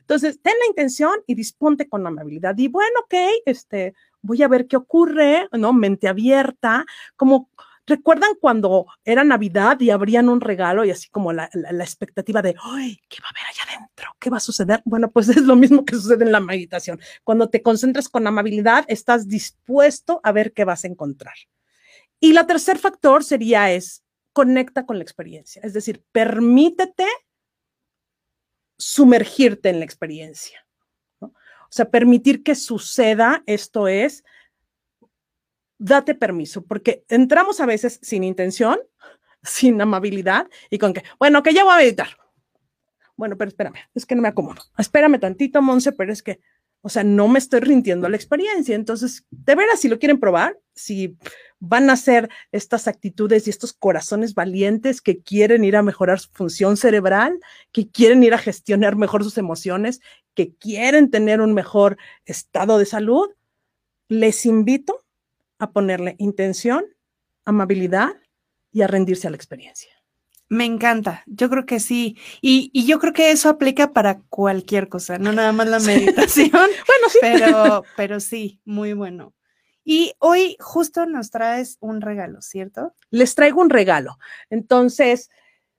Entonces, 0.00 0.40
ten 0.42 0.54
la 0.58 0.66
intención 0.66 1.12
y 1.26 1.34
disponte 1.34 1.88
con 1.88 2.04
amabilidad. 2.06 2.56
Y 2.58 2.66
bueno, 2.68 3.00
ok, 3.04 3.14
este, 3.46 3.94
voy 4.22 4.42
a 4.42 4.48
ver 4.48 4.66
qué 4.66 4.76
ocurre, 4.76 5.48
¿no? 5.52 5.72
Mente 5.72 6.08
abierta, 6.08 6.84
como 7.16 7.48
¿Recuerdan 7.90 8.30
cuando 8.40 8.86
era 9.04 9.24
Navidad 9.24 9.80
y 9.80 9.90
abrían 9.90 10.28
un 10.28 10.40
regalo 10.40 10.84
y 10.84 10.92
así 10.92 11.08
como 11.10 11.32
la, 11.32 11.50
expectativa 11.80 12.40
de, 12.40 12.54
¡ay, 12.62 13.00
qué 13.08 13.18
va 13.20 13.26
a 13.26 13.30
haber 13.30 13.50
allá 13.50 13.62
adentro! 13.64 14.14
¿qué 14.20 14.30
va 14.30 14.36
a 14.36 14.40
suceder? 14.40 14.80
Bueno, 14.84 15.10
pues 15.10 15.28
es 15.36 15.42
lo 15.42 15.56
mismo 15.56 15.84
que 15.84 15.96
sucede 15.96 16.24
en 16.24 16.30
la 16.30 16.38
meditación. 16.38 17.00
Cuando 17.24 17.50
te 17.50 17.62
concentras 17.62 18.08
con 18.08 18.28
amabilidad, 18.28 18.84
estás 18.86 19.26
dispuesto 19.26 20.20
a 20.22 20.30
ver 20.30 20.52
qué 20.52 20.64
vas 20.64 20.84
a 20.84 20.86
encontrar. 20.88 21.34
Y 22.20 22.32
la 22.32 22.46
tercer 22.46 22.78
factor 22.78 23.24
sería 23.24 23.72
es 23.72 24.04
conecta 24.32 24.86
con 24.86 24.98
la 24.98 25.02
experiencia, 25.02 25.60
es 25.64 25.72
decir, 25.72 26.04
permítete 26.12 27.06
sumergirte 28.78 29.68
en 29.68 29.80
la 29.80 29.84
experiencia. 29.84 30.64
O 31.20 31.72
sea, 31.72 31.90
permitir 31.90 32.44
que 32.44 32.54
suceda, 32.54 33.42
esto 33.46 33.88
es, 33.88 34.22
date 35.80 36.14
permiso, 36.14 36.62
porque 36.62 37.04
entramos 37.08 37.58
a 37.60 37.66
veces 37.66 37.98
sin 38.02 38.22
intención, 38.22 38.78
sin 39.42 39.80
amabilidad 39.80 40.48
y 40.70 40.78
con 40.78 40.92
que, 40.92 41.02
bueno, 41.18 41.42
que 41.42 41.54
ya 41.54 41.64
voy 41.64 41.74
a 41.74 41.78
meditar. 41.78 42.08
Bueno, 43.16 43.36
pero 43.36 43.48
espérame, 43.48 43.76
es 43.94 44.06
que 44.06 44.14
no 44.14 44.22
me 44.22 44.28
acomodo. 44.28 44.62
Espérame 44.78 45.18
tantito, 45.18 45.60
Monse, 45.60 45.92
pero 45.92 46.12
es 46.12 46.22
que, 46.22 46.40
o 46.80 46.88
sea, 46.88 47.04
no 47.04 47.28
me 47.28 47.38
estoy 47.38 47.60
rindiendo 47.60 48.06
a 48.06 48.10
la 48.10 48.16
experiencia. 48.16 48.74
Entonces, 48.74 49.26
de 49.30 49.54
veras, 49.54 49.80
si 49.80 49.88
lo 49.88 49.98
quieren 49.98 50.20
probar, 50.20 50.58
si 50.74 51.18
van 51.58 51.90
a 51.90 51.96
ser 51.96 52.30
estas 52.52 52.88
actitudes 52.88 53.46
y 53.46 53.50
estos 53.50 53.74
corazones 53.74 54.34
valientes 54.34 55.02
que 55.02 55.20
quieren 55.22 55.64
ir 55.64 55.76
a 55.76 55.82
mejorar 55.82 56.18
su 56.18 56.30
función 56.30 56.78
cerebral, 56.78 57.38
que 57.72 57.90
quieren 57.90 58.22
ir 58.22 58.32
a 58.32 58.38
gestionar 58.38 58.96
mejor 58.96 59.22
sus 59.22 59.36
emociones, 59.36 60.00
que 60.34 60.54
quieren 60.54 61.10
tener 61.10 61.42
un 61.42 61.52
mejor 61.52 61.98
estado 62.24 62.78
de 62.78 62.86
salud, 62.86 63.28
les 64.08 64.46
invito 64.46 64.99
a 65.60 65.70
ponerle 65.70 66.16
intención, 66.18 66.84
amabilidad 67.44 68.10
y 68.72 68.82
a 68.82 68.88
rendirse 68.88 69.28
a 69.28 69.30
la 69.30 69.36
experiencia. 69.36 69.90
Me 70.48 70.64
encanta, 70.64 71.22
yo 71.26 71.48
creo 71.48 71.64
que 71.64 71.78
sí. 71.78 72.16
Y, 72.40 72.70
y, 72.72 72.84
yo 72.84 72.98
creo 72.98 73.12
que 73.12 73.30
eso 73.30 73.48
aplica 73.48 73.92
para 73.92 74.20
cualquier 74.28 74.88
cosa, 74.88 75.16
no 75.16 75.32
nada 75.32 75.52
más 75.52 75.68
la 75.68 75.78
meditación. 75.78 76.50
bueno, 76.50 77.08
sí. 77.08 77.18
Pero, 77.20 77.84
pero 77.96 78.18
sí, 78.18 78.60
muy 78.64 78.92
bueno. 78.92 79.32
Y 79.84 80.12
hoy 80.18 80.56
justo 80.58 81.06
nos 81.06 81.30
traes 81.30 81.76
un 81.80 82.00
regalo, 82.00 82.42
¿cierto? 82.42 82.94
Les 83.10 83.34
traigo 83.36 83.60
un 83.60 83.70
regalo. 83.70 84.18
Entonces, 84.50 85.30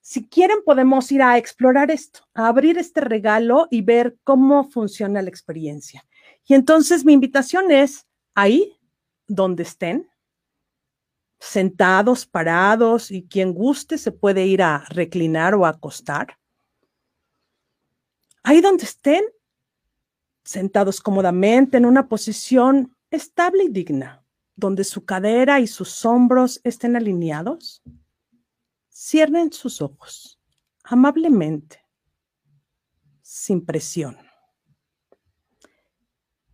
si 0.01 0.27
quieren, 0.27 0.63
podemos 0.65 1.11
ir 1.11 1.21
a 1.21 1.38
explorar 1.38 1.91
esto, 1.91 2.21
a 2.34 2.47
abrir 2.47 2.77
este 2.77 3.01
regalo 3.01 3.67
y 3.69 3.82
ver 3.82 4.17
cómo 4.23 4.69
funciona 4.69 5.21
la 5.21 5.29
experiencia. 5.29 6.05
Y 6.47 6.55
entonces 6.55 7.05
mi 7.05 7.13
invitación 7.13 7.71
es 7.71 8.07
ahí, 8.34 8.73
donde 9.36 9.63
estén, 9.63 10.09
sentados, 11.39 12.25
parados 12.25 13.11
y 13.11 13.27
quien 13.27 13.53
guste 13.53 13.97
se 13.97 14.11
puede 14.11 14.45
ir 14.45 14.61
a 14.61 14.86
reclinar 14.89 15.55
o 15.55 15.65
acostar. 15.65 16.38
Ahí 18.43 18.61
donde 18.61 18.84
estén, 18.84 19.23
sentados 20.43 21.01
cómodamente 21.01 21.77
en 21.77 21.86
una 21.86 22.07
posición 22.07 22.95
estable 23.09 23.63
y 23.63 23.69
digna, 23.69 24.23
donde 24.55 24.84
su 24.84 25.05
cadera 25.05 25.59
y 25.59 25.67
sus 25.67 26.05
hombros 26.05 26.59
estén 26.63 26.95
alineados, 26.95 27.82
cierren 28.89 29.51
sus 29.51 29.82
ojos 29.82 30.39
amablemente, 30.84 31.86
sin 33.21 33.65
presión. 33.65 34.17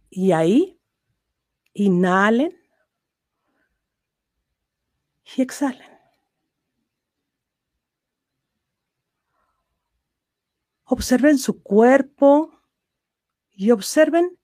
Y 0.10 0.32
ahí, 0.32 0.80
inhalen 1.74 2.57
y 5.36 5.42
exhalen. 5.42 5.98
Observen 10.86 11.38
su 11.38 11.62
cuerpo 11.62 12.62
y 13.52 13.72
observen 13.72 14.40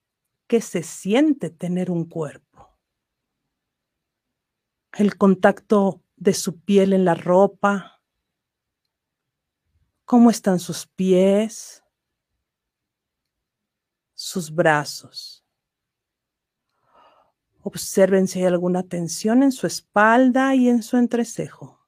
qué 0.46 0.60
se 0.60 0.82
siente 0.82 1.48
tener 1.50 1.90
un 1.90 2.04
cuerpo. 2.04 2.76
El 4.92 5.16
contacto 5.16 6.02
de 6.16 6.34
su 6.34 6.60
piel 6.60 6.92
en 6.92 7.04
la 7.04 7.14
ropa, 7.14 8.02
cómo 10.04 10.30
están 10.30 10.58
sus 10.60 10.86
pies, 10.86 11.82
sus 14.12 14.54
brazos. 14.54 15.43
Observen 17.66 18.28
si 18.28 18.40
hay 18.40 18.44
alguna 18.44 18.82
tensión 18.82 19.42
en 19.42 19.50
su 19.50 19.66
espalda 19.66 20.54
y 20.54 20.68
en 20.68 20.82
su 20.82 20.98
entrecejo. 20.98 21.82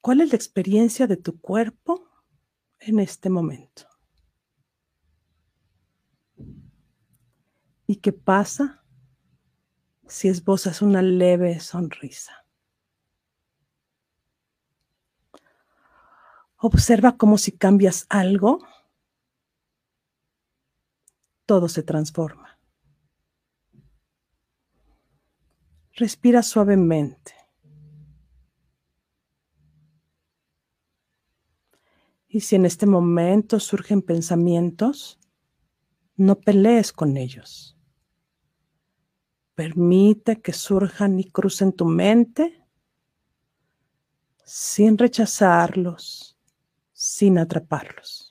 ¿Cuál 0.00 0.20
es 0.22 0.30
la 0.30 0.34
experiencia 0.34 1.06
de 1.06 1.18
tu 1.18 1.40
cuerpo 1.40 2.02
en 2.80 2.98
este 2.98 3.30
momento? 3.30 3.86
¿Y 7.86 7.96
qué 7.96 8.12
pasa 8.12 8.84
si 10.08 10.26
esbozas 10.26 10.82
una 10.82 11.00
leve 11.00 11.60
sonrisa? 11.60 12.44
Observa 16.56 17.16
cómo 17.16 17.38
si 17.38 17.52
cambias 17.52 18.04
algo 18.08 18.66
todo 21.48 21.66
se 21.66 21.82
transforma. 21.82 22.60
Respira 25.94 26.42
suavemente. 26.42 27.32
Y 32.28 32.40
si 32.40 32.56
en 32.56 32.66
este 32.66 32.84
momento 32.84 33.58
surgen 33.60 34.02
pensamientos, 34.02 35.18
no 36.16 36.38
pelees 36.38 36.92
con 36.92 37.16
ellos. 37.16 37.78
Permite 39.54 40.42
que 40.42 40.52
surjan 40.52 41.18
y 41.18 41.24
crucen 41.30 41.72
tu 41.72 41.86
mente 41.86 42.62
sin 44.44 44.98
rechazarlos, 44.98 46.38
sin 46.92 47.38
atraparlos. 47.38 48.27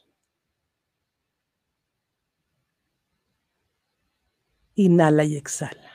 Inhala 4.77 5.23
y 5.23 5.35
exhala. 5.35 5.91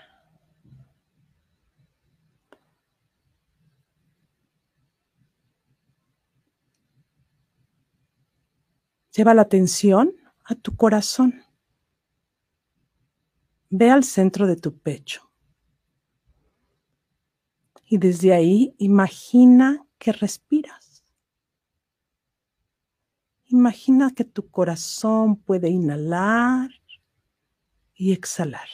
Lleva 9.14 9.34
la 9.34 9.42
atención 9.42 10.12
a 10.42 10.56
tu 10.56 10.74
corazón. 10.74 11.44
Ve 13.70 13.88
al 13.88 14.02
centro 14.02 14.48
de 14.48 14.56
tu 14.56 14.76
pecho. 14.76 15.30
Y 17.86 17.98
desde 17.98 18.34
ahí 18.34 18.74
imagina 18.78 19.86
que 19.98 20.10
respiras. 20.10 21.04
Imagina 23.44 24.10
que 24.10 24.24
tu 24.24 24.50
corazón 24.50 25.36
puede 25.36 25.68
inhalar 25.68 26.81
y 28.02 28.12
exhalar. 28.12 28.68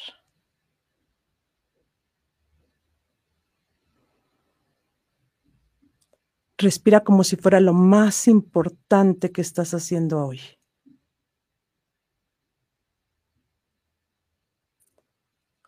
Respira 6.56 7.04
como 7.04 7.22
si 7.24 7.36
fuera 7.36 7.60
lo 7.60 7.74
más 7.74 8.26
importante 8.26 9.30
que 9.30 9.42
estás 9.42 9.74
haciendo 9.74 10.24
hoy. 10.24 10.40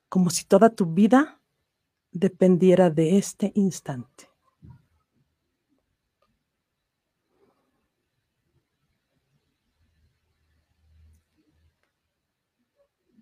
Como 0.08 0.30
si 0.30 0.46
toda 0.46 0.74
tu 0.74 0.86
vida 0.86 1.42
dependiera 2.12 2.88
de 2.88 3.18
este 3.18 3.52
instante. 3.54 4.29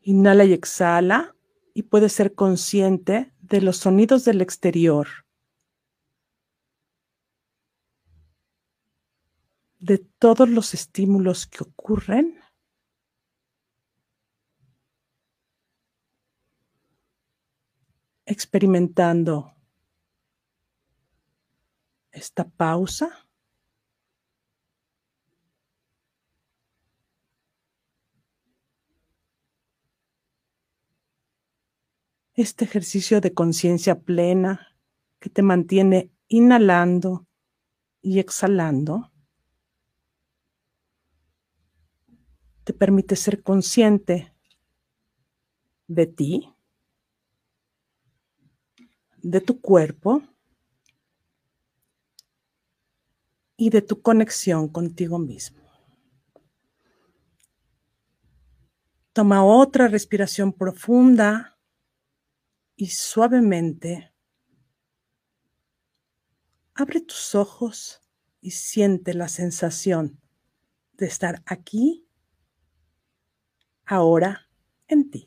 Inhala 0.09 0.47
y 0.47 0.55
exhala 0.55 1.37
y 1.75 1.83
puedes 1.83 2.15
ser 2.15 2.35
consciente 2.35 3.31
de 3.41 3.61
los 3.61 3.77
sonidos 3.77 4.25
del 4.25 4.41
exterior, 4.41 5.07
de 9.79 9.99
todos 9.99 10.49
los 10.49 10.73
estímulos 10.73 11.47
que 11.47 11.63
ocurren. 11.63 12.41
experimentando 18.25 19.55
esta 22.13 22.49
pausa. 22.49 23.28
Este 32.43 32.65
ejercicio 32.65 33.21
de 33.21 33.35
conciencia 33.35 33.99
plena 33.99 34.77
que 35.19 35.29
te 35.29 35.43
mantiene 35.43 36.13
inhalando 36.29 37.27
y 38.01 38.21
exhalando, 38.21 39.11
te 42.63 42.73
permite 42.73 43.17
ser 43.17 43.43
consciente 43.43 44.33
de 45.89 46.07
ti, 46.07 46.55
de 49.17 49.41
tu 49.41 49.61
cuerpo 49.61 50.23
y 53.57 53.71
de 53.71 53.83
tu 53.83 54.01
conexión 54.01 54.69
contigo 54.69 55.19
mismo. 55.19 55.61
Toma 59.13 59.45
otra 59.45 59.89
respiración 59.89 60.53
profunda 60.53 61.58
y 62.79 62.87
suavemente 62.87 64.13
abre 66.75 67.01
tus 67.01 67.35
ojos 67.35 68.01
y 68.41 68.53
siente 68.53 69.15
la 69.15 69.27
sensación 69.27 70.21
de 70.93 71.07
estar 71.07 71.43
aquí, 71.45 72.07
ahora, 73.85 74.49
en 74.87 75.11
ti. 75.11 75.27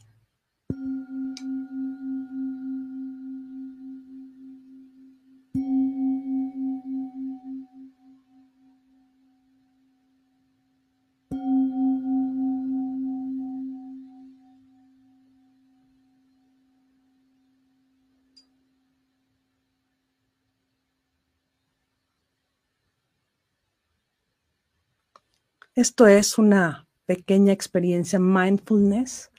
Esto 25.81 26.05
es 26.05 26.37
una 26.37 26.87
pequeña 27.07 27.51
experiencia 27.51 28.19
mindfulness 28.19 29.31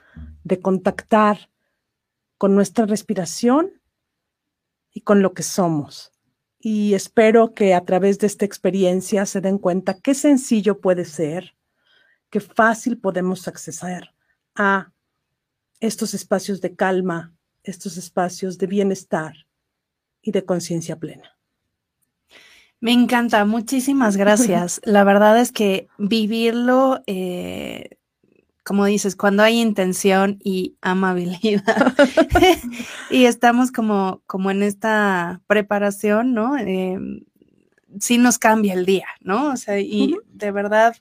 de 0.42 0.58
contactar 0.58 1.48
con 2.36 2.56
nuestra 2.56 2.84
respiración 2.84 3.80
y 4.92 5.02
con 5.02 5.22
lo 5.22 5.34
que 5.34 5.44
somos. 5.44 6.10
Y 6.58 6.94
espero 6.94 7.54
que 7.54 7.74
a 7.74 7.84
través 7.84 8.18
de 8.18 8.26
esta 8.26 8.44
experiencia 8.44 9.24
se 9.24 9.40
den 9.40 9.56
cuenta 9.56 10.00
qué 10.00 10.14
sencillo 10.14 10.80
puede 10.80 11.04
ser, 11.04 11.54
qué 12.28 12.40
fácil 12.40 12.98
podemos 12.98 13.46
acceder 13.46 14.12
a 14.56 14.92
estos 15.78 16.12
espacios 16.12 16.60
de 16.60 16.74
calma, 16.74 17.36
estos 17.62 17.96
espacios 17.96 18.58
de 18.58 18.66
bienestar 18.66 19.46
y 20.20 20.32
de 20.32 20.44
conciencia 20.44 20.98
plena. 20.98 21.38
Me 22.82 22.92
encanta, 22.92 23.44
muchísimas 23.44 24.16
gracias. 24.18 24.80
La 24.84 25.04
verdad 25.04 25.40
es 25.40 25.52
que 25.52 25.88
vivirlo, 25.98 27.00
eh, 27.06 27.90
como 28.64 28.84
dices, 28.84 29.14
cuando 29.14 29.44
hay 29.44 29.60
intención 29.60 30.38
y 30.42 30.76
amabilidad 30.82 31.94
y 33.10 33.24
estamos 33.24 33.70
como, 33.70 34.20
como 34.26 34.50
en 34.50 34.64
esta 34.64 35.40
preparación, 35.46 36.34
¿no? 36.34 36.58
Eh, 36.58 36.98
sí 38.00 38.18
nos 38.18 38.40
cambia 38.40 38.74
el 38.74 38.84
día, 38.84 39.06
¿no? 39.20 39.52
O 39.52 39.56
sea, 39.56 39.78
y 39.78 40.16
de 40.32 40.50
verdad, 40.50 40.96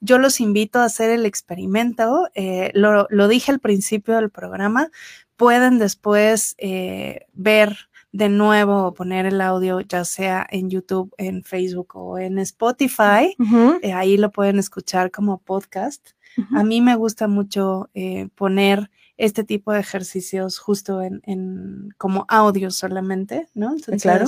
yo 0.00 0.16
los 0.16 0.40
invito 0.40 0.78
a 0.78 0.84
hacer 0.84 1.10
el 1.10 1.26
experimento. 1.26 2.30
Eh, 2.34 2.70
lo, 2.72 3.06
lo, 3.10 3.28
dije 3.28 3.52
al 3.52 3.60
principio 3.60 4.16
del 4.16 4.30
programa, 4.30 4.90
pueden 5.36 5.78
después 5.78 6.56
ver 7.34 7.76
de 8.16 8.30
nuevo 8.30 8.94
poner 8.94 9.26
el 9.26 9.40
audio, 9.42 9.80
ya 9.80 10.04
sea 10.04 10.46
en 10.50 10.70
YouTube, 10.70 11.14
en 11.18 11.42
Facebook 11.42 11.94
o 11.94 12.18
en 12.18 12.38
Spotify. 12.38 13.36
Eh, 13.82 13.92
ahí 13.92 14.16
lo 14.16 14.32
pueden 14.32 14.58
escuchar 14.58 15.10
como 15.10 15.38
podcast. 15.38 16.10
A 16.54 16.64
mí 16.64 16.80
me 16.80 16.96
gusta 16.96 17.28
mucho 17.28 17.88
eh, 17.94 18.28
poner 18.34 18.90
este 19.18 19.44
tipo 19.44 19.72
de 19.72 19.80
ejercicios 19.80 20.58
justo 20.58 21.00
en, 21.00 21.94
como 21.96 22.26
audio 22.28 22.70
solamente, 22.70 23.48
¿no? 23.54 23.70
Entonces 23.70 24.02
claro. 24.02 24.26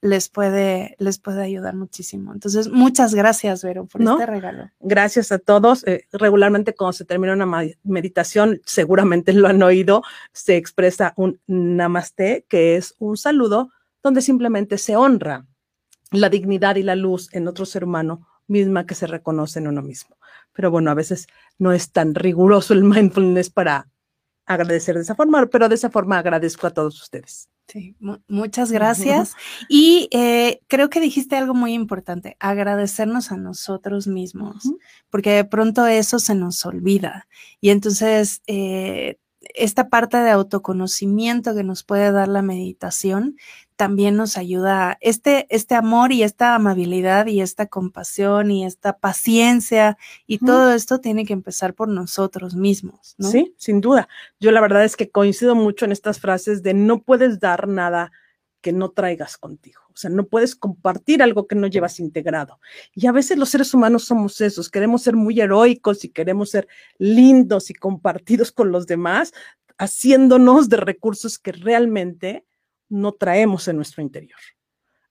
les 0.00 0.28
puede, 0.28 0.96
les 0.98 1.18
puede 1.18 1.42
ayudar 1.42 1.74
muchísimo. 1.74 2.32
Entonces, 2.32 2.70
muchas 2.70 3.14
gracias, 3.14 3.62
Vero, 3.62 3.84
por 3.84 4.00
este 4.00 4.26
regalo. 4.26 4.70
Gracias 4.80 5.30
a 5.30 5.38
todos. 5.38 5.86
Eh, 5.86 6.06
regularmente 6.12 6.74
cuando 6.74 6.94
se 6.94 7.04
termina 7.04 7.34
una 7.34 7.68
meditación, 7.82 8.60
seguramente 8.64 9.32
lo 9.32 9.48
han 9.48 9.62
oído, 9.62 10.02
se 10.32 10.56
expresa 10.56 11.12
un 11.16 11.40
namaste, 11.46 12.46
que 12.48 12.76
es 12.76 12.94
un 12.98 13.16
saludo 13.16 13.70
donde 14.02 14.22
simplemente 14.22 14.78
se 14.78 14.96
honra 14.96 15.46
la 16.10 16.28
dignidad 16.28 16.76
y 16.76 16.82
la 16.82 16.96
luz 16.96 17.28
en 17.32 17.46
otro 17.46 17.66
ser 17.66 17.84
humano 17.84 18.26
misma 18.46 18.86
que 18.86 18.94
se 18.94 19.06
reconoce 19.06 19.58
en 19.58 19.68
uno 19.68 19.82
mismo. 19.82 20.16
Pero 20.52 20.70
bueno, 20.70 20.90
a 20.90 20.94
veces 20.94 21.28
no 21.58 21.72
es 21.72 21.92
tan 21.92 22.14
riguroso 22.14 22.72
el 22.74 22.84
mindfulness 22.84 23.50
para 23.50 23.88
agradecer 24.46 24.96
de 24.96 25.02
esa 25.02 25.14
forma, 25.14 25.46
pero 25.46 25.68
de 25.68 25.74
esa 25.74 25.90
forma 25.90 26.18
agradezco 26.18 26.66
a 26.66 26.70
todos 26.70 27.00
ustedes. 27.00 27.48
Sí, 27.68 27.96
muchas 28.28 28.72
gracias. 28.72 29.34
Y 29.68 30.08
eh, 30.10 30.60
creo 30.66 30.90
que 30.90 31.00
dijiste 31.00 31.36
algo 31.36 31.54
muy 31.54 31.72
importante, 31.72 32.36
agradecernos 32.40 33.30
a 33.30 33.36
nosotros 33.36 34.06
mismos, 34.06 34.64
porque 35.08 35.30
de 35.30 35.44
pronto 35.44 35.86
eso 35.86 36.18
se 36.18 36.34
nos 36.34 36.64
olvida. 36.66 37.28
Y 37.60 37.70
entonces, 37.70 38.42
eh, 38.46 39.18
esta 39.54 39.88
parte 39.88 40.18
de 40.18 40.30
autoconocimiento 40.30 41.54
que 41.54 41.64
nos 41.64 41.82
puede 41.82 42.12
dar 42.12 42.28
la 42.28 42.42
meditación 42.42 43.36
también 43.80 44.14
nos 44.14 44.36
ayuda, 44.36 44.98
este, 45.00 45.46
este 45.48 45.74
amor 45.74 46.12
y 46.12 46.22
esta 46.22 46.54
amabilidad 46.54 47.28
y 47.28 47.40
esta 47.40 47.64
compasión 47.64 48.50
y 48.50 48.66
esta 48.66 48.98
paciencia 48.98 49.96
y 50.26 50.36
todo 50.36 50.74
esto 50.74 51.00
tiene 51.00 51.24
que 51.24 51.32
empezar 51.32 51.72
por 51.72 51.88
nosotros 51.88 52.54
mismos, 52.54 53.14
¿no? 53.16 53.30
Sí, 53.30 53.54
sin 53.56 53.80
duda. 53.80 54.06
Yo 54.38 54.50
la 54.50 54.60
verdad 54.60 54.84
es 54.84 54.96
que 54.96 55.08
coincido 55.08 55.54
mucho 55.54 55.86
en 55.86 55.92
estas 55.92 56.20
frases 56.20 56.62
de 56.62 56.74
no 56.74 57.00
puedes 57.00 57.40
dar 57.40 57.68
nada 57.68 58.12
que 58.60 58.70
no 58.70 58.90
traigas 58.90 59.38
contigo. 59.38 59.80
O 59.94 59.96
sea, 59.96 60.10
no 60.10 60.26
puedes 60.26 60.54
compartir 60.54 61.22
algo 61.22 61.46
que 61.46 61.56
no 61.56 61.66
llevas 61.66 62.00
integrado. 62.00 62.60
Y 62.94 63.06
a 63.06 63.12
veces 63.12 63.38
los 63.38 63.48
seres 63.48 63.72
humanos 63.72 64.04
somos 64.04 64.42
esos, 64.42 64.68
queremos 64.68 65.00
ser 65.00 65.16
muy 65.16 65.40
heroicos 65.40 66.04
y 66.04 66.10
queremos 66.10 66.50
ser 66.50 66.68
lindos 66.98 67.70
y 67.70 67.72
compartidos 67.72 68.52
con 68.52 68.72
los 68.72 68.86
demás, 68.86 69.32
haciéndonos 69.78 70.68
de 70.68 70.76
recursos 70.76 71.38
que 71.38 71.52
realmente 71.52 72.44
no 72.90 73.12
traemos 73.12 73.66
en 73.68 73.76
nuestro 73.76 74.02
interior. 74.02 74.38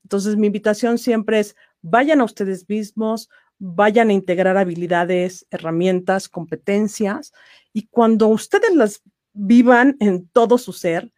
Entonces, 0.04 0.38
mi 0.38 0.48
invitación 0.48 0.98
siempre 0.98 1.40
es, 1.40 1.56
vayan 1.82 2.22
a 2.22 2.26
ustedes 2.26 2.70
mismos, 2.70 3.30
vayan 3.58 4.10
a 4.10 4.14
integrar 4.14 4.58
habilidades, 4.58 5.48
herramientas, 5.50 6.30
competencias, 6.30 7.34
y 7.74 7.88
cuando 7.88 8.28
ustedes 8.28 8.76
las 8.76 9.02
vivan 9.34 9.98
en 10.00 10.28
todo 10.28 10.58
su 10.58 10.74
ser, 10.74 11.12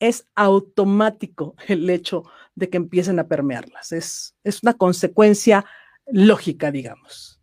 es 0.00 0.26
automático 0.34 1.56
el 1.66 1.88
hecho 1.90 2.24
de 2.54 2.68
que 2.68 2.76
empiecen 2.76 3.18
a 3.18 3.28
permearlas. 3.28 3.92
Es, 3.92 4.36
es 4.44 4.62
una 4.62 4.74
consecuencia 4.74 5.64
lógica, 6.06 6.70
digamos. 6.70 7.37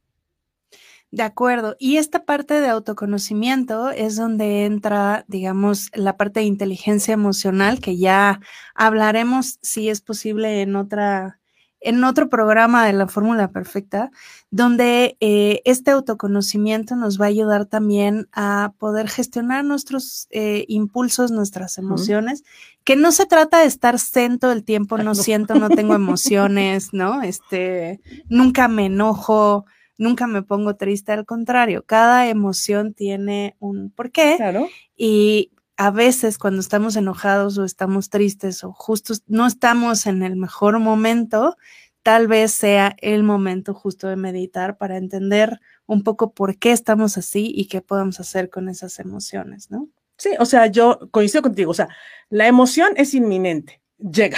De 1.15 1.23
acuerdo. 1.23 1.77
Y 1.79 1.95
esta 1.95 2.25
parte 2.25 2.59
de 2.59 2.67
autoconocimiento 2.67 3.89
es 3.89 4.17
donde 4.17 4.65
entra, 4.65 5.23
digamos, 5.29 5.89
la 5.93 6.17
parte 6.17 6.41
de 6.41 6.45
inteligencia 6.45 7.13
emocional, 7.13 7.79
que 7.79 7.95
ya 7.95 8.41
hablaremos, 8.73 9.57
si 9.61 9.87
es 9.87 10.01
posible, 10.01 10.61
en 10.61 10.75
otra, 10.75 11.39
en 11.79 12.03
otro 12.03 12.27
programa 12.27 12.85
de 12.85 12.91
la 12.91 13.07
fórmula 13.07 13.49
perfecta, 13.49 14.11
donde 14.51 15.15
eh, 15.21 15.61
este 15.63 15.91
autoconocimiento 15.91 16.97
nos 16.97 17.17
va 17.17 17.27
a 17.27 17.29
ayudar 17.29 17.65
también 17.65 18.27
a 18.33 18.73
poder 18.77 19.07
gestionar 19.07 19.63
nuestros 19.63 20.27
eh, 20.31 20.65
impulsos, 20.67 21.31
nuestras 21.31 21.77
emociones, 21.77 22.43
que 22.83 22.97
no 22.97 23.13
se 23.13 23.25
trata 23.25 23.61
de 23.61 23.67
estar 23.67 23.99
zen 23.99 24.37
todo 24.37 24.51
el 24.51 24.65
tiempo, 24.65 24.97
no, 24.97 25.05
no 25.05 25.15
siento, 25.15 25.55
no 25.55 25.69
tengo 25.69 25.95
emociones, 25.95 26.89
¿no? 26.91 27.21
Este, 27.21 28.01
nunca 28.27 28.67
me 28.67 28.87
enojo 28.87 29.65
nunca 29.97 30.27
me 30.27 30.43
pongo 30.43 30.75
triste, 30.75 31.11
al 31.11 31.25
contrario, 31.25 31.83
cada 31.85 32.27
emoción 32.27 32.93
tiene 32.93 33.55
un 33.59 33.91
porqué. 33.91 34.35
Claro. 34.37 34.67
Y 34.95 35.51
a 35.77 35.91
veces 35.91 36.37
cuando 36.37 36.61
estamos 36.61 36.95
enojados 36.95 37.57
o 37.57 37.65
estamos 37.65 38.09
tristes 38.09 38.63
o 38.63 38.71
justo 38.71 39.13
no 39.27 39.45
estamos 39.45 40.05
en 40.05 40.23
el 40.23 40.35
mejor 40.35 40.79
momento, 40.79 41.57
tal 42.03 42.27
vez 42.27 42.51
sea 42.51 42.95
el 42.99 43.23
momento 43.23 43.73
justo 43.73 44.07
de 44.07 44.15
meditar 44.15 44.77
para 44.77 44.97
entender 44.97 45.59
un 45.85 46.03
poco 46.03 46.33
por 46.33 46.57
qué 46.57 46.71
estamos 46.71 47.17
así 47.17 47.51
y 47.53 47.67
qué 47.67 47.81
podemos 47.81 48.19
hacer 48.19 48.49
con 48.49 48.69
esas 48.69 48.99
emociones, 48.99 49.69
¿no? 49.69 49.89
Sí, 50.17 50.29
o 50.39 50.45
sea, 50.45 50.67
yo 50.67 50.99
coincido 51.11 51.41
contigo, 51.41 51.71
o 51.71 51.73
sea, 51.73 51.89
la 52.29 52.47
emoción 52.47 52.93
es 52.95 53.13
inminente, 53.13 53.81
llega, 53.97 54.37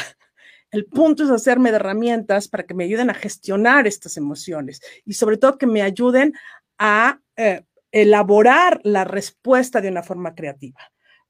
el 0.77 0.85
punto 0.85 1.23
es 1.23 1.31
hacerme 1.31 1.71
de 1.71 1.77
herramientas 1.77 2.47
para 2.47 2.67
que 2.67 2.75
me 2.75 2.83
ayuden 2.83 3.09
a 3.09 3.15
gestionar 3.15 3.87
estas 3.87 4.15
emociones 4.15 4.79
y 5.05 5.13
sobre 5.13 5.37
todo 5.37 5.57
que 5.57 5.65
me 5.65 5.81
ayuden 5.81 6.33
a 6.77 7.19
eh, 7.35 7.63
elaborar 7.91 8.79
la 8.83 9.03
respuesta 9.03 9.81
de 9.81 9.89
una 9.89 10.03
forma 10.03 10.35
creativa. 10.35 10.79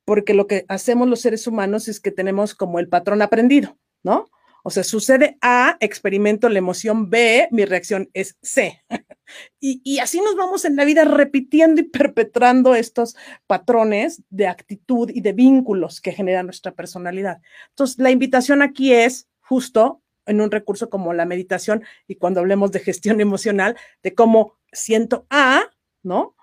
Porque 0.04 0.34
lo 0.34 0.48
que 0.48 0.66
hacemos 0.68 1.08
los 1.08 1.22
seres 1.22 1.48
humanos 1.48 1.88
es 1.88 2.02
que 2.02 2.12
tenemos 2.12 2.56
como 2.56 2.80
el 2.80 2.90
patrón 2.90 3.22
aprendido, 3.22 3.78
¿no? 4.04 4.30
O 4.66 4.70
sea, 4.70 4.84
sucede 4.84 5.38
A, 5.40 5.78
experimento 5.80 6.50
la 6.50 6.60
emoción 6.60 7.10
B, 7.10 7.48
mi 7.52 7.64
reacción 7.64 8.10
es 8.14 8.36
C. 8.42 8.84
y, 9.62 9.80
y, 9.86 10.00
así 10.00 10.20
nos 10.20 10.36
vamos 10.36 10.66
en 10.66 10.76
la 10.76 10.84
vida 10.84 11.06
repitiendo 11.06 11.80
y 11.80 11.86
perpetrando 11.86 12.76
estos 12.76 13.16
patrones 13.48 14.24
de 14.30 14.48
actitud 14.48 15.10
y 15.14 15.22
de 15.22 15.32
vínculos 15.32 16.02
que 16.02 16.12
genera 16.12 16.44
nuestra 16.44 16.74
personalidad. 16.74 17.40
Entonces, 17.70 17.98
la 18.00 18.12
invitación 18.12 18.62
aquí 18.62 18.92
es 18.92 19.30
justo 19.48 20.02
en 20.26 20.42
un 20.42 20.52
recurso 20.52 20.90
como 20.90 21.14
la 21.14 21.26
meditación 21.26 21.84
y 22.08 22.16
cuando 22.16 22.40
hablemos 22.40 22.72
de 22.72 22.80
gestión 22.80 23.22
emocional, 23.22 23.78
de 24.04 24.14
cómo 24.14 24.56
siento 24.72 25.26
A, 25.30 25.64
¿no? 26.04 26.36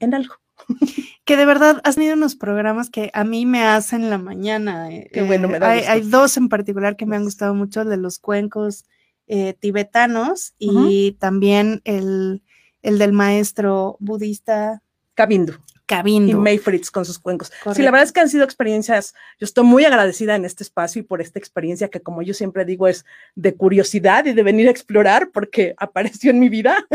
en 0.00 0.14
algo. 0.14 0.34
Que 1.24 1.36
de 1.36 1.44
verdad 1.44 1.80
has 1.82 1.96
tenido 1.96 2.14
unos 2.14 2.36
programas 2.36 2.88
que 2.88 3.10
a 3.12 3.24
mí 3.24 3.46
me 3.46 3.64
hacen 3.64 4.10
la 4.10 4.18
mañana. 4.18 4.92
Eh, 4.92 5.10
Qué 5.12 5.22
bueno, 5.22 5.48
me 5.48 5.58
da 5.58 5.70
hay, 5.70 5.80
hay, 5.80 6.02
dos 6.02 6.36
en 6.36 6.48
particular 6.48 6.96
que 6.96 7.04
me 7.04 7.16
han 7.16 7.24
gustado 7.24 7.52
mucho, 7.52 7.80
el 7.82 7.88
de 7.88 7.96
los 7.96 8.20
cuencos 8.20 8.84
eh, 9.26 9.54
tibetanos 9.54 10.54
y 10.56 10.70
uh 10.70 10.72
-huh. 10.72 11.18
también 11.18 11.80
el, 11.84 12.44
el, 12.82 12.98
del 12.98 13.12
maestro 13.12 13.96
budista. 13.98 14.82
Cabindo. 15.14 15.54
Cabindo. 15.86 16.32
Y 16.32 16.34
May 16.34 16.58
Fritz 16.58 16.90
con 16.90 17.04
sus 17.04 17.18
cuencos. 17.18 17.50
Correcto. 17.50 17.74
Sí, 17.74 17.82
la 17.82 17.92
verdad 17.92 18.04
es 18.04 18.12
que 18.12 18.20
han 18.20 18.28
sido 18.28 18.44
experiencias, 18.44 19.14
yo 19.38 19.44
estoy 19.44 19.64
muy 19.64 19.84
agradecida 19.84 20.34
en 20.34 20.44
este 20.44 20.64
espacio 20.64 21.00
y 21.00 21.04
por 21.04 21.20
esta 21.20 21.38
experiencia 21.38 21.88
que 21.88 22.00
como 22.00 22.22
yo 22.22 22.34
siempre 22.34 22.64
digo 22.64 22.88
es 22.88 23.04
de 23.36 23.54
curiosidad 23.54 24.24
y 24.26 24.32
de 24.32 24.42
venir 24.42 24.66
a 24.66 24.72
explorar 24.72 25.30
porque 25.32 25.74
apareció 25.78 26.30
en 26.30 26.40
mi 26.40 26.48
vida 26.48 26.86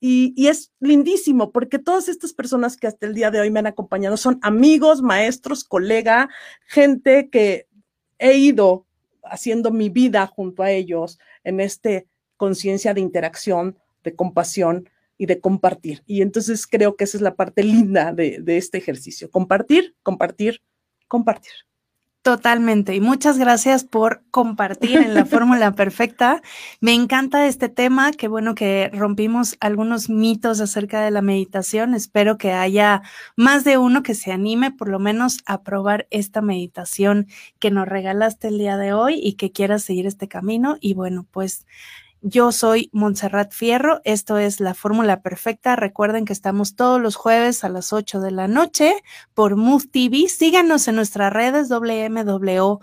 y, 0.00 0.34
y 0.36 0.48
es 0.48 0.72
lindísimo 0.78 1.52
porque 1.52 1.78
todas 1.78 2.08
estas 2.08 2.34
personas 2.34 2.76
que 2.76 2.86
hasta 2.86 3.06
el 3.06 3.14
día 3.14 3.30
de 3.30 3.40
hoy 3.40 3.50
me 3.50 3.60
han 3.60 3.66
acompañado 3.66 4.16
son 4.16 4.38
amigos, 4.42 5.00
maestros, 5.00 5.64
colega, 5.64 6.28
gente 6.66 7.30
que 7.30 7.66
he 8.18 8.34
ido 8.36 8.86
haciendo 9.24 9.70
mi 9.70 9.88
vida 9.88 10.26
junto 10.26 10.62
a 10.62 10.70
ellos 10.70 11.18
en 11.44 11.60
este 11.60 12.06
conciencia 12.36 12.92
de 12.94 13.00
interacción, 13.00 13.78
de 14.02 14.14
compasión, 14.14 14.90
y 15.18 15.26
de 15.26 15.40
compartir. 15.40 16.02
Y 16.06 16.22
entonces 16.22 16.66
creo 16.66 16.96
que 16.96 17.04
esa 17.04 17.16
es 17.16 17.22
la 17.22 17.34
parte 17.34 17.62
linda 17.62 18.12
de, 18.12 18.40
de 18.40 18.56
este 18.56 18.78
ejercicio. 18.78 19.30
Compartir, 19.30 19.94
compartir, 20.02 20.62
compartir. 21.08 21.52
Totalmente. 22.24 22.94
Y 22.94 23.02
muchas 23.02 23.36
gracias 23.36 23.84
por 23.84 24.22
compartir 24.30 24.96
en 24.96 25.12
la 25.12 25.26
fórmula 25.26 25.72
perfecta. 25.72 26.40
Me 26.80 26.94
encanta 26.94 27.46
este 27.46 27.68
tema. 27.68 28.12
Qué 28.12 28.28
bueno 28.28 28.54
que 28.54 28.90
rompimos 28.94 29.58
algunos 29.60 30.08
mitos 30.08 30.58
acerca 30.62 31.02
de 31.02 31.10
la 31.10 31.20
meditación. 31.20 31.92
Espero 31.92 32.38
que 32.38 32.52
haya 32.52 33.02
más 33.36 33.62
de 33.64 33.76
uno 33.76 34.02
que 34.02 34.14
se 34.14 34.32
anime 34.32 34.70
por 34.70 34.88
lo 34.88 34.98
menos 34.98 35.40
a 35.44 35.62
probar 35.64 36.06
esta 36.10 36.40
meditación 36.40 37.26
que 37.58 37.70
nos 37.70 37.86
regalaste 37.86 38.48
el 38.48 38.56
día 38.56 38.78
de 38.78 38.94
hoy 38.94 39.20
y 39.22 39.34
que 39.34 39.52
quiera 39.52 39.78
seguir 39.78 40.06
este 40.06 40.26
camino. 40.26 40.78
Y 40.80 40.94
bueno, 40.94 41.26
pues 41.30 41.66
yo 42.26 42.52
soy 42.52 42.88
Montserrat 42.94 43.52
Fierro, 43.52 44.00
esto 44.04 44.38
es 44.38 44.58
la 44.58 44.72
fórmula 44.72 45.20
perfecta. 45.20 45.76
Recuerden 45.76 46.24
que 46.24 46.32
estamos 46.32 46.74
todos 46.74 46.98
los 46.98 47.16
jueves 47.16 47.64
a 47.64 47.68
las 47.68 47.92
8 47.92 48.22
de 48.22 48.30
la 48.30 48.48
noche 48.48 48.94
por 49.34 49.56
Move 49.56 49.84
TV. 49.92 50.28
Síganos 50.28 50.88
en 50.88 50.94
nuestras 50.96 51.30
redes 51.30 51.68
WMWDTV 51.68 52.78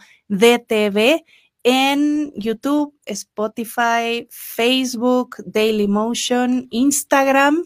en 1.63 2.31
YouTube, 2.35 2.93
Spotify, 3.05 4.27
Facebook, 4.29 5.37
Dailymotion, 5.43 6.67
Instagram 6.69 7.65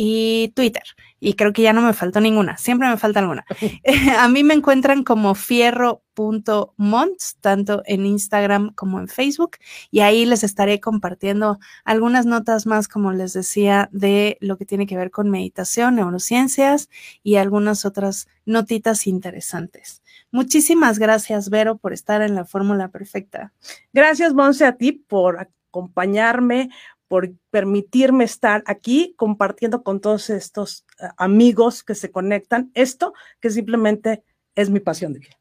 y 0.00 0.52
Twitter. 0.54 0.84
Y 1.18 1.34
creo 1.34 1.52
que 1.52 1.62
ya 1.62 1.72
no 1.72 1.82
me 1.82 1.92
faltó 1.92 2.20
ninguna, 2.20 2.56
siempre 2.56 2.88
me 2.88 2.96
falta 2.96 3.18
alguna. 3.18 3.44
a 4.18 4.28
mí 4.28 4.44
me 4.44 4.54
encuentran 4.54 5.02
como 5.02 5.34
fierro.monts, 5.34 7.38
tanto 7.40 7.82
en 7.84 8.06
Instagram 8.06 8.72
como 8.74 9.00
en 9.00 9.08
Facebook, 9.08 9.56
y 9.90 9.98
ahí 9.98 10.24
les 10.24 10.44
estaré 10.44 10.78
compartiendo 10.78 11.58
algunas 11.84 12.26
notas 12.26 12.64
más, 12.64 12.86
como 12.86 13.12
les 13.12 13.32
decía, 13.32 13.88
de 13.90 14.38
lo 14.40 14.56
que 14.56 14.66
tiene 14.66 14.86
que 14.86 14.96
ver 14.96 15.10
con 15.10 15.30
meditación, 15.30 15.96
neurociencias 15.96 16.88
y 17.24 17.34
algunas 17.34 17.84
otras 17.84 18.28
notitas 18.46 19.08
interesantes. 19.08 20.04
Muchísimas 20.30 21.00
gracias, 21.00 21.50
Vero, 21.50 21.76
por 21.76 21.92
estar 21.92 22.22
en 22.22 22.36
la 22.36 22.44
fórmula 22.44 22.90
perfecta. 22.90 23.52
Gracias, 23.92 24.32
Monse, 24.32 24.64
a 24.64 24.76
ti 24.76 24.92
por 24.92 25.40
acompañarme, 25.40 26.70
por 27.08 27.32
permitirme 27.50 28.24
estar 28.24 28.62
aquí 28.66 29.14
compartiendo 29.16 29.82
con 29.82 30.00
todos 30.00 30.30
estos 30.30 30.84
uh, 31.00 31.06
amigos 31.16 31.82
que 31.82 31.94
se 31.94 32.10
conectan 32.10 32.70
esto 32.74 33.14
que 33.40 33.50
simplemente 33.50 34.22
es 34.54 34.70
mi 34.70 34.80
pasión 34.80 35.14
de 35.14 35.20
vida. 35.20 35.38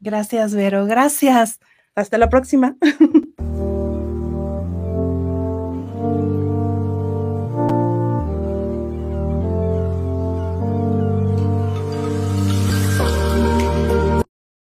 Gracias, 0.00 0.54
Vero. 0.54 0.86
Gracias. 0.86 1.60
Hasta 1.94 2.16
la 2.16 2.28
próxima. 2.28 2.76